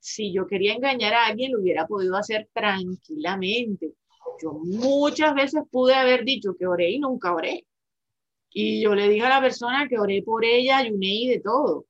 si 0.00 0.32
yo 0.32 0.48
quería 0.48 0.74
engañar 0.74 1.14
a 1.14 1.26
alguien, 1.26 1.52
lo 1.52 1.60
hubiera 1.60 1.86
podido 1.86 2.16
hacer 2.16 2.48
tranquilamente. 2.52 3.94
Yo 4.42 4.54
muchas 4.64 5.32
veces 5.36 5.62
pude 5.70 5.94
haber 5.94 6.24
dicho 6.24 6.56
que 6.58 6.66
oré 6.66 6.90
y 6.90 6.98
nunca 6.98 7.32
oré. 7.32 7.68
Y 8.50 8.82
yo 8.82 8.96
le 8.96 9.08
dije 9.08 9.24
a 9.24 9.28
la 9.28 9.40
persona 9.40 9.86
que 9.88 10.00
oré 10.00 10.24
por 10.24 10.44
ella, 10.44 10.78
ayuné 10.78 11.06
y 11.06 11.28
de 11.28 11.38
todo. 11.38 11.86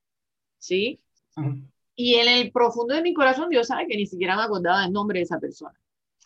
¿Sí? 0.59 1.01
Y 1.97 2.17
en 2.17 2.29
el 2.29 2.53
profundo 2.53 2.95
de 2.95 3.01
mi 3.01 3.15
corazón, 3.15 3.49
Dios 3.49 3.69
sabe 3.69 3.87
que 3.87 3.97
ni 3.97 4.07
siquiera 4.07 4.37
me 4.37 4.43
acordaba 4.43 4.83
del 4.83 4.93
nombre 4.93 5.21
de 5.21 5.25
esa 5.25 5.41
persona, 5.41 5.73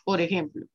por 0.07 0.21
ejemplo. 0.21 0.65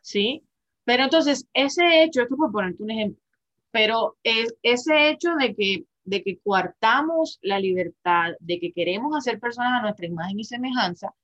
¿Sí? 0.00 0.42
Pero 0.84 1.04
entonces, 1.04 1.46
ese 1.52 2.02
hecho, 2.02 2.22
esto 2.22 2.36
por 2.36 2.50
ponerte 2.50 2.82
un 2.82 2.90
ejemplo, 2.90 3.22
pero 3.70 4.16
es, 4.22 4.54
ese 4.62 5.10
hecho 5.10 5.34
de 5.34 5.54
que, 5.54 5.84
de 6.04 6.22
que 6.22 6.38
coartamos 6.38 7.38
la 7.42 7.60
libertad, 7.60 8.32
de 8.40 8.58
que 8.58 8.72
queremos 8.72 9.14
hacer 9.14 9.40
personas 9.40 9.72
a 9.74 9.82
nuestra 9.82 10.06
imagen 10.06 10.40
y 10.40 10.44
semejanza, 10.44 11.14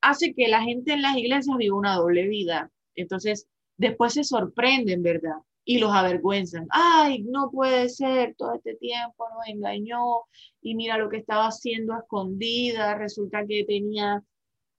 hace 0.00 0.32
que 0.32 0.46
la 0.46 0.62
gente 0.62 0.92
en 0.92 1.02
las 1.02 1.16
iglesias 1.16 1.56
viva 1.56 1.76
una 1.76 1.96
doble 1.96 2.28
vida. 2.28 2.70
Entonces, 2.94 3.48
después 3.76 4.12
se 4.12 4.22
sorprenden, 4.22 5.02
¿verdad? 5.02 5.38
y 5.64 5.78
los 5.78 5.92
avergüenzan. 5.92 6.66
Ay, 6.70 7.22
no 7.22 7.50
puede 7.50 7.88
ser, 7.88 8.34
todo 8.36 8.54
este 8.54 8.74
tiempo 8.76 9.28
nos 9.28 9.46
engañó 9.48 10.22
y 10.60 10.74
mira 10.74 10.98
lo 10.98 11.08
que 11.08 11.18
estaba 11.18 11.46
haciendo 11.46 11.94
a 11.94 12.00
escondida, 12.00 12.96
resulta 12.96 13.46
que 13.46 13.64
tenía, 13.64 14.22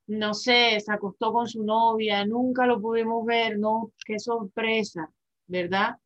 no 0.07 0.33
sé, 0.33 0.79
se 0.79 0.91
acostó 0.91 1.31
con 1.33 1.47
su 1.47 1.63
novia, 1.63 2.25
nunca 2.25 2.65
lo 2.65 2.81
pudimos 2.81 3.25
ver, 3.25 3.57
no, 3.59 3.91
qué 4.05 4.19
sorpresa, 4.19 5.09
¿verdad? 5.47 5.97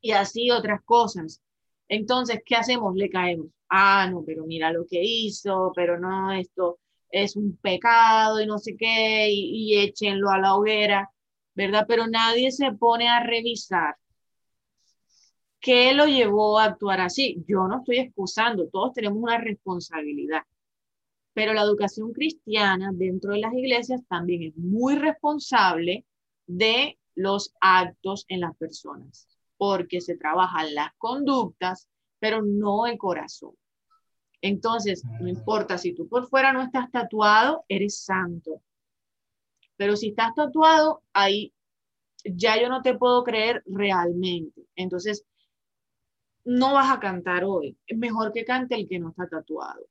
Y 0.00 0.12
así 0.12 0.50
otras 0.50 0.82
cosas. 0.84 1.40
Entonces, 1.88 2.40
¿qué 2.44 2.56
hacemos? 2.56 2.94
Le 2.96 3.10
caemos. 3.10 3.48
Ah, 3.68 4.08
no, 4.10 4.22
pero 4.24 4.44
mira 4.46 4.72
lo 4.72 4.86
que 4.86 5.02
hizo, 5.02 5.72
pero 5.74 5.98
no, 5.98 6.32
esto 6.32 6.78
es 7.10 7.36
un 7.36 7.56
pecado 7.58 8.40
y 8.40 8.46
no 8.46 8.58
sé 8.58 8.76
qué, 8.76 9.28
y, 9.30 9.78
échenlo 9.78 10.30
a 10.30 10.38
la 10.38 10.56
hoguera 10.56 11.10
¿verdad? 11.54 11.84
Pero 11.88 12.06
nadie 12.06 12.50
se 12.50 12.72
pone 12.72 13.08
a 13.08 13.22
revisar 13.22 13.96
qué 15.60 15.94
lo 15.94 16.06
llevó 16.06 16.58
a 16.58 16.64
actuar 16.64 17.00
así. 17.00 17.42
Yo 17.46 17.66
no 17.68 17.78
estoy 17.78 17.98
excusando, 17.98 18.68
todos 18.68 18.94
tenemos 18.94 19.18
una 19.22 19.38
responsabilidad. 19.38 20.42
Pero 21.34 21.54
la 21.54 21.62
educación 21.62 22.12
cristiana 22.12 22.90
dentro 22.92 23.32
de 23.32 23.40
las 23.40 23.54
iglesias 23.54 24.02
también 24.08 24.42
es 24.42 24.56
muy 24.56 24.96
responsable 24.96 26.04
de 26.46 26.98
los 27.14 27.54
actos 27.60 28.24
en 28.28 28.40
las 28.40 28.56
personas, 28.56 29.28
porque 29.56 30.00
se 30.00 30.16
trabajan 30.16 30.74
las 30.74 30.92
conductas, 30.98 31.88
pero 32.18 32.42
no 32.42 32.86
el 32.86 32.98
corazón. 32.98 33.54
Entonces, 34.42 35.04
no 35.20 35.28
importa 35.28 35.78
si 35.78 35.94
tú 35.94 36.08
por 36.08 36.26
fuera 36.28 36.52
no 36.52 36.62
estás 36.62 36.90
tatuado, 36.90 37.64
eres 37.68 38.02
santo. 38.02 38.60
Pero 39.76 39.96
si 39.96 40.08
estás 40.08 40.34
tatuado, 40.34 41.02
ahí 41.12 41.54
ya 42.24 42.60
yo 42.60 42.68
no 42.68 42.82
te 42.82 42.96
puedo 42.96 43.22
creer 43.24 43.62
realmente. 43.66 44.66
Entonces, 44.74 45.24
no 46.44 46.74
vas 46.74 46.90
a 46.90 47.00
cantar 47.00 47.44
hoy. 47.44 47.76
Es 47.86 47.96
mejor 47.96 48.32
que 48.32 48.44
cante 48.44 48.74
el 48.74 48.88
que 48.88 48.98
no 48.98 49.10
está 49.10 49.28
tatuado. 49.28 49.86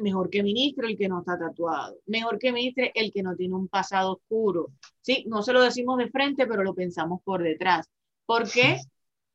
Mejor 0.00 0.28
que 0.28 0.42
ministre 0.42 0.88
el 0.88 0.96
que 0.96 1.08
no 1.08 1.20
está 1.20 1.38
tatuado. 1.38 1.98
Mejor 2.06 2.38
que 2.38 2.52
ministre 2.52 2.90
el 2.94 3.12
que 3.12 3.22
no 3.22 3.36
tiene 3.36 3.54
un 3.54 3.68
pasado 3.68 4.14
oscuro. 4.14 4.72
Sí, 5.00 5.24
no 5.28 5.42
se 5.42 5.52
lo 5.52 5.62
decimos 5.62 5.98
de 5.98 6.10
frente, 6.10 6.46
pero 6.46 6.64
lo 6.64 6.74
pensamos 6.74 7.20
por 7.22 7.42
detrás. 7.42 7.88
¿Por 8.26 8.50
qué? 8.50 8.78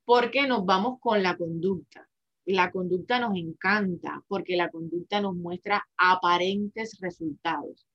Porque 0.04 0.48
nos 0.48 0.66
vamos 0.66 1.00
con 1.00 1.24
la 1.24 1.38
conducta. 1.38 2.10
La 2.46 2.72
conducta 2.72 3.20
nos 3.20 3.38
encanta 3.38 4.24
porque 4.28 4.58
la 4.58 4.70
conducta 4.70 5.22
nos 5.22 5.36
muestra 5.36 5.88
aparentes 5.96 6.98
resultados. 7.00 7.86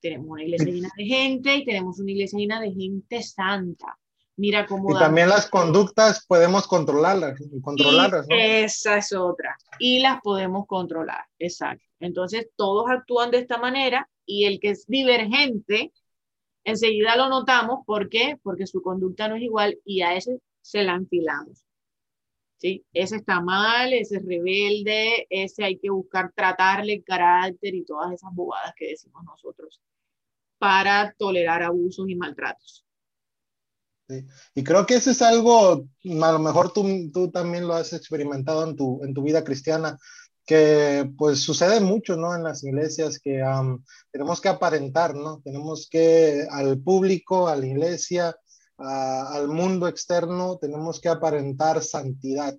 Tenemos 0.00 0.28
una 0.28 0.44
iglesia 0.44 0.70
llena 0.70 0.90
de 0.96 1.04
gente 1.04 1.56
y 1.56 1.64
tenemos 1.64 1.98
una 1.98 2.10
iglesia 2.10 2.38
llena 2.38 2.60
de 2.60 2.72
gente 2.72 3.22
santa. 3.22 3.98
Mira 4.40 4.64
cómo... 4.64 4.90
Y 4.90 4.98
también 4.98 5.28
las 5.28 5.50
conductas 5.50 6.24
podemos 6.24 6.66
controlarlas, 6.66 7.38
controlarlas 7.62 8.26
¿no? 8.26 8.34
Esa 8.34 8.96
es 8.96 9.12
otra. 9.12 9.54
Y 9.78 10.00
las 10.00 10.22
podemos 10.22 10.66
controlar, 10.66 11.26
exacto. 11.38 11.84
Entonces, 12.00 12.48
todos 12.56 12.86
actúan 12.88 13.30
de 13.30 13.36
esta 13.36 13.58
manera 13.58 14.08
y 14.24 14.46
el 14.46 14.58
que 14.58 14.70
es 14.70 14.86
divergente, 14.86 15.92
enseguida 16.64 17.16
lo 17.16 17.28
notamos. 17.28 17.80
¿Por 17.84 18.08
qué? 18.08 18.38
Porque 18.42 18.66
su 18.66 18.80
conducta 18.80 19.28
no 19.28 19.36
es 19.36 19.42
igual 19.42 19.78
y 19.84 20.00
a 20.00 20.14
ese 20.14 20.40
se 20.62 20.84
la 20.84 20.94
enfilamos. 20.94 21.62
¿Sí? 22.56 22.82
Ese 22.94 23.16
está 23.16 23.42
mal, 23.42 23.92
ese 23.92 24.16
es 24.16 24.24
rebelde, 24.24 25.26
ese 25.28 25.64
hay 25.64 25.78
que 25.78 25.90
buscar 25.90 26.32
tratarle 26.34 27.02
carácter 27.02 27.74
y 27.74 27.84
todas 27.84 28.14
esas 28.14 28.30
bobadas 28.32 28.72
que 28.74 28.88
decimos 28.88 29.22
nosotros 29.22 29.82
para 30.58 31.14
tolerar 31.18 31.62
abusos 31.62 32.08
y 32.08 32.14
maltratos. 32.14 32.86
Y 34.54 34.64
creo 34.64 34.86
que 34.86 34.94
eso 34.94 35.10
es 35.10 35.22
algo, 35.22 35.86
a 36.22 36.32
lo 36.32 36.38
mejor 36.38 36.72
tú, 36.72 37.10
tú 37.12 37.30
también 37.30 37.66
lo 37.66 37.74
has 37.74 37.92
experimentado 37.92 38.68
en 38.68 38.76
tu, 38.76 39.02
en 39.04 39.14
tu 39.14 39.22
vida 39.22 39.44
cristiana, 39.44 39.98
que 40.46 41.08
pues 41.16 41.40
sucede 41.40 41.80
mucho, 41.80 42.16
¿no? 42.16 42.34
En 42.34 42.42
las 42.42 42.64
iglesias 42.64 43.20
que 43.20 43.42
tenemos 44.10 44.40
que 44.40 44.48
aparentar, 44.48 45.14
¿no? 45.14 45.40
Tenemos 45.44 45.88
que 45.88 46.46
al 46.50 46.78
público, 46.80 47.48
a 47.48 47.56
la 47.56 47.66
iglesia, 47.66 48.34
al 48.78 49.48
mundo 49.48 49.86
externo, 49.86 50.58
tenemos 50.58 51.00
que 51.00 51.08
aparentar 51.08 51.82
santidad, 51.82 52.56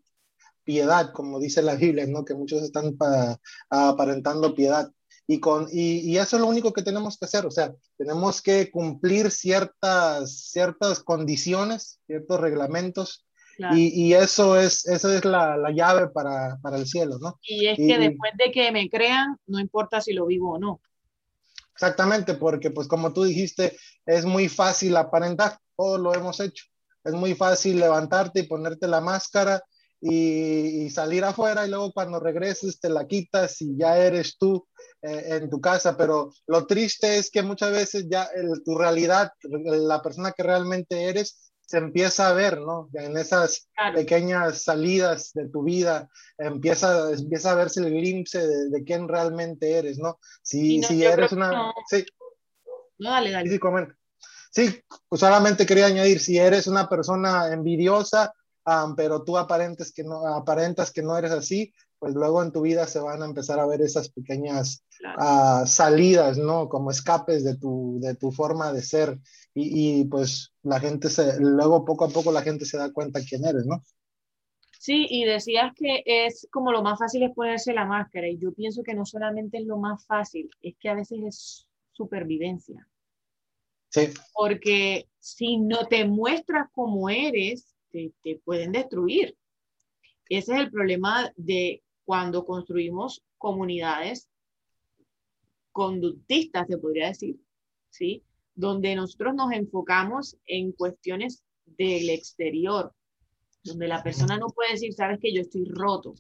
piedad, 0.64 1.12
como 1.12 1.40
dice 1.40 1.62
la 1.62 1.76
Biblia, 1.76 2.06
¿no? 2.08 2.24
Que 2.24 2.36
muchos 2.36 2.62
están 2.62 2.96
pa, 2.96 3.40
aparentando 3.70 4.56
piedad. 4.56 4.90
Y, 5.32 5.40
con, 5.40 5.70
y, 5.72 6.00
y, 6.00 6.18
eso 6.18 6.36
es 6.36 6.42
lo 6.42 6.48
único 6.50 6.74
que 6.74 6.84
tenemos 6.84 7.18
que 7.18 7.24
hacer, 7.24 7.46
o 7.46 7.52
sea, 7.52 7.74
tenemos 7.98 8.42
que 8.42 8.70
cumplir 8.70 9.32
ciertas, 9.32 10.50
ciertas 10.50 11.00
condiciones, 11.00 12.02
ciertos 12.06 12.38
reglamentos, 12.42 13.26
claro. 13.56 13.78
y, 13.78 13.94
y, 13.96 14.14
eso 14.14 14.60
es, 14.60 14.86
esa 14.88 15.16
es 15.16 15.24
la, 15.24 15.56
la 15.56 15.72
llave 15.72 16.10
para, 16.10 16.58
para, 16.62 16.76
el 16.76 16.86
cielo, 16.86 17.18
¿no? 17.22 17.40
Y 17.44 17.66
es 17.68 17.78
que 17.78 17.98
después 17.98 18.34
de 18.38 18.52
que 18.52 18.74
me 18.74 18.90
crean, 18.90 19.38
no 19.48 19.62
importa 19.62 20.02
si 20.02 20.12
lo 20.12 20.26
vivo 20.26 20.56
o 20.56 20.60
no. 20.60 20.82
Exactamente, 21.72 22.34
porque 22.34 22.70
pues 22.70 22.90
como 22.90 23.14
tú 23.14 23.24
dijiste, 23.24 23.78
es 24.06 24.26
muy 24.26 24.50
fácil 24.50 24.98
aparentar, 24.98 25.58
todos 25.78 25.98
lo 25.98 26.14
hemos 26.14 26.42
hecho, 26.42 26.66
es 27.06 27.14
muy 27.14 27.36
fácil 27.36 27.80
levantarte 27.80 28.42
y 28.42 28.48
ponerte 28.48 28.86
la 28.86 29.00
máscara 29.00 29.64
y, 30.02 30.86
y, 30.86 30.90
salir 30.90 31.24
afuera 31.24 31.66
y 31.66 31.70
luego 31.70 31.94
cuando 31.94 32.20
regreses 32.20 32.80
te 32.80 32.90
la 32.90 33.06
quitas 33.06 33.62
y 33.62 33.78
ya 33.78 33.98
eres 33.98 34.38
tú 34.38 34.68
eh, 35.04 35.38
en 35.42 35.50
tu 35.50 35.62
casa, 35.62 35.96
pero 35.96 36.34
lo 36.48 36.66
triste 36.66 37.18
es 37.18 37.30
que 37.30 37.44
muchas 37.44 37.72
veces 37.72 38.08
ya 38.10 38.24
el, 38.36 38.64
tu 38.64 38.78
realidad, 38.78 39.32
la 39.44 40.02
persona 40.02 40.32
que 40.32 40.44
realmente 40.44 41.06
eres, 41.06 41.52
se 41.66 41.78
empieza 41.78 42.28
a 42.28 42.34
ver, 42.34 42.60
¿no? 42.60 42.90
En 42.94 43.16
esas 43.16 43.70
claro. 43.76 43.96
pequeñas 43.96 44.64
salidas 44.64 45.32
de 45.34 45.48
tu 45.50 45.64
vida, 45.64 46.10
empieza, 46.38 47.12
empieza 47.12 47.52
a 47.52 47.56
verse 47.56 47.80
el 47.80 47.92
glimpse 47.92 48.46
de, 48.46 48.70
de 48.70 48.84
quién 48.84 49.08
realmente 49.08 49.72
eres, 49.72 49.98
¿no? 49.98 50.20
Si, 50.42 50.80
no, 50.80 50.88
si 50.88 51.06
eres 51.06 51.32
una... 51.32 51.52
No. 51.52 51.74
Sí. 51.88 52.06
No, 52.98 53.12
dale, 53.12 53.32
dale. 53.32 53.50
Sí. 53.50 53.60
Sí, 54.54 54.84
solamente 55.14 55.66
quería 55.66 55.86
añadir, 55.86 56.20
si 56.20 56.38
eres 56.38 56.68
una 56.68 56.90
persona 56.90 57.54
envidiosa, 57.54 58.34
um, 58.66 58.96
pero 58.96 59.24
tú 59.24 59.38
aparentes 59.38 59.92
que 59.92 60.04
no, 60.04 60.26
aparentas 60.28 60.92
que 60.92 61.02
no 61.02 61.18
eres 61.18 61.32
así, 61.32 61.74
pues 62.00 62.16
luego 62.16 62.42
en 62.42 62.52
tu 62.52 62.62
vida 62.62 62.88
se 62.88 63.00
van 63.00 63.22
a 63.22 63.26
empezar 63.26 63.60
a 63.60 63.68
ver 63.68 63.82
esas 63.82 64.10
pequeñas 64.10 64.84
claro. 64.98 65.64
uh, 65.64 65.68
salidas, 65.68 66.38
¿no? 66.38 66.68
Como 66.68 66.90
escapes 66.90 67.44
de 67.44 67.56
tu, 67.58 68.00
de 68.02 68.16
tu 68.16 68.32
forma 68.32 68.74
de 68.74 68.82
ser. 68.82 69.20
Y, 69.54 70.00
y, 70.00 70.06
pues 70.06 70.52
la 70.64 70.80
gente 70.80 71.10
se, 71.10 71.40
luego 71.40 71.86
poco 71.86 72.06
a 72.06 72.10
poco 72.10 72.32
la 72.32 72.42
gente 72.42 72.66
se 72.66 72.78
da 72.78 72.92
cuenta 72.92 73.20
quién 73.22 73.46
eres, 73.46 73.66
¿no? 73.66 73.84
Sí, 74.82 75.06
y 75.12 75.26
decías 75.26 75.74
que 75.76 76.02
es 76.08 76.48
como 76.52 76.72
lo 76.72 76.82
más 76.82 76.98
fácil 76.98 77.22
es 77.22 77.36
ponerse 77.36 77.72
la 77.72 77.86
máscara. 77.86 78.28
Y 78.28 78.40
yo 78.40 78.52
pienso 78.52 78.82
que 78.82 78.96
no 78.96 79.06
solamente 79.06 79.60
es 79.60 79.68
lo 79.68 79.78
más 79.78 80.04
fácil, 80.08 80.50
es 80.60 80.76
que 80.80 80.90
a 80.90 80.96
veces 80.96 81.20
es 81.24 81.68
supervivencia. 81.92 82.88
Sí. 83.90 84.10
Porque 84.34 85.08
si 85.20 85.58
no 85.58 85.86
te 85.86 86.06
muestras 86.06 86.68
como 86.72 87.12
eres, 87.12 87.71
te, 87.92 88.42
pueden 88.44 88.72
destruir. 88.72 89.36
Ese 90.30 90.54
es 90.54 90.60
el 90.60 90.72
problema 90.72 91.32
de 91.36 91.84
cuando 92.06 92.46
construimos 92.46 93.22
comunidades 93.38 94.30
conductistas, 95.72 96.68
se 96.68 96.78
podría 96.78 97.08
decir, 97.08 97.38
¿sí? 97.90 98.24
Donde 98.56 98.96
nosotros 98.96 99.34
nos 99.36 99.52
enfocamos 99.52 100.38
en 100.46 100.72
cuestiones 100.74 101.44
del 101.66 102.10
exterior, 102.10 102.94
donde 103.64 103.88
la 103.88 104.04
persona 104.04 104.38
no 104.38 104.48
puede 104.48 104.72
decir, 104.72 104.94
sabes 104.94 105.20
que 105.20 105.34
yo 105.34 105.42
estoy 105.42 105.66
roto, 105.66 106.16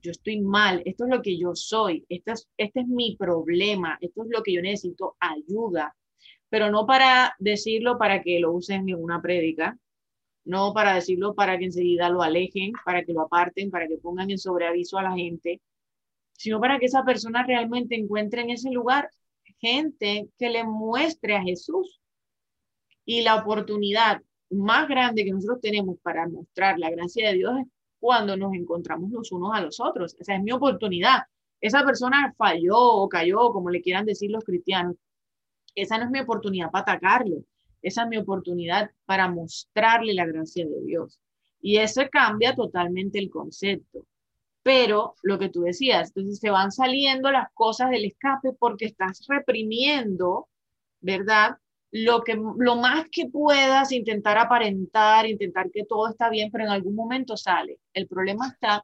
yo 0.00 0.10
estoy 0.10 0.40
mal, 0.40 0.82
esto 0.84 1.04
es 1.04 1.10
lo 1.10 1.22
que 1.22 1.38
yo 1.38 1.54
soy, 1.54 2.04
este 2.08 2.32
es, 2.32 2.48
este 2.56 2.80
es 2.80 2.86
mi 2.86 3.16
problema, 3.16 3.98
esto 4.00 4.24
es 4.24 4.30
lo 4.30 4.42
que 4.42 4.52
yo 4.52 4.62
necesito 4.62 5.16
ayuda, 5.20 5.96
pero 6.48 6.70
no 6.70 6.86
para 6.86 7.34
decirlo 7.38 7.98
para 7.98 8.22
que 8.22 8.40
lo 8.40 8.52
usen 8.52 8.88
en 8.88 9.02
una 9.02 9.20
prédica, 9.20 9.78
no 10.44 10.72
para 10.74 10.94
decirlo 10.94 11.34
para 11.34 11.58
que 11.58 11.66
enseguida 11.66 12.10
lo 12.10 12.22
alejen, 12.22 12.72
para 12.84 13.04
que 13.04 13.12
lo 13.12 13.22
aparten, 13.22 13.70
para 13.70 13.88
que 13.88 13.96
pongan 13.98 14.30
en 14.30 14.38
sobreaviso 14.38 14.98
a 14.98 15.02
la 15.02 15.14
gente, 15.14 15.60
sino 16.32 16.60
para 16.60 16.78
que 16.78 16.86
esa 16.86 17.04
persona 17.04 17.44
realmente 17.44 17.94
encuentre 17.94 18.42
en 18.42 18.50
ese 18.50 18.70
lugar 18.70 19.08
gente 19.64 20.28
que 20.38 20.50
le 20.50 20.64
muestre 20.64 21.36
a 21.36 21.42
Jesús. 21.42 22.00
Y 23.06 23.22
la 23.22 23.36
oportunidad 23.36 24.22
más 24.50 24.88
grande 24.88 25.24
que 25.24 25.32
nosotros 25.32 25.60
tenemos 25.60 25.98
para 26.02 26.28
mostrar 26.28 26.78
la 26.78 26.90
gracia 26.90 27.28
de 27.28 27.34
Dios 27.34 27.54
es 27.60 27.66
cuando 27.98 28.36
nos 28.36 28.52
encontramos 28.54 29.10
los 29.10 29.32
unos 29.32 29.52
a 29.54 29.62
los 29.62 29.80
otros. 29.80 30.16
Esa 30.18 30.34
es 30.34 30.42
mi 30.42 30.52
oportunidad. 30.52 31.22
Esa 31.60 31.82
persona 31.84 32.34
falló 32.36 32.76
o 32.76 33.08
cayó, 33.08 33.52
como 33.52 33.70
le 33.70 33.80
quieran 33.80 34.04
decir 34.04 34.30
los 34.30 34.44
cristianos. 34.44 34.96
Esa 35.74 35.98
no 35.98 36.04
es 36.04 36.10
mi 36.10 36.20
oportunidad 36.20 36.70
para 36.70 36.82
atacarlo. 36.82 37.38
Esa 37.84 38.04
es 38.04 38.08
mi 38.08 38.16
oportunidad 38.16 38.90
para 39.04 39.28
mostrarle 39.28 40.14
la 40.14 40.24
gracia 40.24 40.64
de 40.64 40.82
Dios. 40.86 41.20
Y 41.60 41.76
eso 41.76 42.00
cambia 42.10 42.54
totalmente 42.54 43.18
el 43.18 43.28
concepto. 43.28 44.06
Pero 44.62 45.16
lo 45.22 45.38
que 45.38 45.50
tú 45.50 45.60
decías, 45.60 46.08
entonces 46.08 46.38
se 46.38 46.48
van 46.48 46.72
saliendo 46.72 47.30
las 47.30 47.52
cosas 47.52 47.90
del 47.90 48.06
escape 48.06 48.52
porque 48.58 48.86
estás 48.86 49.26
reprimiendo, 49.28 50.48
¿verdad? 51.00 51.58
Lo, 51.90 52.22
que, 52.22 52.34
lo 52.34 52.76
más 52.76 53.06
que 53.10 53.28
puedas, 53.28 53.92
intentar 53.92 54.38
aparentar, 54.38 55.26
intentar 55.26 55.70
que 55.70 55.84
todo 55.84 56.08
está 56.08 56.30
bien, 56.30 56.50
pero 56.50 56.64
en 56.64 56.70
algún 56.70 56.94
momento 56.94 57.36
sale. 57.36 57.78
El 57.92 58.08
problema 58.08 58.48
está 58.48 58.82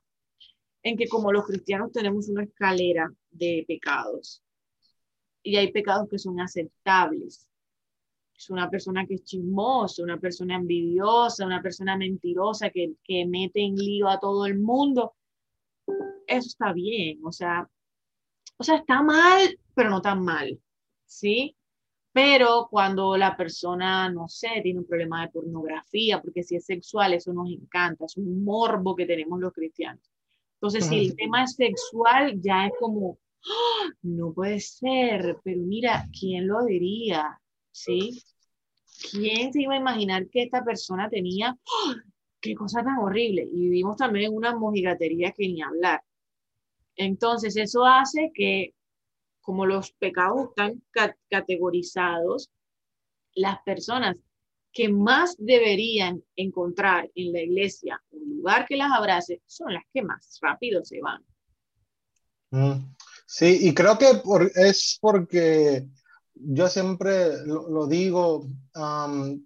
en 0.83 0.99
que 0.99 1.09
como 1.09 1.33
los 1.33 1.47
cristianos 1.47 1.91
tenemos 1.93 2.29
una 2.29 2.45
escalera 2.45 3.11
de 3.31 3.65
pecados 3.67 4.43
y 5.43 5.57
hay 5.57 5.73
pecados 5.73 6.07
que 6.11 6.19
son 6.19 6.39
aceptables 6.39 7.50
es 8.41 8.49
una 8.49 8.71
persona 8.71 9.07
que 9.07 9.17
es 9.17 9.25
chismosa, 9.25 10.03
una 10.03 10.19
persona 10.19 10.57
envidiosa, 10.57 11.45
una 11.45 11.61
persona 11.61 11.95
mentirosa 11.99 12.71
que, 12.71 12.95
que 13.05 13.27
mete 13.27 13.61
en 13.61 13.77
lío 13.77 14.09
a 14.09 14.19
todo 14.19 14.47
el 14.47 14.59
mundo. 14.59 15.15
Eso 16.27 16.49
está 16.49 16.73
bien, 16.73 17.21
o 17.23 17.33
sea, 17.33 17.69
o 18.57 18.65
sea, 18.65 18.77
está 18.77 19.03
mal, 19.03 19.59
pero 19.75 19.91
no 19.91 20.01
tan 20.01 20.25
mal, 20.25 20.59
¿sí? 21.05 21.55
Pero 22.13 22.69
cuando 22.71 23.15
la 23.19 23.37
persona, 23.37 24.09
no 24.09 24.27
sé, 24.27 24.49
tiene 24.63 24.81
un 24.81 24.87
problema 24.87 25.21
de 25.21 25.33
pornografía, 25.33 26.23
porque 26.23 26.43
si 26.43 26.57
es 26.57 26.65
sexual, 26.65 27.13
eso 27.13 27.35
nos 27.35 27.51
encanta, 27.51 28.07
es 28.07 28.17
un 28.17 28.43
morbo 28.43 28.97
que 28.97 29.05
tenemos 29.05 29.39
los 29.39 29.53
cristianos. 29.53 30.11
Entonces, 30.55 30.87
si 30.87 31.09
el 31.09 31.17
tema 31.17 31.45
es 31.45 31.57
sexual, 31.57 32.41
ya 32.41 32.67
es 32.67 32.73
como, 32.79 33.19
¡Ah! 33.45 33.91
no 34.03 34.33
puede 34.33 34.61
ser, 34.61 35.39
pero 35.45 35.61
mira, 35.61 36.09
¿quién 36.19 36.49
lo 36.49 36.65
diría? 36.65 37.39
¿sí? 37.73 38.23
¿Quién 39.11 39.53
se 39.53 39.63
iba 39.63 39.75
a 39.75 39.79
imaginar 39.79 40.29
que 40.29 40.43
esta 40.43 40.63
persona 40.65 41.09
tenía, 41.09 41.57
¡oh! 41.65 41.95
qué 42.41 42.55
cosa 42.55 42.83
tan 42.83 42.99
horrible? 42.99 43.43
Y 43.43 43.69
vivimos 43.69 43.97
también 43.97 44.35
una 44.35 44.55
mojigatería 44.55 45.33
que 45.33 45.49
ni 45.49 45.63
hablar. 45.63 46.03
Entonces, 46.97 47.57
eso 47.57 47.85
hace 47.85 48.31
que, 48.35 48.75
como 49.41 49.65
los 49.65 49.93
pecados 49.93 50.49
están 50.51 50.83
categorizados, 51.29 52.51
las 53.35 53.63
personas 53.63 54.17
que 54.73 54.89
más 54.89 55.37
deberían 55.39 56.23
encontrar 56.37 57.11
en 57.15 57.33
la 57.33 57.41
iglesia 57.41 58.01
un 58.11 58.37
lugar 58.37 58.67
que 58.67 58.77
las 58.77 58.93
abrace 58.93 59.43
son 59.47 59.73
las 59.75 59.83
que 59.93 60.03
más 60.03 60.39
rápido 60.41 60.85
se 60.85 61.01
van. 61.01 61.25
Mm, 62.51 62.95
sí, 63.27 63.59
y 63.63 63.75
creo 63.75 63.99
que 63.99 64.23
es 64.55 64.99
porque 65.01 65.87
yo 66.43 66.69
siempre 66.69 67.45
lo, 67.47 67.87
digo, 67.87 68.49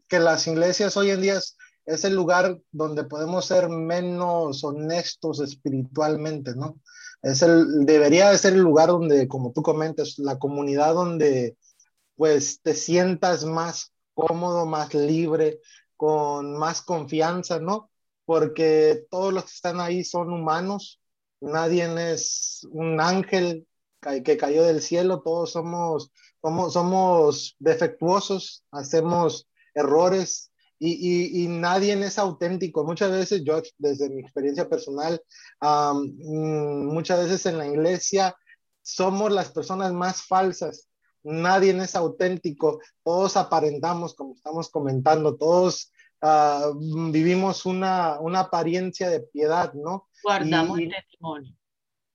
que 0.09 0.19
las 0.21 0.47
iglesias 0.47 0.97
hoy 0.97 1.11
en 1.11 1.23
día 1.23 1.41
es, 1.87 2.05
el 2.05 2.15
lugar 2.15 2.59
donde 2.71 3.05
podemos 3.05 3.47
ser 3.47 3.69
menos 3.69 4.65
honestos 4.65 5.41
espiritualmente, 5.41 6.55
¿no? 6.55 6.81
Es 7.23 7.43
el, 7.43 7.85
debería 7.85 8.31
de 8.31 8.39
ser 8.39 8.55
el 8.55 8.61
lugar 8.61 8.89
donde, 8.89 9.29
como 9.29 9.53
tú 9.53 9.63
comentas, 9.63 10.19
la 10.19 10.39
comunidad 10.39 10.95
donde 10.95 11.57
pues 12.17 12.61
te 12.63 12.75
sientas 12.75 13.45
más 13.45 13.93
cómodo, 14.15 14.67
más 14.67 14.95
libre, 14.95 15.61
con 15.97 16.57
más 16.57 16.83
confianza, 16.83 17.59
¿no? 17.59 17.91
Porque 18.25 19.07
todos 19.11 19.33
los 19.33 19.45
que 19.45 19.51
están 19.51 19.81
ahí 19.81 20.05
son 20.05 20.33
humanos, 20.33 21.01
nadie 21.41 22.13
es 22.13 22.67
un 22.71 23.01
ángel 23.01 23.67
que 24.25 24.37
cayó 24.37 24.65
del 24.65 24.83
cielo, 24.83 25.23
todos 25.23 25.53
somos 25.53 26.13
somos, 26.71 27.57
defectuosos, 27.59 28.65
hacemos 28.71 29.49
errores 29.75 30.51
y, 30.79 31.47
nadie 31.49 31.95
es 31.95 32.19
auténtico. 32.19 32.85
Muchas 32.85 33.11
veces 33.11 33.43
yo, 33.45 33.63
desde 33.79 34.11
mi 34.11 34.21
experiencia 34.21 34.69
personal, 34.69 35.23
mm, 35.61 36.87
muchas 36.93 37.21
veces 37.25 37.47
en 37.47 37.59
la 37.59 37.67
iglesia 37.67 38.37
somos 38.83 39.33
las 39.33 39.51
personas 39.51 39.93
más 39.93 40.23
falsas. 40.23 40.89
Nadie 41.23 41.75
es 41.83 41.97
auténtico. 41.97 42.81
Todos 43.03 43.37
aparentamos, 43.39 44.15
como 44.15 44.35
estamos 44.35 44.69
comentando, 44.69 45.37
todos 45.37 45.91
ah, 46.21 46.71
vivimos 47.11 47.65
una, 47.65 48.19
apariencia 48.39 49.09
de 49.09 49.21
piedad, 49.21 49.73
¿no? 49.73 50.09
Guardamos 50.23 50.79
testimonio. 50.79 51.57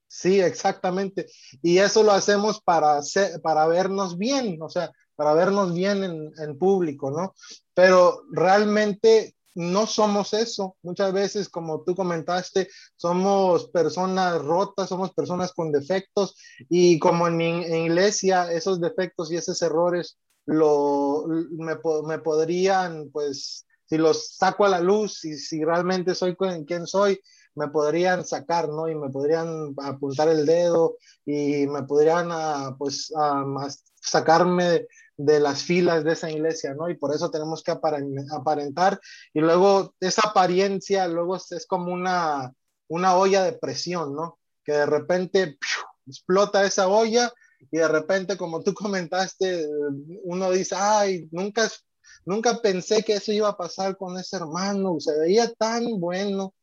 Sí, 0.10 0.42
exactamente. 0.42 1.28
Y 1.62 1.78
eso 1.78 2.02
lo 2.04 2.12
hacemos 2.12 2.62
para, 2.62 3.00
para 3.44 3.68
vernos 3.68 4.18
bien, 4.18 4.60
o 4.62 4.68
sea, 4.68 4.92
para 5.16 5.34
vernos 5.34 5.74
bien 5.74 6.04
en, 6.04 6.32
en 6.38 6.58
público, 6.58 7.12
¿no? 7.12 7.36
Pero 7.76 8.24
realmente 8.32 9.36
no 9.54 9.86
somos 9.86 10.34
eso. 10.34 10.78
Muchas 10.82 11.14
veces, 11.14 11.48
como 11.48 11.84
tú 11.84 11.96
comentaste, 11.96 12.70
somos 12.96 13.70
personas 13.70 14.42
rotas, 14.42 14.90
somos 14.90 15.14
personas 15.14 15.54
con 15.54 15.72
defectos 15.72 16.36
y 16.70 16.98
como 16.98 17.28
en 17.28 17.38
mi 17.38 17.46
iglesia, 17.86 18.52
esos 18.52 18.82
defectos 18.82 19.32
y 19.32 19.36
esos 19.36 19.62
errores 19.62 20.18
lo, 20.46 21.26
me, 21.52 21.78
me, 22.08 22.20
podrían, 22.20 23.12
pues, 23.12 23.68
si 23.86 23.98
los 23.98 24.36
saco 24.38 24.66
a 24.66 24.70
la 24.70 24.80
luz 24.80 25.24
y 25.24 25.38
si 25.38 25.64
realmente 25.64 26.16
soy 26.16 26.36
quien 26.66 26.88
soy, 26.88 27.20
me 27.56 27.68
podrían 27.70 28.26
sacar, 28.26 28.70
¿no? 28.70 28.88
Y 28.88 28.96
me 28.96 29.10
podrían 29.10 29.74
apuntar 29.78 30.30
el 30.30 30.46
dedo 30.46 30.98
y 31.26 31.68
me 31.68 31.84
podrían, 31.84 32.30
ah, 32.32 32.76
pues, 32.78 33.14
ah, 33.18 33.68
sacarme 34.02 34.88
de 35.20 35.40
las 35.42 35.64
filas 35.64 36.06
de 36.06 36.14
esa 36.14 36.32
iglesia, 36.32 36.74
¿no? 36.74 36.90
Y 36.90 36.96
por 36.96 37.14
eso 37.14 37.30
tenemos 37.30 37.62
que 37.62 37.72
aparentar. 37.72 39.00
Y 39.34 39.42
luego 39.42 39.94
esa 40.00 40.30
apariencia, 40.30 41.08
luego 41.10 41.36
es, 41.36 41.66
como 41.68 41.92
una, 41.92 42.54
una 42.88 43.18
olla 43.18 43.44
de 43.44 43.54
presión, 43.54 44.16
¿no? 44.16 44.40
Que 44.64 44.72
de 44.72 44.86
repente 44.86 45.58
explota 46.08 46.64
esa 46.64 46.88
olla 46.88 47.32
y 47.72 47.78
de 47.78 47.88
repente, 47.88 48.38
como 48.38 48.64
tú 48.64 48.74
comentaste, 48.74 49.68
uno 50.24 50.52
dice, 50.52 50.76
ay, 50.78 51.28
nunca, 51.32 51.70
nunca 52.26 52.62
pensé 52.62 53.04
que 53.04 53.16
eso 53.16 53.34
iba 53.34 53.50
a 53.50 53.58
pasar 53.58 53.98
con 53.98 54.18
ese 54.18 54.38
hermano, 54.38 55.00
se 55.00 55.18
veía 55.20 55.52
tan 55.54 56.00
bueno, 56.00 56.54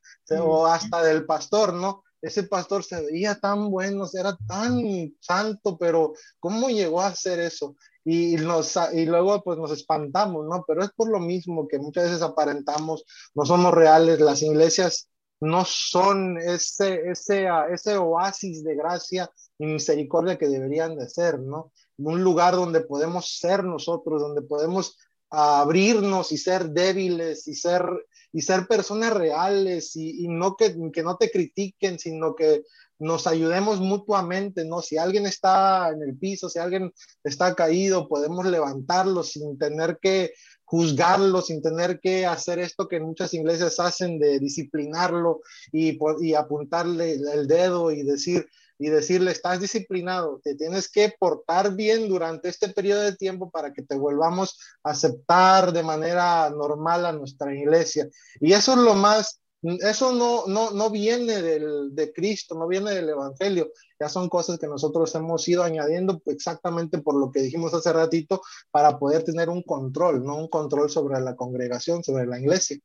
o 0.40 0.66
hasta 0.66 1.02
del 1.02 1.24
pastor, 1.24 1.74
¿no? 1.74 2.02
Ese 2.22 2.44
pastor 2.44 2.82
se 2.82 3.02
veía 3.02 3.36
tan 3.36 3.70
bueno, 3.70 4.06
era 4.12 4.36
tan 4.48 4.82
santo, 5.20 5.76
pero 5.78 6.14
¿cómo 6.40 6.68
llegó 6.68 7.00
a 7.00 7.08
hacer 7.08 7.38
eso? 7.40 7.76
Y, 8.04 8.36
nos, 8.36 8.76
y 8.92 9.04
luego 9.04 9.42
pues 9.42 9.58
nos 9.58 9.70
espantamos, 9.72 10.46
¿no? 10.46 10.64
Pero 10.66 10.82
es 10.82 10.90
por 10.90 11.08
lo 11.08 11.20
mismo 11.20 11.68
que 11.68 11.78
muchas 11.78 12.04
veces 12.04 12.22
aparentamos, 12.22 13.04
no 13.34 13.44
somos 13.44 13.74
reales, 13.74 14.20
las 14.20 14.42
iglesias 14.42 15.08
no 15.40 15.64
son 15.64 16.38
ese, 16.38 17.10
ese, 17.10 17.46
ese 17.72 17.96
oasis 17.96 18.64
de 18.64 18.74
gracia 18.74 19.30
y 19.58 19.66
misericordia 19.66 20.38
que 20.38 20.48
deberían 20.48 20.96
de 20.96 21.08
ser, 21.08 21.38
¿no? 21.38 21.72
Un 21.98 22.22
lugar 22.22 22.54
donde 22.54 22.80
podemos 22.80 23.38
ser 23.38 23.64
nosotros, 23.64 24.22
donde 24.22 24.42
podemos 24.42 24.96
abrirnos 25.30 26.32
y 26.32 26.38
ser 26.38 26.70
débiles 26.70 27.46
y 27.48 27.54
ser 27.54 27.84
y 28.32 28.42
ser 28.42 28.66
personas 28.66 29.12
reales 29.14 29.96
y, 29.96 30.28
no 30.28 30.56
que, 30.56 30.76
que, 30.92 31.02
no 31.02 31.16
te 31.16 31.30
critiquen, 31.30 31.98
sino 31.98 32.34
que 32.34 32.62
nos 32.98 33.26
ayudemos 33.26 33.80
mutuamente, 33.80 34.64
¿no? 34.64 34.80
Si 34.80 34.96
alguien 34.96 35.26
está 35.26 35.90
en 35.90 36.02
el 36.02 36.16
piso, 36.16 36.48
si 36.48 36.58
alguien 36.58 36.92
está 37.24 37.54
caído, 37.54 38.08
podemos 38.08 38.46
levantarlo 38.46 39.22
sin 39.22 39.58
tener 39.58 39.98
que 40.00 40.32
juzgarlo, 40.64 41.42
sin 41.42 41.62
tener 41.62 42.00
que 42.00 42.26
hacer 42.26 42.58
esto 42.58 42.88
que 42.88 43.00
muchas 43.00 43.32
iglesias 43.34 43.78
hacen 43.78 44.18
de 44.18 44.38
disciplinarlo 44.40 45.40
y, 45.72 45.98
y 46.20 46.34
apuntarle 46.34 47.12
el 47.12 47.46
dedo 47.46 47.92
y 47.92 48.02
decir, 48.02 48.48
y 48.78 48.88
decirle, 48.88 49.30
estás 49.30 49.60
disciplinado, 49.60 50.40
te 50.42 50.54
tienes 50.54 50.90
que 50.90 51.14
portar 51.18 51.74
bien 51.74 52.08
durante 52.08 52.48
este 52.48 52.68
periodo 52.68 53.02
de 53.02 53.16
tiempo 53.16 53.50
para 53.50 53.72
que 53.72 53.82
te 53.82 53.96
volvamos 53.96 54.58
a 54.82 54.90
aceptar 54.90 55.72
de 55.72 55.82
manera 55.82 56.50
normal 56.50 57.06
a 57.06 57.12
nuestra 57.12 57.54
iglesia. 57.54 58.08
Y 58.40 58.52
eso 58.52 58.72
es 58.72 58.78
lo 58.78 58.94
más, 58.94 59.40
eso 59.62 60.12
no, 60.12 60.46
no, 60.46 60.70
no 60.72 60.90
viene 60.90 61.40
del, 61.40 61.94
de 61.94 62.12
Cristo, 62.12 62.54
no 62.54 62.68
viene 62.68 62.90
del 62.90 63.08
Evangelio, 63.08 63.70
ya 63.98 64.08
son 64.08 64.28
cosas 64.28 64.58
que 64.58 64.68
nosotros 64.68 65.14
hemos 65.14 65.48
ido 65.48 65.62
añadiendo 65.62 66.20
exactamente 66.26 66.98
por 66.98 67.18
lo 67.18 67.30
que 67.32 67.40
dijimos 67.40 67.72
hace 67.72 67.92
ratito, 67.92 68.42
para 68.70 68.98
poder 68.98 69.24
tener 69.24 69.48
un 69.48 69.62
control, 69.62 70.22
no 70.22 70.36
un 70.36 70.48
control 70.48 70.90
sobre 70.90 71.18
la 71.20 71.34
congregación, 71.34 72.04
sobre 72.04 72.26
la 72.26 72.38
iglesia. 72.38 72.78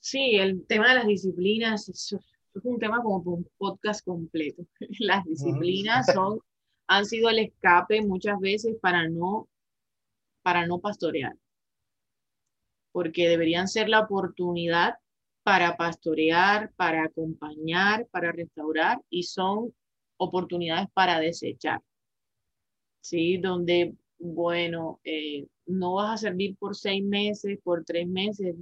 Sí, 0.00 0.36
el 0.36 0.66
tema 0.66 0.90
de 0.90 0.94
las 0.96 1.06
disciplinas 1.06 1.88
es, 1.88 2.14
un 2.62 2.78
tema 2.78 3.02
como 3.02 3.16
un 3.16 3.48
podcast 3.58 4.04
completo. 4.04 4.64
Las 5.00 5.24
disciplinas 5.24 6.06
son, 6.12 6.40
han 6.86 7.04
sido 7.04 7.30
el 7.30 7.40
escape 7.40 8.02
muchas 8.02 8.38
veces 8.38 8.76
para 8.80 9.08
no, 9.08 9.48
para 10.42 10.66
no 10.66 10.78
pastorear, 10.78 11.36
porque 12.92 13.28
deberían 13.28 13.66
ser 13.66 13.88
la 13.88 14.00
oportunidad 14.00 14.94
para 15.42 15.76
pastorear, 15.76 16.72
para 16.76 17.04
acompañar, 17.04 18.06
para 18.10 18.32
restaurar 18.32 19.00
y 19.10 19.24
son 19.24 19.74
oportunidades 20.16 20.88
para 20.94 21.20
desechar. 21.20 21.80
¿Sí? 23.00 23.36
Donde, 23.36 23.94
bueno, 24.18 25.00
eh, 25.04 25.46
no 25.66 25.94
vas 25.94 26.14
a 26.14 26.28
servir 26.28 26.56
por 26.56 26.74
seis 26.74 27.04
meses, 27.04 27.58
por 27.62 27.84
tres 27.84 28.08
meses, 28.08 28.56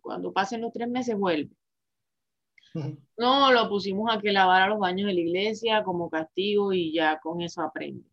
cuando 0.00 0.32
pasen 0.32 0.60
los 0.60 0.72
tres 0.72 0.88
meses 0.88 1.16
vuelve. 1.16 1.50
No, 3.18 3.52
lo 3.52 3.68
pusimos 3.68 4.14
a 4.14 4.20
que 4.20 4.30
lavara 4.30 4.68
los 4.68 4.78
baños 4.78 5.08
de 5.08 5.14
la 5.14 5.20
iglesia 5.20 5.82
como 5.82 6.08
castigo 6.08 6.72
y 6.72 6.92
ya 6.92 7.18
con 7.18 7.40
eso 7.40 7.62
aprende. 7.62 8.04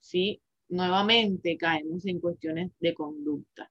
¿Sí? 0.00 0.40
Nuevamente 0.68 1.56
caemos 1.56 2.06
en 2.06 2.20
cuestiones 2.20 2.70
de 2.78 2.94
conducta. 2.94 3.70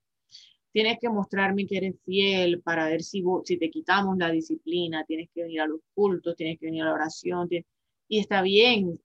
Tienes 0.74 0.98
que 1.00 1.08
mostrarme 1.08 1.66
que 1.68 1.78
eres 1.78 1.96
fiel 2.04 2.62
para 2.62 2.88
ver 2.88 3.04
si, 3.04 3.24
si 3.46 3.58
te 3.58 3.70
quitamos 3.70 4.18
la 4.18 4.32
disciplina, 4.32 5.06
tienes 5.06 5.30
que 5.34 5.44
venir 5.44 5.62
a 5.62 5.68
los 5.68 5.80
cultos, 5.94 6.36
tienes 6.36 6.60
que 6.60 6.66
venir 6.66 6.84
a 6.84 6.88
la 6.88 6.94
oración. 6.94 7.48
y 8.08 8.20
está 8.20 8.42
bien. 8.42 9.00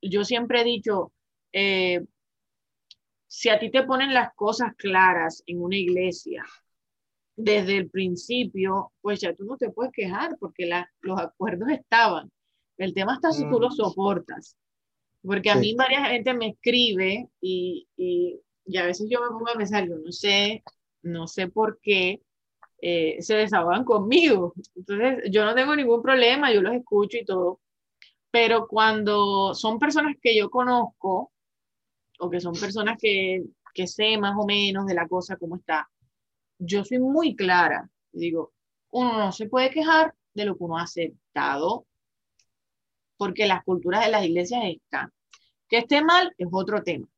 Yo 0.00 0.24
siempre 0.24 0.62
he 0.62 0.64
dicho, 0.64 1.12
eh, 1.52 2.04
si 3.26 3.48
a 3.48 3.58
ti 3.58 3.70
te 3.70 3.82
ponen 3.84 4.14
las 4.14 4.34
cosas 4.34 4.74
claras 4.76 5.42
en 5.46 5.60
una 5.62 5.76
iglesia, 5.76 6.44
desde 7.44 7.76
el 7.76 7.90
principio, 7.90 8.92
pues 9.00 9.20
ya 9.20 9.34
tú 9.34 9.44
no 9.44 9.56
te 9.56 9.70
puedes 9.70 9.92
quejar 9.92 10.36
porque 10.38 10.70
los 11.00 11.20
acuerdos 11.20 11.68
estaban. 11.70 12.30
El 12.78 12.94
tema 12.94 13.14
está 13.14 13.32
si 13.32 13.42
tú 13.48 13.60
mm. 13.60 13.72
soportas. 13.72 14.56
Porque 15.22 15.50
a 15.50 15.56
mí 15.56 15.74
varias 15.74 16.08
gente 16.08 16.32
me 16.32 16.48
escribe 16.48 17.28
y, 17.40 17.86
y, 17.96 18.40
a 18.76 18.86
veces 18.86 19.06
yo 19.10 19.20
me 19.20 19.28
pongo 19.28 19.50
a 19.50 19.58
pensar, 19.58 19.86
yo 19.86 19.96
no 19.98 20.12
sé, 20.12 20.62
no 21.02 21.26
sé 21.26 21.48
por 21.48 21.78
qué 21.82 22.22
eh, 22.80 23.16
se 23.20 23.34
desahogan 23.34 23.84
conmigo. 23.84 24.54
Entonces, 24.74 25.30
yo 25.30 25.44
no 25.44 25.54
tengo 25.54 25.76
ningún 25.76 26.02
problema, 26.02 26.52
yo 26.52 26.62
los 26.62 26.74
escucho 26.74 27.18
y 27.18 27.24
todo. 27.24 27.60
Pero 28.30 28.66
cuando 28.68 29.54
son 29.54 29.78
personas 29.78 30.16
que 30.22 30.36
yo 30.36 30.48
conozco 30.50 31.32
o 32.18 32.30
que 32.30 32.40
son 32.40 32.54
personas 32.54 32.96
que, 32.98 33.44
que 33.74 33.86
sé 33.86 34.16
más 34.16 34.36
o 34.38 34.46
menos 34.46 34.86
de 34.86 34.94
la 34.94 35.08
cosa, 35.08 35.36
cómo 35.36 35.56
está, 35.56 35.90
yo 36.60 36.84
soy 36.84 36.98
muy 36.98 37.34
clara. 37.34 37.90
Digo, 38.12 38.52
uno 38.90 39.18
no 39.18 39.32
se 39.32 39.48
puede 39.48 39.70
quejar 39.70 40.14
de 40.34 40.44
lo 40.44 40.56
que 40.56 40.64
uno 40.64 40.78
ha 40.78 40.82
aceptado, 40.82 41.86
porque 43.16 43.46
las 43.46 43.64
culturas 43.64 44.04
de 44.04 44.12
las 44.12 44.24
iglesias 44.24 44.62
están. 44.64 45.12
Que 45.68 45.78
esté 45.78 46.02
mal 46.04 46.32
es 46.38 46.48
otro 46.50 46.82
tema, 46.82 47.08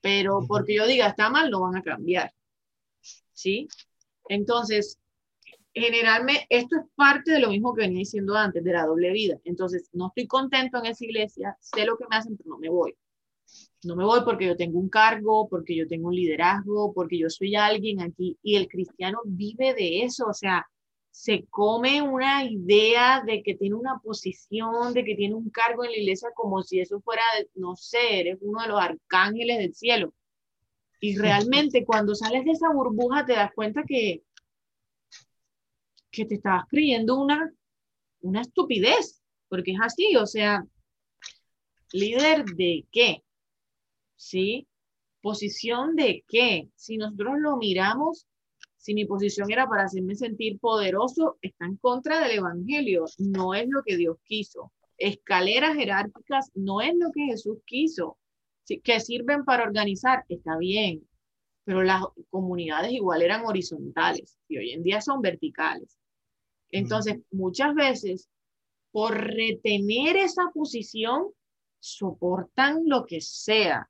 pero 0.00 0.40
porque 0.46 0.74
yo 0.76 0.86
diga 0.86 1.08
está 1.08 1.30
mal, 1.30 1.50
no 1.50 1.60
van 1.60 1.76
a 1.76 1.82
cambiar. 1.82 2.32
¿Sí? 3.32 3.68
Entonces, 4.28 4.98
generalmente, 5.74 6.46
esto 6.50 6.76
es 6.76 6.82
parte 6.94 7.32
de 7.32 7.40
lo 7.40 7.48
mismo 7.48 7.74
que 7.74 7.82
venía 7.82 8.00
diciendo 8.00 8.36
antes, 8.36 8.62
de 8.62 8.72
la 8.72 8.86
doble 8.86 9.10
vida. 9.12 9.38
Entonces, 9.44 9.88
no 9.92 10.08
estoy 10.08 10.26
contento 10.26 10.78
en 10.78 10.86
esa 10.86 11.04
iglesia, 11.04 11.56
sé 11.60 11.84
lo 11.84 11.96
que 11.96 12.04
me 12.10 12.16
hacen, 12.16 12.36
pero 12.36 12.50
no 12.50 12.58
me 12.58 12.68
voy. 12.68 12.96
No 13.82 13.96
me 13.96 14.04
voy 14.04 14.20
porque 14.24 14.46
yo 14.46 14.56
tengo 14.56 14.78
un 14.78 14.90
cargo, 14.90 15.48
porque 15.48 15.74
yo 15.74 15.88
tengo 15.88 16.08
un 16.08 16.14
liderazgo, 16.14 16.92
porque 16.92 17.18
yo 17.18 17.30
soy 17.30 17.56
alguien 17.56 18.00
aquí. 18.00 18.38
Y 18.42 18.56
el 18.56 18.68
cristiano 18.68 19.20
vive 19.24 19.74
de 19.74 20.02
eso, 20.02 20.26
o 20.26 20.34
sea, 20.34 20.66
se 21.10 21.44
come 21.50 22.02
una 22.02 22.44
idea 22.44 23.22
de 23.26 23.42
que 23.42 23.54
tiene 23.54 23.74
una 23.74 23.98
posición, 24.02 24.94
de 24.94 25.04
que 25.04 25.16
tiene 25.16 25.34
un 25.34 25.50
cargo 25.50 25.84
en 25.84 25.90
la 25.92 25.98
iglesia 25.98 26.28
como 26.34 26.62
si 26.62 26.80
eso 26.80 27.00
fuera, 27.00 27.22
no 27.54 27.74
sé, 27.74 28.20
eres 28.20 28.38
uno 28.40 28.62
de 28.62 28.68
los 28.68 28.80
arcángeles 28.80 29.58
del 29.58 29.74
cielo. 29.74 30.14
Y 31.00 31.16
realmente 31.16 31.84
cuando 31.84 32.14
sales 32.14 32.44
de 32.44 32.52
esa 32.52 32.72
burbuja 32.72 33.24
te 33.24 33.32
das 33.32 33.50
cuenta 33.54 33.82
que, 33.86 34.22
que 36.10 36.26
te 36.26 36.34
estabas 36.34 36.64
creyendo 36.68 37.18
una, 37.18 37.50
una 38.20 38.42
estupidez, 38.42 39.22
porque 39.48 39.72
es 39.72 39.78
así, 39.80 40.16
o 40.16 40.26
sea, 40.26 40.64
líder 41.92 42.44
de 42.44 42.86
qué? 42.92 43.24
¿Sí? 44.20 44.68
¿Posición 45.22 45.96
de 45.96 46.24
qué? 46.28 46.68
Si 46.76 46.98
nosotros 46.98 47.34
lo 47.38 47.56
miramos, 47.56 48.26
si 48.76 48.94
mi 48.94 49.06
posición 49.06 49.50
era 49.50 49.66
para 49.66 49.84
hacerme 49.84 50.14
sentir 50.14 50.58
poderoso, 50.58 51.38
está 51.40 51.64
en 51.64 51.76
contra 51.76 52.20
del 52.20 52.38
Evangelio, 52.38 53.06
no 53.18 53.54
es 53.54 53.66
lo 53.68 53.82
que 53.82 53.96
Dios 53.96 54.18
quiso. 54.24 54.72
Escaleras 54.98 55.74
jerárquicas 55.74 56.50
no 56.54 56.82
es 56.82 56.94
lo 56.96 57.10
que 57.12 57.24
Jesús 57.26 57.58
quiso. 57.64 58.18
Que 58.84 59.00
sirven 59.00 59.44
para 59.44 59.64
organizar, 59.64 60.24
está 60.28 60.56
bien, 60.56 61.08
pero 61.64 61.82
las 61.82 62.04
comunidades 62.28 62.92
igual 62.92 63.22
eran 63.22 63.44
horizontales 63.44 64.38
y 64.48 64.58
hoy 64.58 64.70
en 64.70 64.82
día 64.82 65.00
son 65.00 65.22
verticales. 65.22 65.98
Entonces, 66.70 67.18
muchas 67.32 67.74
veces, 67.74 68.28
por 68.92 69.16
retener 69.16 70.16
esa 70.16 70.50
posición, 70.54 71.32
soportan 71.80 72.82
lo 72.86 73.06
que 73.06 73.20
sea, 73.20 73.89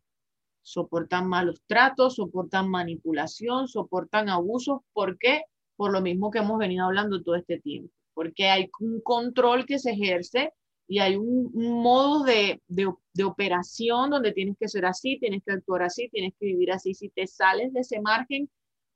soportan 0.72 1.28
malos 1.28 1.62
tratos, 1.66 2.14
soportan 2.16 2.70
manipulación, 2.70 3.66
soportan 3.68 4.28
abusos. 4.28 4.80
¿Por 4.92 5.18
qué? 5.18 5.42
Por 5.76 5.92
lo 5.92 6.00
mismo 6.00 6.30
que 6.30 6.38
hemos 6.38 6.58
venido 6.58 6.86
hablando 6.86 7.22
todo 7.22 7.34
este 7.34 7.58
tiempo, 7.58 7.92
porque 8.14 8.48
hay 8.48 8.70
un 8.80 9.00
control 9.00 9.66
que 9.66 9.78
se 9.78 9.92
ejerce 9.92 10.52
y 10.86 10.98
hay 10.98 11.16
un, 11.16 11.52
modo 11.54 12.24
de, 12.24 12.60
de, 12.68 13.24
operación 13.24 14.10
donde 14.10 14.32
tienes 14.32 14.56
que 14.58 14.68
ser 14.68 14.84
así, 14.86 15.18
tienes 15.18 15.42
que 15.44 15.52
actuar 15.52 15.82
así, 15.82 16.08
tienes 16.08 16.34
que 16.38 16.46
vivir 16.46 16.72
así. 16.72 16.94
Si 16.94 17.08
te 17.08 17.26
sales 17.26 17.72
de 17.72 17.80
ese 17.80 18.00
margen, 18.00 18.50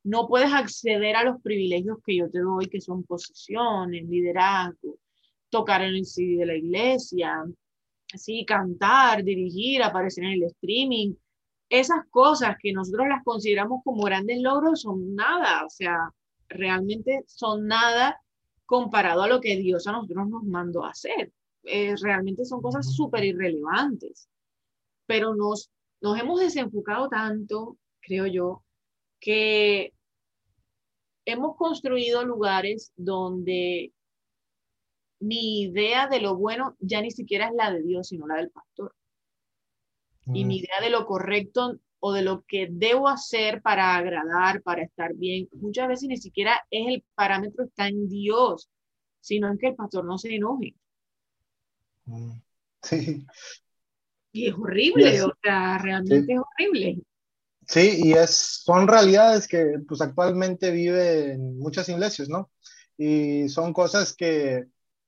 no 0.05 0.29
puedes 0.29 0.53
acceder 0.53 1.17
a 1.17 1.25
los 1.25 1.41
privilegios 1.41 1.99
que 2.05 2.17
yo 2.17 2.31
te 2.31 2.41
doy, 2.41 2.67
que 2.67 2.81
son 2.81 3.05
posiciones, 3.05 4.09
liderazgo, 4.09 4.99
tocar 5.51 5.83
en 5.83 5.95
el 5.95 6.05
CD 6.05 6.39
de 6.39 6.47
la 6.47 6.57
iglesia, 6.57 7.45
así, 8.13 8.45
cantar, 8.45 9.25
dirigir, 9.25 9.83
aparecer 9.83 10.25
en 10.25 10.33
el 10.33 10.43
streaming, 10.45 11.15
esas 11.69 12.07
cosas 12.11 12.57
que 12.61 12.73
nosotros 12.73 13.09
las 13.09 13.25
consideramos 13.25 13.83
como 13.85 14.05
grandes 14.05 14.41
logros 14.41 14.83
son 14.83 15.15
nada, 15.15 15.65
o 15.65 15.71
sea, 15.71 16.11
realmente 16.49 17.25
son 17.27 17.67
nada 17.67 18.21
comparado 18.67 19.23
a 19.23 19.29
lo 19.29 19.41
que 19.41 19.57
Dios 19.57 19.87
a 19.87 19.93
nosotros 19.93 20.29
nos 20.29 20.45
mandó 20.45 20.85
a 20.85 20.91
hacer. 20.91 21.33
Eh, 21.65 21.95
realmente 22.01 22.45
son 22.45 22.61
cosas 22.61 22.95
súper 22.95 23.25
irrelevantes, 23.25 24.29
pero 25.07 25.35
nos, 25.35 25.71
nos 26.01 26.19
hemos 26.21 26.41
desenfocado 26.41 27.09
tanto, 27.09 27.79
creo 28.01 28.27
yo, 28.27 28.63
que 29.21 29.95
hemos 31.25 31.57
construido 31.57 32.25
lugares 32.25 32.93
donde 32.97 33.93
mi 35.21 35.63
idea 35.63 36.07
de 36.09 36.21
lo 36.21 36.37
bueno 36.37 36.77
ya 36.81 37.01
ni 37.01 37.11
siquiera 37.11 37.49
es 37.49 37.55
la 37.55 37.73
de 37.73 37.83
Dios, 37.83 38.09
sino 38.09 38.27
la 38.27 38.37
del 38.37 38.51
pastor 38.51 38.95
y 40.27 40.45
mi 40.45 40.59
idea 40.59 40.81
de 40.81 40.91
lo 40.91 41.07
correcto 41.07 41.79
o 42.01 42.13
de 42.13 42.23
lo 42.23 42.45
que 42.47 42.69
debo 42.71 43.09
hacer 43.09 43.63
para 43.63 43.97
agradar, 43.97 44.63
para 44.63 44.83
estar 44.83 45.15
bien, 45.15 45.49
muchas 45.53 45.89
veces 45.89 46.09
ni 46.09 46.17
siquiera 46.17 46.61
es 46.71 46.87
el 46.87 47.05
parámetro 47.15 47.65
está 47.65 47.89
en 47.89 48.09
Dios, 48.09 48.71
sino 49.21 49.49
en 49.49 49.59
que 49.59 49.69
el 49.69 49.75
pastor 49.75 50.05
no 50.05 50.19
se 50.19 50.35
enoje. 50.35 50.75
Sí. 52.83 53.27
Y 54.33 54.49
es 54.49 54.55
horrible, 54.55 55.23
o 55.23 55.33
sea, 55.43 55.79
realmente 55.79 56.35
es 56.35 56.41
horrible. 56.41 56.99
Sí, 57.67 58.01
y 58.03 58.13
es, 58.13 58.63
son 58.65 58.87
realidades 58.87 59.49
que 59.49 59.79
pues 59.89 60.01
actualmente 60.03 60.71
viven 60.71 61.59
muchas 61.59 61.89
iglesias, 61.89 62.29
¿no? 62.29 62.51
Y 62.99 63.49
son 63.49 63.73
cosas 63.73 64.15
que 64.15 64.67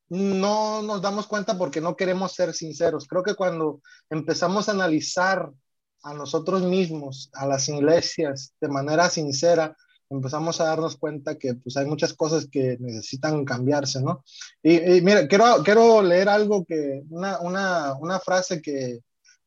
no 0.08 0.82
nos 0.82 1.02
damos 1.02 1.26
cuenta 1.26 1.58
porque 1.58 1.80
no 1.80 1.96
queremos 1.96 2.32
ser 2.32 2.54
sinceros. 2.54 3.06
Creo 3.08 3.22
que 3.22 3.34
cuando 3.34 3.80
empezamos 4.10 4.68
a 4.68 4.72
analizar 4.72 5.50
a 6.02 6.14
nosotros 6.14 6.62
mismos, 6.62 7.30
a 7.32 7.46
las 7.46 7.68
iglesias, 7.68 8.52
de 8.60 8.68
manera 8.68 9.10
sincera, 9.10 9.76
empezamos 10.08 10.60
a 10.60 10.64
darnos 10.64 10.96
cuenta 10.96 11.36
que 11.36 11.54
pues 11.54 11.76
hay 11.76 11.86
muchas 11.86 12.14
cosas 12.14 12.46
que 12.50 12.76
necesitan 12.78 13.44
cambiarse, 13.44 14.00
¿no? 14.00 14.24
Y, 14.62 15.00
mira, 15.00 15.26
quiero, 15.26 15.62
quiero 15.64 16.02
leer 16.02 16.28
algo 16.28 16.64
que, 16.64 17.02
una, 17.10 17.40
una, 17.40 17.94
una 17.94 18.20
frase 18.20 18.62
que, 18.62 19.00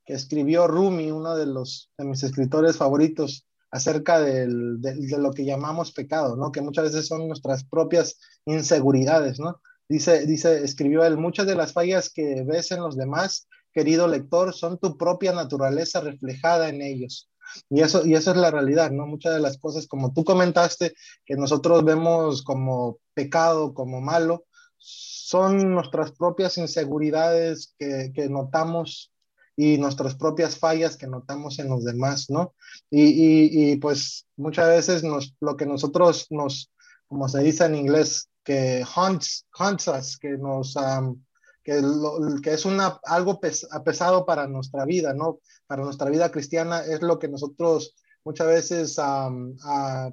que, 0.05 0.13
escribió 0.13 0.67
Rumi, 0.67 1.11
uno 1.11 1.37
de, 1.37 1.45
los, 1.45 1.89
de 1.97 2.05
mis 2.05 2.23
escritores 2.23 2.75
favoritos, 2.75 3.45
acerca 3.71 4.19
del, 4.19 4.81
de, 4.81 4.95
de, 4.95 5.17
lo 5.19 5.31
que 5.31 5.45
llamamos 5.45 5.91
pecado, 5.91 6.35
¿no? 6.35 6.51
Que 6.51 6.61
muchas 6.61 6.85
veces 6.85 7.07
son 7.07 7.27
nuestras 7.27 7.63
propias 7.63 8.19
inseguridades, 8.45 9.39
¿no? 9.39 9.61
Dice, 9.89 10.25
dice, 10.27 10.63
escribió 10.63 11.03
él, 11.03 11.17
muchas 11.17 11.47
de 11.47 11.55
las 11.55 11.73
fallas 11.73 12.11
que 12.13 12.43
ves 12.45 12.71
en 12.71 12.81
los 12.81 12.95
demás, 12.95 13.47
querido 13.73 14.07
lector, 14.07 14.53
son 14.53 14.77
tu 14.77 14.97
propia 14.97 15.33
naturaleza 15.33 15.99
reflejada 15.99 16.69
en 16.69 16.81
ellos. 16.81 17.29
Y 17.69 17.81
eso, 17.81 18.05
y 18.05 18.13
eso 18.13 18.31
es 18.31 18.37
la 18.37 18.51
realidad, 18.51 18.91
¿no? 18.91 19.07
Muchas 19.07 19.33
de 19.33 19.39
las 19.39 19.57
cosas, 19.57 19.87
como 19.87 20.13
tú 20.13 20.23
comentaste, 20.23 20.93
que 21.25 21.35
nosotros 21.35 21.83
vemos 21.83 22.43
como 22.43 22.99
pecado, 23.15 23.73
como 23.73 23.99
malo, 23.99 24.45
son 24.77 25.73
nuestras 25.73 26.11
propias 26.11 26.57
inseguridades 26.57 27.73
que, 27.77 28.11
que 28.13 28.29
notamos 28.29 29.11
y 29.55 29.77
nuestras 29.77 30.15
propias 30.15 30.57
fallas 30.57 30.95
que 30.95 31.05
notamos 31.05 31.59
en 31.59 31.67
los 31.67 31.83
demás, 31.83 32.29
¿no? 32.29 32.53
Y, 32.89 33.71
y, 33.71 33.75
pues 33.75 34.25
muchas 34.37 34.69
veces 34.69 35.03
nos, 35.03 35.35
lo 35.41 35.57
que 35.57 35.65
nosotros 35.65 36.27
nos, 36.29 36.71
como 37.07 37.27
se 37.27 37.43
dice 37.43 37.65
en 37.65 37.75
inglés, 37.75 38.28
que 38.49 38.83
haunts, 38.95 39.45
haunts 39.53 40.17
que 40.17 40.29
nos... 40.29 40.75
Que, 41.63 41.81
lo, 41.81 42.41
que, 42.41 42.53
es 42.53 42.65
una, 42.65 42.99
algo 43.03 43.39
pes, 43.39 43.67
pesado 43.85 44.25
para 44.25 44.47
nuestra 44.47 44.85
vida, 44.85 45.13
¿no? 45.13 45.39
Para 45.67 45.83
nuestra 45.83 46.09
vida 46.09 46.31
cristiana 46.31 46.79
es 46.83 47.03
lo 47.03 47.19
que 47.19 47.27
nosotros 47.27 47.95
muchas 48.25 48.47
veces 48.47 48.99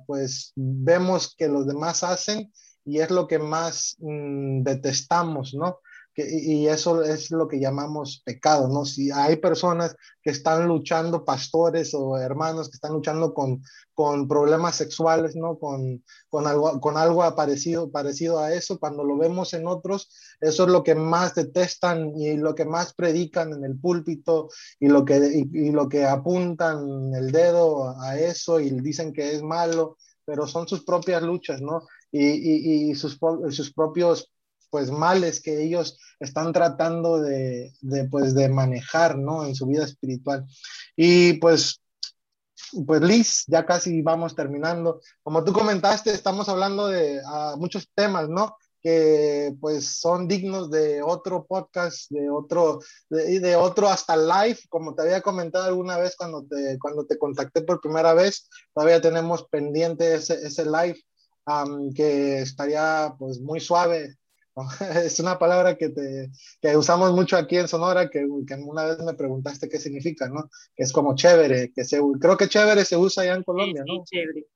pues 0.06 0.52
vemos 0.54 1.34
que 1.34 1.48
los 1.48 1.66
demás 1.66 2.02
hacen 2.02 2.52
y 2.84 2.98
es 2.98 3.10
lo 3.10 3.26
que 3.26 3.38
más 3.38 3.96
mm, 4.00 4.64
detestamos, 4.64 5.54
¿no? 5.54 5.78
Y 6.16 6.66
eso 6.66 7.02
es 7.02 7.30
lo 7.30 7.46
que 7.46 7.60
llamamos 7.60 8.22
pecado, 8.24 8.68
¿no? 8.68 8.86
Si 8.86 9.10
hay 9.10 9.36
personas 9.36 9.94
que 10.22 10.30
están 10.30 10.66
luchando, 10.66 11.24
pastores 11.24 11.92
o 11.92 12.16
hermanos 12.16 12.70
que 12.70 12.76
están 12.76 12.94
luchando 12.94 13.34
con, 13.34 13.62
con 13.92 14.26
problemas 14.26 14.76
sexuales, 14.76 15.36
¿no? 15.36 15.58
Con, 15.58 16.02
con, 16.30 16.46
algo, 16.46 16.80
con 16.80 16.96
algo 16.96 17.22
parecido, 17.36 17.90
parecido 17.90 18.38
a 18.38 18.54
eso, 18.54 18.78
cuando 18.78 19.04
lo 19.04 19.18
vemos 19.18 19.52
en 19.52 19.66
otros, 19.66 20.10
eso 20.40 20.64
es 20.64 20.70
lo 20.70 20.82
que 20.82 20.94
más 20.94 21.34
detestan 21.34 22.18
y 22.18 22.36
lo 22.36 22.54
que 22.54 22.64
más 22.64 22.94
predican 22.94 23.52
en 23.52 23.64
el 23.64 23.78
púlpito 23.78 24.48
y 24.80 24.88
lo 24.88 25.04
que, 25.04 25.46
y 25.52 25.70
lo 25.70 25.88
que 25.88 26.06
apuntan 26.06 27.12
el 27.14 27.30
dedo 27.30 27.90
a 28.00 28.18
eso 28.18 28.58
y 28.58 28.70
dicen 28.80 29.12
que 29.12 29.34
es 29.34 29.42
malo, 29.42 29.98
pero 30.24 30.46
son 30.46 30.66
sus 30.66 30.82
propias 30.82 31.22
luchas, 31.22 31.60
¿no? 31.60 31.82
Y, 32.10 32.24
y, 32.26 32.90
y 32.90 32.94
sus, 32.94 33.18
sus 33.50 33.72
propios 33.72 34.32
pues 34.70 34.90
males 34.90 35.40
que 35.40 35.62
ellos 35.62 35.98
están 36.20 36.52
tratando 36.52 37.20
de, 37.20 37.72
de, 37.80 38.04
pues 38.04 38.34
de 38.34 38.48
manejar, 38.48 39.18
¿no? 39.18 39.44
En 39.44 39.54
su 39.54 39.66
vida 39.66 39.84
espiritual. 39.84 40.46
Y 40.96 41.34
pues, 41.34 41.82
pues 42.86 43.00
Liz, 43.02 43.44
ya 43.46 43.66
casi 43.66 44.02
vamos 44.02 44.34
terminando. 44.34 45.00
Como 45.22 45.44
tú 45.44 45.52
comentaste, 45.52 46.10
estamos 46.10 46.48
hablando 46.48 46.88
de 46.88 47.20
muchos 47.58 47.88
temas, 47.94 48.28
¿no? 48.28 48.56
Que 48.82 49.54
pues 49.60 49.98
son 49.98 50.28
dignos 50.28 50.70
de 50.70 51.02
otro 51.02 51.44
podcast, 51.44 52.10
de 52.10 52.30
otro, 52.30 52.80
de, 53.10 53.40
de, 53.40 53.56
otro 53.56 53.88
hasta 53.88 54.16
live, 54.16 54.60
como 54.68 54.94
te 54.94 55.02
había 55.02 55.22
comentado 55.22 55.64
alguna 55.64 55.96
vez 55.98 56.14
cuando 56.16 56.44
te, 56.44 56.78
cuando 56.78 57.04
te 57.04 57.18
contacté 57.18 57.62
por 57.62 57.80
primera 57.80 58.14
vez, 58.14 58.48
todavía 58.72 59.00
tenemos 59.00 59.46
pendiente 59.48 60.14
ese, 60.14 60.34
ese 60.34 60.64
live 60.64 61.00
um, 61.46 61.92
que 61.92 62.40
estaría 62.40 63.14
pues 63.18 63.40
muy 63.40 63.60
suave 63.60 64.16
Es 65.04 65.20
una 65.20 65.38
palabra 65.38 65.76
que, 65.76 65.90
te, 65.90 66.30
que 66.60 66.76
usamos 66.76 67.12
mucho 67.12 67.36
aquí 67.36 67.56
en 67.56 67.68
Sonora, 67.68 68.08
que, 68.08 68.26
que, 68.46 68.54
una 68.54 68.84
vez 68.84 68.98
me 69.00 69.14
preguntaste 69.14 69.68
qué 69.68 69.78
significa, 69.78 70.28
¿no? 70.28 70.50
Que 70.74 70.84
es 70.84 70.92
como 70.92 71.14
chévere, 71.14 71.72
que 71.72 71.84
se, 71.84 72.00
creo 72.20 72.36
que 72.36 72.48
chévere 72.48 72.84
se 72.84 72.96
usa 72.96 73.22
allá 73.22 73.34
en 73.34 73.42
Colombia, 73.42 73.82
sí, 73.86 73.92
¿no? 73.92 74.04
Chévere. 74.04 74.46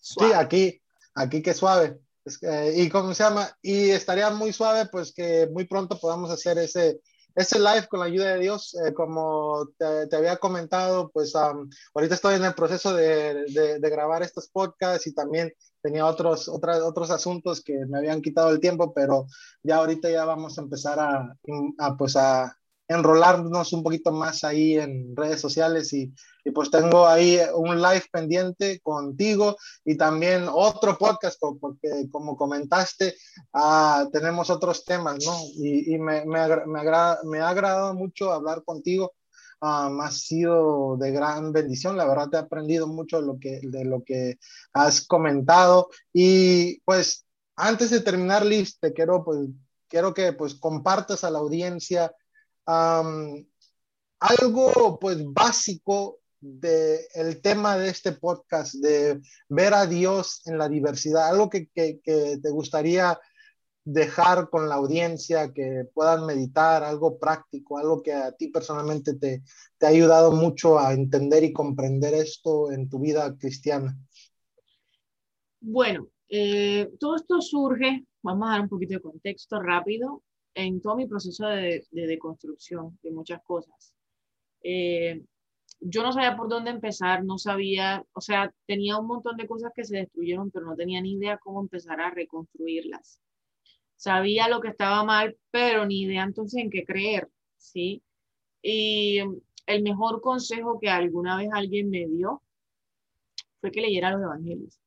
Suave. 0.00 0.32
Sí, 0.32 0.38
aquí, 0.38 0.82
aquí 1.14 1.42
que 1.42 1.54
suave. 1.54 1.98
Es, 2.24 2.42
eh, 2.42 2.74
y 2.76 2.88
cómo 2.88 3.12
se 3.14 3.24
llama, 3.24 3.56
y 3.60 3.90
estaría 3.90 4.30
muy 4.30 4.52
suave, 4.52 4.86
pues 4.86 5.12
que 5.12 5.48
muy 5.52 5.66
pronto 5.66 5.98
podamos 5.98 6.30
hacer 6.30 6.58
ese, 6.58 7.00
ese 7.34 7.58
live 7.58 7.86
con 7.88 8.00
la 8.00 8.06
ayuda 8.06 8.34
de 8.34 8.40
Dios, 8.40 8.74
eh, 8.74 8.92
como 8.92 9.68
te, 9.78 10.16
había 10.16 10.36
comentado, 10.36 11.10
pues 11.10 11.34
um, 11.34 11.68
ahorita 11.94 12.14
estoy 12.14 12.34
en 12.36 12.44
el 12.44 12.54
proceso 12.54 12.94
de, 12.94 13.44
de, 13.52 13.78
de, 13.78 13.90
grabar 13.90 14.22
estos 14.22 14.48
podcasts 14.48 15.06
y 15.06 15.14
también 15.14 15.52
tenía 15.82 16.06
otros, 16.06 16.48
otras, 16.48 16.80
otros 16.80 17.10
asuntos 17.10 17.62
que 17.62 17.84
me 17.86 17.98
habían 17.98 18.22
quitado 18.22 18.50
el 18.50 18.60
tiempo, 18.60 18.92
pero 18.94 19.26
ya 19.62 19.76
ahorita 19.76 20.10
ya 20.10 20.24
vamos 20.24 20.58
a 20.58 20.62
empezar 20.62 20.98
a, 21.00 21.36
a 21.78 21.96
pues 21.96 22.16
a 22.16 22.56
enrolarnos 22.92 23.72
un 23.72 23.82
poquito 23.82 24.12
más 24.12 24.44
ahí 24.44 24.78
en 24.78 25.16
redes 25.16 25.40
sociales 25.40 25.92
y, 25.92 26.12
y, 26.44 26.50
pues 26.50 26.70
tengo 26.70 27.06
ahí 27.06 27.38
un 27.54 27.80
live 27.80 28.04
pendiente 28.12 28.80
contigo 28.80 29.56
y 29.84 29.96
también 29.96 30.46
otro 30.50 30.96
podcast 30.98 31.40
porque 31.60 32.08
como 32.10 32.36
comentaste 32.36 33.14
uh, 33.54 34.10
tenemos 34.10 34.50
otros 34.50 34.84
temas, 34.84 35.24
¿no? 35.24 35.36
Y, 35.56 35.94
y 35.94 35.98
me, 35.98 36.24
me, 36.24 36.46
me, 36.66 36.80
agrada, 36.80 37.20
me 37.24 37.40
ha 37.40 37.48
agradado 37.48 37.94
mucho 37.94 38.32
hablar 38.32 38.62
contigo 38.64 39.12
um, 39.62 40.00
ha 40.00 40.10
sido 40.10 40.96
de 40.98 41.12
gran 41.12 41.52
bendición. 41.52 41.96
La 41.96 42.06
verdad, 42.06 42.28
te 42.28 42.36
he 42.36 42.40
aprendido 42.40 42.86
mucho 42.86 43.20
de 43.20 43.26
lo 43.26 43.38
que, 43.38 43.60
de 43.62 43.84
lo 43.84 44.02
que 44.02 44.38
has 44.72 45.06
comentado. 45.06 45.88
Y 46.12 46.80
pues, 46.80 47.24
antes 47.56 47.90
de 47.90 48.00
terminar, 48.00 48.44
Liz, 48.44 48.78
te 48.78 48.92
quiero, 48.92 49.24
pues, 49.24 49.48
quiero 49.88 50.12
que 50.12 50.32
pues 50.32 50.54
compartas 50.54 51.22
a 51.22 51.30
la 51.30 51.38
audiencia 51.38 52.12
um, 52.66 53.44
algo 54.20 54.98
pues 55.00 55.18
básico 55.24 56.20
del 56.40 57.00
el 57.14 57.40
tema 57.40 57.76
de 57.76 57.88
este 57.88 58.12
podcast, 58.12 58.74
de 58.74 59.20
ver 59.48 59.74
a 59.74 59.86
Dios 59.86 60.42
en 60.46 60.58
la 60.58 60.68
diversidad, 60.68 61.28
algo 61.28 61.48
que, 61.48 61.68
que, 61.68 62.00
que 62.02 62.38
te 62.42 62.50
gustaría 62.50 63.18
dejar 63.84 64.48
con 64.48 64.68
la 64.68 64.76
audiencia, 64.76 65.52
que 65.52 65.84
puedan 65.92 66.26
meditar 66.26 66.84
algo 66.84 67.18
práctico, 67.18 67.78
algo 67.78 68.02
que 68.02 68.12
a 68.12 68.32
ti 68.32 68.48
personalmente 68.48 69.14
te, 69.14 69.42
te 69.78 69.86
ha 69.86 69.88
ayudado 69.88 70.32
mucho 70.32 70.78
a 70.78 70.92
entender 70.92 71.42
y 71.44 71.52
comprender 71.52 72.14
esto 72.14 72.70
en 72.70 72.88
tu 72.88 73.00
vida 73.00 73.36
cristiana? 73.36 73.96
Bueno, 75.60 76.08
eh, 76.28 76.90
todo 76.98 77.16
esto 77.16 77.40
surge, 77.40 78.04
vamos 78.22 78.48
a 78.48 78.52
dar 78.52 78.60
un 78.62 78.68
poquito 78.68 78.94
de 78.94 79.00
contexto 79.00 79.60
rápido, 79.60 80.22
en 80.54 80.80
todo 80.80 80.96
mi 80.96 81.06
proceso 81.06 81.46
de, 81.46 81.86
de 81.90 82.06
de 82.06 83.10
muchas 83.10 83.42
cosas. 83.42 83.94
Eh, 84.62 85.22
yo 85.80 86.02
no 86.02 86.12
sabía 86.12 86.36
por 86.36 86.48
dónde 86.48 86.70
empezar, 86.70 87.24
no 87.24 87.38
sabía, 87.38 88.04
o 88.12 88.20
sea, 88.20 88.52
tenía 88.66 88.98
un 88.98 89.06
montón 89.06 89.36
de 89.36 89.46
cosas 89.48 89.72
que 89.74 89.84
se 89.84 89.96
destruyeron, 89.96 90.50
pero 90.50 90.66
no 90.66 90.76
tenía 90.76 91.00
ni 91.00 91.14
idea 91.14 91.38
cómo 91.38 91.60
empezar 91.60 92.00
a 92.00 92.10
reconstruirlas 92.10 93.18
sabía 94.02 94.48
lo 94.48 94.60
que 94.60 94.68
estaba 94.68 95.04
mal, 95.04 95.36
pero 95.52 95.86
ni 95.86 96.02
idea 96.02 96.24
entonces 96.24 96.60
en 96.60 96.70
qué 96.70 96.84
creer, 96.84 97.28
¿sí? 97.56 98.02
Y 98.62 99.20
el 99.66 99.82
mejor 99.84 100.20
consejo 100.20 100.80
que 100.80 100.88
alguna 100.88 101.36
vez 101.38 101.50
alguien 101.52 101.88
me 101.88 102.08
dio 102.08 102.42
fue 103.60 103.70
que 103.70 103.80
leyera 103.80 104.10
los 104.10 104.22
evangelios. 104.22 104.80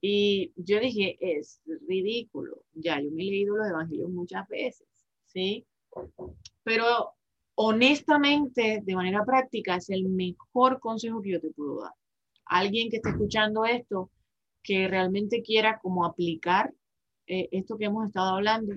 Y 0.00 0.52
yo 0.56 0.80
dije, 0.80 1.18
es 1.20 1.60
ridículo, 1.86 2.61
ya 2.74 3.00
yo 3.00 3.10
me 3.10 3.22
he 3.22 3.30
leído 3.30 3.56
los 3.56 3.68
evangelios 3.68 4.10
muchas 4.10 4.46
veces, 4.48 4.86
¿sí? 5.26 5.66
Pero 6.62 7.14
honestamente, 7.54 8.82
de 8.82 8.94
manera 8.94 9.24
práctica, 9.24 9.76
es 9.76 9.90
el 9.90 10.08
mejor 10.08 10.80
consejo 10.80 11.22
que 11.22 11.32
yo 11.32 11.40
te 11.40 11.50
puedo 11.50 11.82
dar. 11.82 11.92
Alguien 12.46 12.90
que 12.90 12.96
esté 12.96 13.10
escuchando 13.10 13.64
esto, 13.64 14.10
que 14.62 14.88
realmente 14.88 15.42
quiera 15.42 15.78
como 15.80 16.04
aplicar 16.04 16.72
eh, 17.26 17.48
esto 17.52 17.76
que 17.76 17.86
hemos 17.86 18.06
estado 18.06 18.36
hablando, 18.36 18.74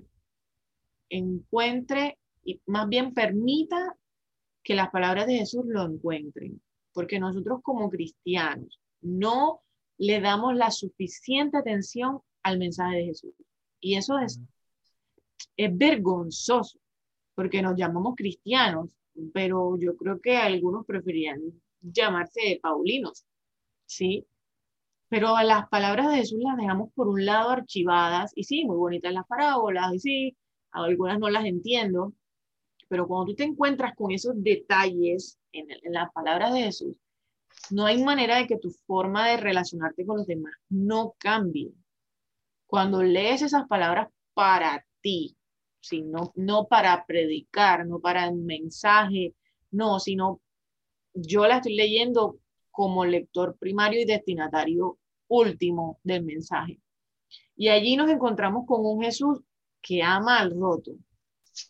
encuentre 1.10 2.18
y 2.44 2.60
más 2.66 2.88
bien 2.88 3.14
permita 3.14 3.96
que 4.64 4.76
las 4.76 4.90
palabras 4.90 5.28
de 5.28 5.38
Jesús 5.38 5.64
lo 5.66 5.84
encuentren, 5.84 6.62
porque 6.94 7.20
nosotros 7.20 7.60
como 7.62 7.90
cristianos 7.90 8.80
no 9.02 9.62
le 9.98 10.20
damos 10.20 10.56
la 10.56 10.72
suficiente 10.72 11.58
atención 11.58 12.20
al 12.44 12.58
mensaje 12.58 12.98
de 12.98 13.06
Jesús. 13.06 13.34
Y 13.80 13.96
eso 13.96 14.18
es, 14.20 14.40
es 15.58 15.78
vergonzoso, 15.78 16.80
porque 17.36 17.62
nos 17.62 17.76
llamamos 17.76 18.16
cristianos, 18.16 18.96
pero 19.34 19.78
yo 19.78 19.96
creo 19.96 20.20
que 20.20 20.38
algunos 20.38 20.86
preferían 20.86 21.42
llamarse 21.82 22.60
paulinos, 22.62 23.26
¿sí? 23.86 24.26
pero 25.08 25.36
las 25.44 25.70
palabras 25.70 26.10
de 26.10 26.18
Jesús 26.18 26.40
las 26.42 26.58
dejamos 26.58 26.92
por 26.94 27.08
un 27.08 27.26
lado 27.26 27.50
archivadas, 27.50 28.32
y 28.36 28.44
sí, 28.44 28.66
muy 28.66 28.76
bonitas 28.76 29.14
las 29.14 29.28
parábolas, 29.28 29.94
y 29.94 30.00
sí, 30.00 30.38
algunas 30.72 31.20
no 31.20 31.30
las 31.30 31.46
entiendo, 31.46 32.14
pero 32.88 33.08
cuando 33.08 33.28
tú 33.28 33.36
te 33.36 33.44
encuentras 33.44 33.96
con 33.96 34.12
esos 34.12 34.34
detalles 34.44 35.38
en, 35.52 35.68
en 35.72 35.94
las 35.94 36.12
palabras 36.12 36.54
de 36.54 36.64
Jesús, 36.64 36.98
no 37.72 37.86
hay 37.86 38.04
manera 38.04 38.38
de 38.38 38.48
que 38.48 38.58
tu 38.58 38.72
forma 38.86 39.30
de 39.30 39.38
relacionarte 39.38 40.06
con 40.06 40.18
los 40.18 40.28
demás 40.28 40.54
no 40.70 41.16
cambie. 41.18 41.72
Cuando 42.68 43.04
lees 43.04 43.42
esas 43.42 43.68
palabras 43.68 44.10
para 44.34 44.86
ti, 45.02 45.38
sino 45.80 46.32
no 46.36 46.68
para 46.68 47.06
predicar, 47.06 47.86
no 47.86 48.00
para 48.00 48.30
un 48.30 48.46
mensaje, 48.46 49.36
no, 49.72 50.00
sino 50.00 50.42
yo 51.14 51.46
la 51.48 51.58
estoy 51.58 51.76
leyendo 51.76 52.40
como 52.72 53.06
lector 53.06 53.56
primario 53.58 54.02
y 54.02 54.06
destinatario 54.06 54.98
último 55.28 56.00
del 56.04 56.24
mensaje. 56.24 56.80
Y 57.56 57.70
allí 57.70 57.96
nos 57.96 58.10
encontramos 58.10 58.66
con 58.68 58.86
un 58.86 59.02
Jesús 59.02 59.40
que 59.82 60.04
ama 60.04 60.40
al 60.40 60.52
roto, 60.52 60.92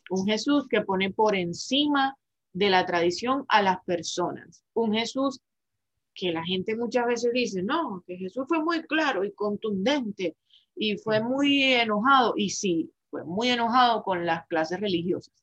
un 0.09 0.25
Jesús 0.25 0.67
que 0.67 0.81
pone 0.81 1.11
por 1.11 1.35
encima 1.35 2.17
de 2.53 2.69
la 2.69 2.85
tradición 2.85 3.45
a 3.49 3.61
las 3.61 3.83
personas, 3.83 4.63
un 4.73 4.93
Jesús 4.93 5.41
que 6.13 6.31
la 6.31 6.43
gente 6.43 6.75
muchas 6.77 7.05
veces 7.05 7.33
dice, 7.33 7.61
no, 7.61 8.03
que 8.07 8.15
Jesús 8.15 8.45
fue 8.47 8.63
muy 8.63 8.81
claro 8.83 9.25
y 9.25 9.33
contundente 9.33 10.37
y 10.75 10.97
fue 10.97 11.21
muy 11.21 11.63
enojado, 11.63 12.33
y 12.35 12.49
sí, 12.49 12.91
fue 13.09 13.23
muy 13.23 13.49
enojado 13.49 14.03
con 14.03 14.25
las 14.25 14.45
clases 14.47 14.79
religiosas, 14.79 15.33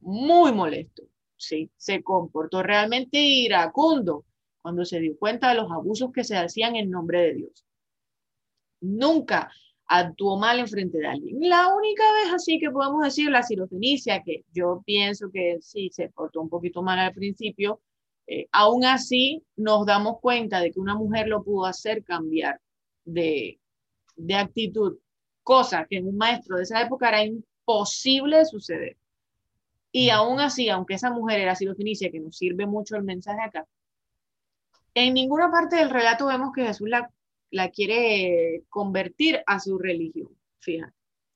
muy 0.00 0.52
molesto, 0.52 1.04
sí, 1.36 1.70
se 1.76 2.02
comportó 2.02 2.62
realmente 2.62 3.18
iracundo 3.18 4.24
cuando 4.60 4.84
se 4.84 5.00
dio 5.00 5.16
cuenta 5.18 5.48
de 5.48 5.54
los 5.56 5.70
abusos 5.70 6.12
que 6.12 6.24
se 6.24 6.36
hacían 6.36 6.76
en 6.76 6.90
nombre 6.90 7.22
de 7.22 7.34
Dios. 7.34 7.64
Nunca 8.80 9.50
actuó 9.86 10.38
mal 10.38 10.58
en 10.58 10.68
frente 10.68 10.98
de 10.98 11.06
alguien. 11.06 11.36
La 11.40 11.74
única 11.74 12.02
vez 12.12 12.34
así 12.34 12.58
que 12.58 12.70
podemos 12.70 13.02
decir 13.02 13.30
la 13.30 13.42
sirofenicia, 13.42 14.22
que 14.22 14.44
yo 14.52 14.82
pienso 14.84 15.30
que 15.32 15.58
sí 15.60 15.90
se 15.92 16.10
portó 16.10 16.42
un 16.42 16.50
poquito 16.50 16.82
mal 16.82 16.98
al 16.98 17.14
principio, 17.14 17.80
eh, 18.26 18.46
aún 18.52 18.84
así 18.84 19.42
nos 19.56 19.86
damos 19.86 20.20
cuenta 20.20 20.60
de 20.60 20.70
que 20.70 20.80
una 20.80 20.94
mujer 20.94 21.28
lo 21.28 21.42
pudo 21.42 21.64
hacer 21.64 22.04
cambiar 22.04 22.60
de, 23.04 23.58
de 24.18 24.34
actitud, 24.34 24.98
cosa 25.42 25.86
que 25.88 25.96
en 25.96 26.08
un 26.08 26.16
maestro 26.16 26.56
de 26.56 26.64
esa 26.64 26.82
época 26.82 27.08
era 27.08 27.24
imposible 27.24 28.38
de 28.38 28.44
suceder. 28.44 28.96
Y 29.90 30.10
aún 30.10 30.40
así, 30.40 30.68
aunque 30.68 30.94
esa 30.94 31.10
mujer 31.10 31.40
era 31.40 31.54
sirofenicia, 31.54 32.10
que 32.10 32.20
nos 32.20 32.36
sirve 32.36 32.66
mucho 32.66 32.96
el 32.96 33.04
mensaje 33.04 33.40
acá, 33.40 33.66
en 34.94 35.14
ninguna 35.14 35.50
parte 35.50 35.76
del 35.76 35.90
relato 35.90 36.26
vemos 36.26 36.52
que 36.54 36.64
Jesús 36.64 36.88
la, 36.88 37.10
la 37.50 37.70
quiere 37.70 38.64
convertir 38.68 39.40
a 39.46 39.60
su 39.60 39.78
religión. 39.78 40.28
Fíjate, 40.58 40.92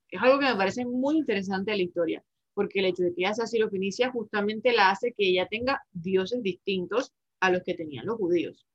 es 0.09 0.21
algo 0.21 0.39
que 0.39 0.45
me 0.45 0.55
parece 0.55 0.85
muy 0.85 1.17
interesante 1.17 1.71
de 1.71 1.77
la 1.77 1.83
historia, 1.83 2.23
porque 2.53 2.79
el 2.79 2.85
hecho 2.85 3.03
de 3.03 3.13
que 3.13 3.21
ella 3.21 3.33
sea 3.33 3.47
sirofenicia 3.47 4.11
justamente 4.11 4.73
la 4.73 4.91
hace 4.91 5.13
que 5.13 5.27
ella 5.29 5.47
tenga 5.47 5.81
dioses 5.91 6.43
distintos 6.43 7.13
a 7.39 7.49
los 7.49 7.63
que 7.63 7.73
tenían 7.73 8.05
los 8.05 8.17
judíos. 8.17 8.67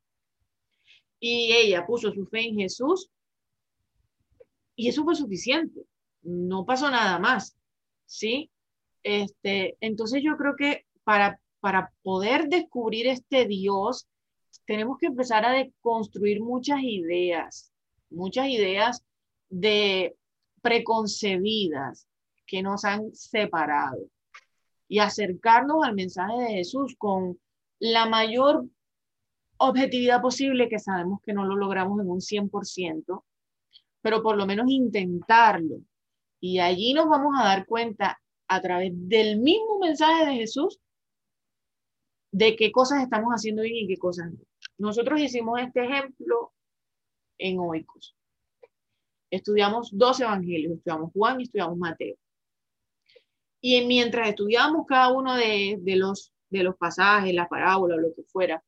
Y 1.21 1.53
ella 1.53 1.87
puso 1.87 2.13
su 2.13 2.27
fe 2.27 2.49
en 2.49 2.57
Jesús 2.57 3.11
y 4.79 4.89
eso 4.89 5.03
fue 5.03 5.16
suficiente. 5.16 5.85
No 6.22 6.64
pasó 6.64 6.89
nada 6.89 7.18
más, 7.18 7.57
¿sí? 8.07 8.49
Este, 9.03 9.76
entonces 9.81 10.22
yo 10.22 10.37
creo 10.37 10.55
que 10.57 10.87
para, 11.03 11.41
para 11.59 11.93
poder 12.03 12.49
descubrir 12.49 13.09
este 13.09 13.47
Dios 13.47 14.09
tenemos 14.66 14.99
que 14.99 15.07
empezar 15.07 15.45
a 15.45 15.66
construir 15.81 16.41
muchas 16.41 16.79
ideas, 16.83 17.72
muchas 18.09 18.47
ideas 18.49 19.03
de 19.51 20.16
preconcebidas 20.62 22.07
que 22.47 22.62
nos 22.62 22.85
han 22.85 23.12
separado 23.14 23.99
y 24.87 25.01
acercarnos 25.01 25.85
al 25.85 25.97
mensaje 25.97 26.41
de 26.41 26.51
Jesús 26.51 26.95
con 26.97 27.41
la 27.81 28.07
mayor 28.07 28.64
objetividad 29.57 30.22
posible, 30.22 30.68
que 30.68 30.79
sabemos 30.79 31.20
que 31.20 31.33
no 31.33 31.45
lo 31.45 31.57
logramos 31.57 32.01
en 32.01 32.09
un 32.09 32.20
100%, 32.20 33.24
pero 34.09 34.23
por 34.23 34.39
lo 34.39 34.47
menos 34.47 34.71
intentarlo. 34.71 35.83
Y 36.41 36.61
allí 36.61 36.95
nos 36.95 37.11
vamos 37.11 37.35
a 37.39 37.45
dar 37.45 37.67
cuenta 37.67 38.19
a 38.49 38.61
través 38.63 38.91
del 38.95 39.39
mismo 39.39 39.79
mensaje 39.79 40.25
de 40.25 40.35
Jesús 40.37 40.81
de 42.33 42.57
qué 42.57 42.73
cosas 42.73 43.03
estamos 43.03 43.35
haciendo 43.35 43.61
bien 43.61 43.85
y 43.85 43.87
qué 43.87 43.99
cosas 43.99 44.33
no. 44.33 44.39
Nosotros 44.79 45.21
hicimos 45.21 45.61
este 45.61 45.85
ejemplo 45.85 46.55
en 47.37 47.59
Oikos. 47.59 48.17
Estudiamos 49.31 49.91
dos 49.93 50.21
evangelios, 50.21 50.79
estudiamos 50.79 51.13
Juan 51.13 51.41
y 51.41 51.43
estudiamos 51.43 51.77
Mateo. 51.77 52.17
Y 53.61 53.85
mientras 53.85 54.31
estudiamos 54.31 54.87
cada 54.87 55.13
uno 55.13 55.37
de, 55.37 55.79
los, 55.85 56.33
de 56.49 56.63
los 56.63 56.77
pasajes, 56.77 57.35
la 57.35 57.47
parábola, 57.47 57.97
lo 57.97 58.15
que 58.15 58.23
fuera, 58.23 58.65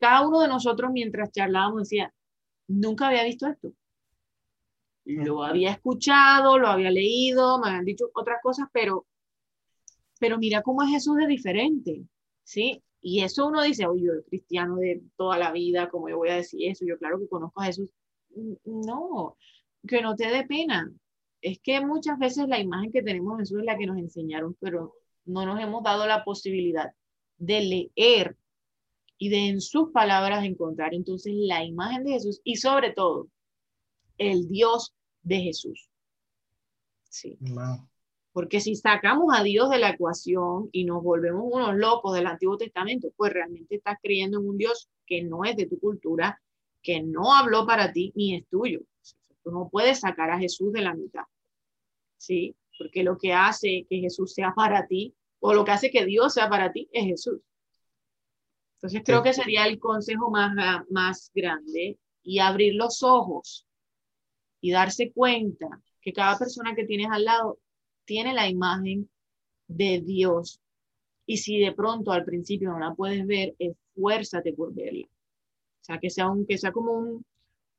cada 0.00 0.26
uno 0.26 0.40
de 0.40 0.48
nosotros 0.48 0.90
mientras 0.94 1.30
charlábamos 1.30 1.80
decía, 1.82 2.10
nunca 2.68 3.08
había 3.08 3.24
visto 3.24 3.46
esto. 3.48 3.74
Lo 5.06 5.44
había 5.44 5.70
escuchado, 5.70 6.58
lo 6.58 6.66
había 6.66 6.90
leído, 6.90 7.60
me 7.60 7.68
habían 7.68 7.84
dicho 7.84 8.10
otras 8.12 8.38
cosas, 8.42 8.66
pero, 8.72 9.06
pero 10.18 10.36
mira 10.36 10.62
cómo 10.62 10.82
es 10.82 10.90
Jesús 10.90 11.16
de 11.16 11.28
diferente, 11.28 12.02
¿sí? 12.42 12.82
Y 13.00 13.22
eso 13.22 13.46
uno 13.46 13.62
dice, 13.62 13.86
oye, 13.86 14.04
yo 14.04 14.12
cristiano 14.28 14.76
de 14.76 15.00
toda 15.16 15.38
la 15.38 15.52
vida, 15.52 15.88
¿cómo 15.90 16.08
yo 16.08 16.16
voy 16.16 16.30
a 16.30 16.36
decir 16.36 16.68
eso? 16.68 16.84
Yo 16.84 16.98
claro 16.98 17.20
que 17.20 17.28
conozco 17.28 17.60
a 17.60 17.66
Jesús. 17.66 17.88
No, 18.64 19.36
que 19.86 20.02
no 20.02 20.16
te 20.16 20.26
dé 20.26 20.44
pena. 20.44 20.92
Es 21.40 21.60
que 21.60 21.80
muchas 21.80 22.18
veces 22.18 22.48
la 22.48 22.58
imagen 22.58 22.90
que 22.90 23.02
tenemos 23.02 23.36
de 23.36 23.42
Jesús 23.44 23.60
es 23.60 23.64
la 23.64 23.78
que 23.78 23.86
nos 23.86 23.98
enseñaron, 23.98 24.56
pero 24.60 24.94
no 25.24 25.46
nos 25.46 25.60
hemos 25.60 25.84
dado 25.84 26.04
la 26.08 26.24
posibilidad 26.24 26.92
de 27.38 27.88
leer 27.96 28.36
y 29.18 29.28
de 29.28 29.48
en 29.50 29.60
sus 29.60 29.92
palabras 29.92 30.44
encontrar 30.44 30.92
entonces 30.92 31.32
la 31.36 31.64
imagen 31.64 32.02
de 32.02 32.12
Jesús 32.12 32.40
y 32.42 32.56
sobre 32.56 32.92
todo 32.92 33.28
el 34.18 34.48
Dios 34.48 34.94
de 35.22 35.40
Jesús. 35.40 35.90
Sí. 37.08 37.38
Porque 38.32 38.60
si 38.60 38.76
sacamos 38.76 39.34
a 39.34 39.42
Dios 39.42 39.70
de 39.70 39.78
la 39.78 39.90
ecuación 39.90 40.68
y 40.72 40.84
nos 40.84 41.02
volvemos 41.02 41.44
unos 41.46 41.74
locos 41.76 42.14
del 42.14 42.26
Antiguo 42.26 42.58
Testamento, 42.58 43.08
pues 43.16 43.32
realmente 43.32 43.76
estás 43.76 43.96
creyendo 44.02 44.38
en 44.38 44.48
un 44.48 44.58
Dios 44.58 44.90
que 45.06 45.22
no 45.22 45.44
es 45.44 45.56
de 45.56 45.66
tu 45.66 45.78
cultura, 45.78 46.40
que 46.82 47.02
no 47.02 47.34
habló 47.34 47.66
para 47.66 47.92
ti 47.92 48.12
ni 48.14 48.36
es 48.36 48.46
tuyo. 48.48 48.80
Tú 49.42 49.50
no 49.50 49.68
puedes 49.70 50.00
sacar 50.00 50.30
a 50.30 50.38
Jesús 50.38 50.72
de 50.72 50.82
la 50.82 50.94
mitad. 50.94 51.24
¿Sí? 52.18 52.54
Porque 52.78 53.02
lo 53.02 53.16
que 53.16 53.32
hace 53.32 53.86
que 53.88 54.00
Jesús 54.00 54.34
sea 54.34 54.52
para 54.54 54.86
ti, 54.86 55.14
o 55.40 55.54
lo 55.54 55.64
que 55.64 55.70
hace 55.70 55.90
que 55.90 56.04
Dios 56.04 56.34
sea 56.34 56.48
para 56.48 56.72
ti, 56.72 56.88
es 56.92 57.04
Jesús. 57.04 57.40
Entonces 58.76 59.02
creo 59.04 59.22
que 59.22 59.32
sería 59.32 59.66
el 59.66 59.78
consejo 59.78 60.30
más, 60.30 60.84
más 60.90 61.30
grande 61.34 61.98
y 62.22 62.40
abrir 62.40 62.74
los 62.74 63.02
ojos 63.02 63.65
y 64.60 64.70
darse 64.70 65.12
cuenta 65.12 65.68
que 66.00 66.12
cada 66.12 66.38
persona 66.38 66.74
que 66.74 66.84
tienes 66.84 67.08
al 67.10 67.24
lado 67.24 67.58
tiene 68.04 68.32
la 68.32 68.48
imagen 68.48 69.08
de 69.68 70.00
Dios. 70.00 70.60
Y 71.26 71.38
si 71.38 71.58
de 71.58 71.72
pronto 71.72 72.12
al 72.12 72.24
principio 72.24 72.70
no 72.70 72.78
la 72.78 72.94
puedes 72.94 73.26
ver, 73.26 73.54
esfuérzate 73.58 74.52
por 74.52 74.72
verla. 74.74 75.06
O 75.06 75.84
sea, 75.86 75.98
que 75.98 76.10
sea, 76.10 76.30
un, 76.30 76.46
que 76.46 76.58
sea 76.58 76.72
como 76.72 76.92
un, 76.92 77.24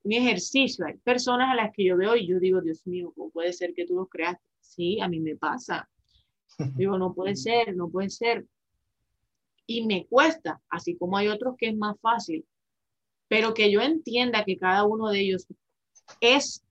un 0.04 0.14
ejercicio. 0.14 0.86
Hay 0.86 0.98
personas 0.98 1.52
a 1.52 1.56
las 1.56 1.74
que 1.74 1.86
yo 1.86 1.98
veo 1.98 2.16
y 2.16 2.28
yo 2.28 2.40
digo, 2.40 2.62
Dios 2.62 2.86
mío, 2.88 3.12
¿cómo 3.16 3.30
puede 3.32 3.54
ser 3.54 3.74
que 3.74 3.86
tú 3.86 3.96
los 3.96 4.10
creas? 4.10 4.38
Sí, 4.60 5.00
a 5.02 5.08
mí 5.08 5.20
me 5.20 5.36
pasa. 5.36 5.90
Digo, 6.76 6.98
no 6.98 7.14
puede 7.14 7.36
ser, 7.36 7.76
no 7.76 7.90
puede 7.90 8.10
ser. 8.10 8.46
Y 9.66 9.86
me 9.86 10.06
cuesta, 10.08 10.62
así 10.70 10.96
como 10.96 11.18
hay 11.18 11.28
otros 11.28 11.56
que 11.58 11.70
es 11.70 11.78
más 11.78 12.00
fácil. 12.00 12.46
Pero 13.28 13.54
que 13.54 13.70
yo 13.70 13.82
entienda 13.82 14.46
que 14.46 14.58
cada 14.58 14.86
uno 14.86 15.10
de 15.10 15.20
ellos 15.20 15.48
es 16.22 16.64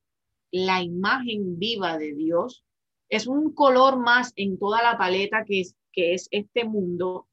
la 0.50 0.82
imagen 0.82 1.58
viva 1.58 1.98
de 1.98 2.14
Dios, 2.14 2.64
es 3.08 3.26
un 3.26 3.52
color 3.52 3.98
más 3.98 4.32
en 4.36 4.58
toda 4.58 4.82
la 4.82 4.98
paleta 4.98 5.44
que 5.46 5.60
es, 5.60 5.76
que 5.92 6.14
es 6.14 6.28
este 6.30 6.64
mundo, 6.64 7.28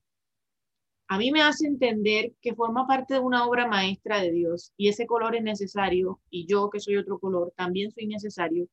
a 1.07 1.17
mí 1.17 1.31
me 1.31 1.41
hace 1.41 1.67
entender 1.67 2.33
que 2.41 2.55
forma 2.55 2.87
parte 2.87 3.15
de 3.15 3.19
una 3.19 3.45
obra 3.45 3.67
maestra 3.67 4.21
de 4.21 4.31
Dios 4.31 4.73
y 4.77 4.87
ese 4.87 5.05
color 5.05 5.35
es 5.35 5.43
necesario 5.43 6.19
y 6.29 6.47
yo 6.47 6.69
que 6.69 6.79
soy 6.79 6.97
otro 6.97 7.19
color 7.19 7.53
también 7.55 7.91
soy 7.91 8.07
necesario 8.07 8.67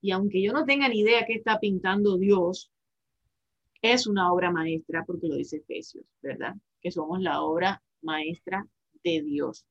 y 0.00 0.10
aunque 0.12 0.42
yo 0.42 0.52
no 0.52 0.64
tenga 0.64 0.88
ni 0.88 1.00
idea 1.00 1.24
qué 1.26 1.34
está 1.34 1.60
pintando 1.60 2.18
Dios, 2.18 2.70
es 3.82 4.06
una 4.06 4.32
obra 4.32 4.50
maestra 4.50 5.04
porque 5.06 5.28
lo 5.28 5.36
dice 5.36 5.58
Efesios, 5.58 6.04
¿verdad? 6.22 6.54
Que 6.80 6.90
somos 6.90 7.20
la 7.20 7.42
obra 7.42 7.82
maestra 8.02 8.66
de 9.04 9.22
Dios. 9.22 9.64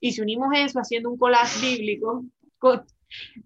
Y 0.00 0.12
si 0.12 0.20
unimos 0.20 0.48
eso 0.56 0.80
haciendo 0.80 1.10
un 1.10 1.18
collage 1.18 1.60
bíblico 1.60 2.24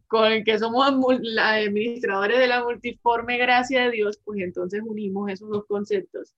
con 0.07 0.31
el 0.31 0.45
que 0.45 0.59
somos 0.59 0.87
administradores 0.87 2.39
de 2.39 2.47
la 2.47 2.63
multiforme 2.63 3.39
gracia 3.39 3.85
de 3.85 3.91
Dios, 3.91 4.21
pues 4.25 4.41
entonces 4.41 4.83
unimos 4.85 5.31
esos 5.31 5.49
dos 5.49 5.65
conceptos 5.67 6.35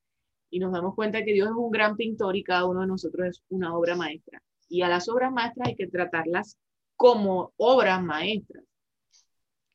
y 0.51 0.59
nos 0.59 0.72
damos 0.72 0.95
cuenta 0.95 1.25
que 1.25 1.33
Dios 1.33 1.49
es 1.49 1.55
un 1.57 1.70
gran 1.70 1.97
pintor 1.97 2.37
y 2.37 2.45
cada 2.45 2.66
uno 2.66 2.83
de 2.83 2.87
nosotros 2.87 3.27
es 3.27 3.43
una 3.49 3.77
obra 3.77 3.97
maestra. 3.97 4.43
Y 4.68 4.83
a 4.83 4.89
las 4.89 5.09
obras 5.09 5.33
maestras 5.33 5.68
hay 5.68 5.77
que 5.77 5.89
tratarlas 5.89 6.59
como 6.97 7.53
obras 7.57 8.03
maestras. 8.03 8.64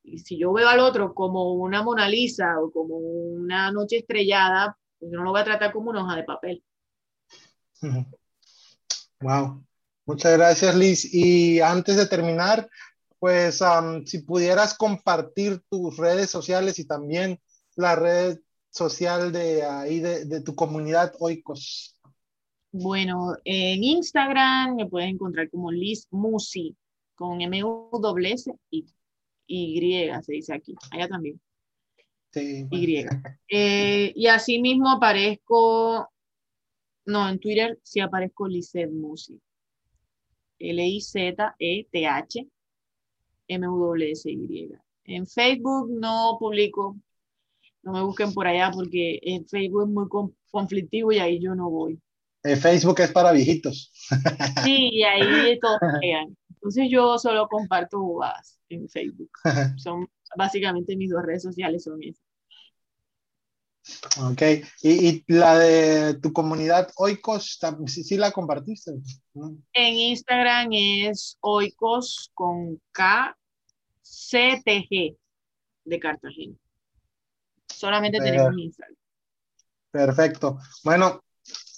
Y 0.03 0.19
si 0.19 0.37
yo 0.39 0.53
veo 0.53 0.67
al 0.67 0.79
otro 0.79 1.13
como 1.13 1.53
una 1.53 1.83
Mona 1.83 2.07
Lisa 2.07 2.59
o 2.59 2.71
como 2.71 2.97
una 2.97 3.71
noche 3.71 3.97
estrellada, 3.97 4.77
pues 4.97 5.11
yo 5.11 5.17
no 5.17 5.25
lo 5.25 5.31
voy 5.31 5.41
a 5.41 5.45
tratar 5.45 5.71
como 5.73 5.89
una 5.89 6.03
hoja 6.03 6.15
de 6.15 6.23
papel. 6.23 6.63
Wow. 9.21 9.65
Muchas 10.05 10.37
gracias, 10.37 10.75
Liz. 10.75 11.13
Y 11.13 11.59
antes 11.59 11.97
de 11.97 12.07
terminar, 12.07 12.69
pues 13.19 13.59
si 14.05 14.19
pudieras 14.19 14.75
compartir 14.75 15.61
tus 15.69 15.97
redes 15.97 16.29
sociales 16.29 16.79
y 16.79 16.85
también 16.85 17.39
la 17.75 17.95
red 17.95 18.39
social 18.69 19.31
de 19.31 19.63
ahí 19.63 19.99
de, 19.99 20.41
tu 20.41 20.55
comunidad 20.55 21.13
Oikos. 21.19 21.97
Bueno, 22.71 23.35
en 23.43 23.83
Instagram 23.83 24.75
me 24.75 24.85
puedes 24.87 25.09
encontrar 25.09 25.49
como 25.49 25.71
Liz 25.71 26.07
Musi, 26.11 26.75
con 27.15 27.41
M 27.41 27.63
U 27.63 27.89
S 28.23 28.51
y 28.69 28.85
Y, 29.47 30.09
se 30.21 30.31
dice 30.31 30.53
aquí, 30.53 30.75
allá 30.91 31.07
también. 31.07 31.41
Sí, 32.31 32.67
Y. 32.69 33.05
Eh, 33.49 34.13
y 34.15 34.27
así 34.27 34.61
mismo 34.61 34.91
aparezco, 34.91 36.07
no, 37.05 37.27
en 37.27 37.39
Twitter 37.39 37.79
sí 37.83 37.99
aparezco 37.99 38.47
Lizeth 38.47 38.91
Musi. 38.91 39.41
L-I-Z-E-T-H 40.59 42.47
M-U-S-Y. 43.49 44.71
En 45.05 45.27
Facebook 45.27 45.89
no 45.91 46.37
publico, 46.39 46.95
no 47.83 47.91
me 47.91 48.03
busquen 48.03 48.33
por 48.33 48.47
allá 48.47 48.71
porque 48.71 49.19
en 49.23 49.45
Facebook 49.45 49.83
es 49.83 49.89
muy 49.89 50.07
conflictivo 50.49 51.11
y 51.11 51.19
ahí 51.19 51.41
yo 51.41 51.55
no 51.55 51.69
voy. 51.69 51.99
El 52.43 52.57
Facebook 52.57 53.01
es 53.01 53.11
para 53.11 53.31
viejitos. 53.31 53.91
Sí, 54.63 54.89
y 54.93 55.03
ahí 55.03 55.59
todos 55.59 55.79
llegan. 56.01 56.37
Entonces 56.49 56.87
yo 56.89 57.17
solo 57.17 57.47
comparto 57.47 57.99
bobadas 57.99 58.59
en 58.69 58.87
Facebook. 58.89 59.31
Son 59.77 60.07
básicamente 60.37 60.95
mis 60.95 61.09
dos 61.09 61.23
redes 61.23 61.43
sociales 61.43 61.83
son 61.83 62.01
esas. 62.03 62.28
Ok, 64.21 64.41
y, 64.81 65.23
la 65.27 65.57
de 65.57 66.13
tu 66.15 66.31
comunidad 66.33 66.89
Oikos, 66.97 67.59
¿sí, 67.87 68.17
la 68.17 68.31
compartiste? 68.31 68.91
En 69.73 69.93
Instagram 69.93 70.69
es 70.71 71.37
Oikos 71.41 72.31
con 72.33 72.81
K 72.91 73.35
CTG 74.01 75.17
de 75.85 75.99
Cartagena. 75.99 76.55
Solamente 77.67 78.19
tenemos 78.19 78.57
Instagram. 78.57 78.95
Perfecto. 79.91 80.59
Bueno, 80.83 81.23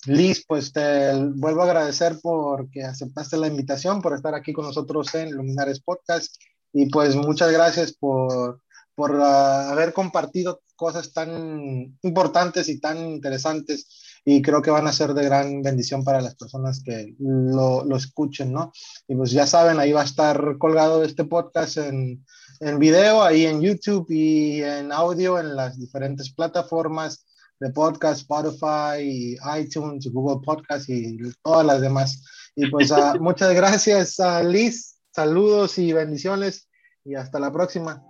Liz, 0.05 0.43
pues 0.47 0.73
te 0.73 1.13
vuelvo 1.35 1.61
a 1.61 1.65
agradecer 1.65 2.17
porque 2.21 2.83
aceptaste 2.83 3.37
la 3.37 3.47
invitación, 3.47 4.01
por 4.01 4.15
estar 4.15 4.33
aquí 4.33 4.51
con 4.51 4.65
nosotros 4.65 5.13
en 5.15 5.31
Luminares 5.31 5.79
Podcast 5.79 6.35
y 6.73 6.89
pues 6.89 7.15
muchas 7.15 7.51
gracias 7.51 7.93
por, 7.93 8.61
por 8.95 9.19
ah, 9.21 9.71
haber 9.71 9.93
compartido 9.93 10.61
cosas 10.75 11.13
tan 11.13 11.97
importantes 12.01 12.69
y 12.69 12.79
tan 12.79 12.97
interesantes 12.97 13.87
y 14.23 14.41
creo 14.41 14.61
que 14.61 14.71
van 14.71 14.87
a 14.87 14.93
ser 14.93 15.13
de 15.13 15.25
gran 15.25 15.61
bendición 15.61 16.03
para 16.03 16.21
las 16.21 16.35
personas 16.35 16.81
que 16.83 17.15
lo, 17.19 17.83
lo 17.85 17.95
escuchen, 17.95 18.53
¿no? 18.53 18.71
Y 19.07 19.15
pues 19.15 19.31
ya 19.31 19.47
saben, 19.47 19.79
ahí 19.79 19.91
va 19.91 20.01
a 20.01 20.05
estar 20.05 20.57
colgado 20.59 21.03
este 21.03 21.25
podcast 21.25 21.77
en, 21.77 22.23
en 22.59 22.79
video, 22.79 23.23
ahí 23.23 23.45
en 23.45 23.61
YouTube 23.61 24.05
y 24.09 24.61
en 24.61 24.91
audio 24.91 25.39
en 25.39 25.55
las 25.55 25.79
diferentes 25.79 26.31
plataformas 26.31 27.25
de 27.59 27.69
podcast, 27.71 28.21
Spotify, 28.21 29.37
iTunes, 29.59 30.07
Google 30.11 30.41
Podcast 30.43 30.89
y 30.89 31.17
todas 31.43 31.65
las 31.65 31.81
demás. 31.81 32.23
Y 32.55 32.69
pues 32.69 32.91
ah, 32.91 33.15
muchas 33.19 33.53
gracias 33.53 34.19
a 34.19 34.43
Liz, 34.43 34.97
saludos 35.11 35.77
y 35.77 35.93
bendiciones 35.93 36.67
y 37.03 37.15
hasta 37.15 37.39
la 37.39 37.51
próxima. 37.51 38.03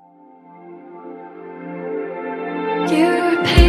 You're 2.89 3.60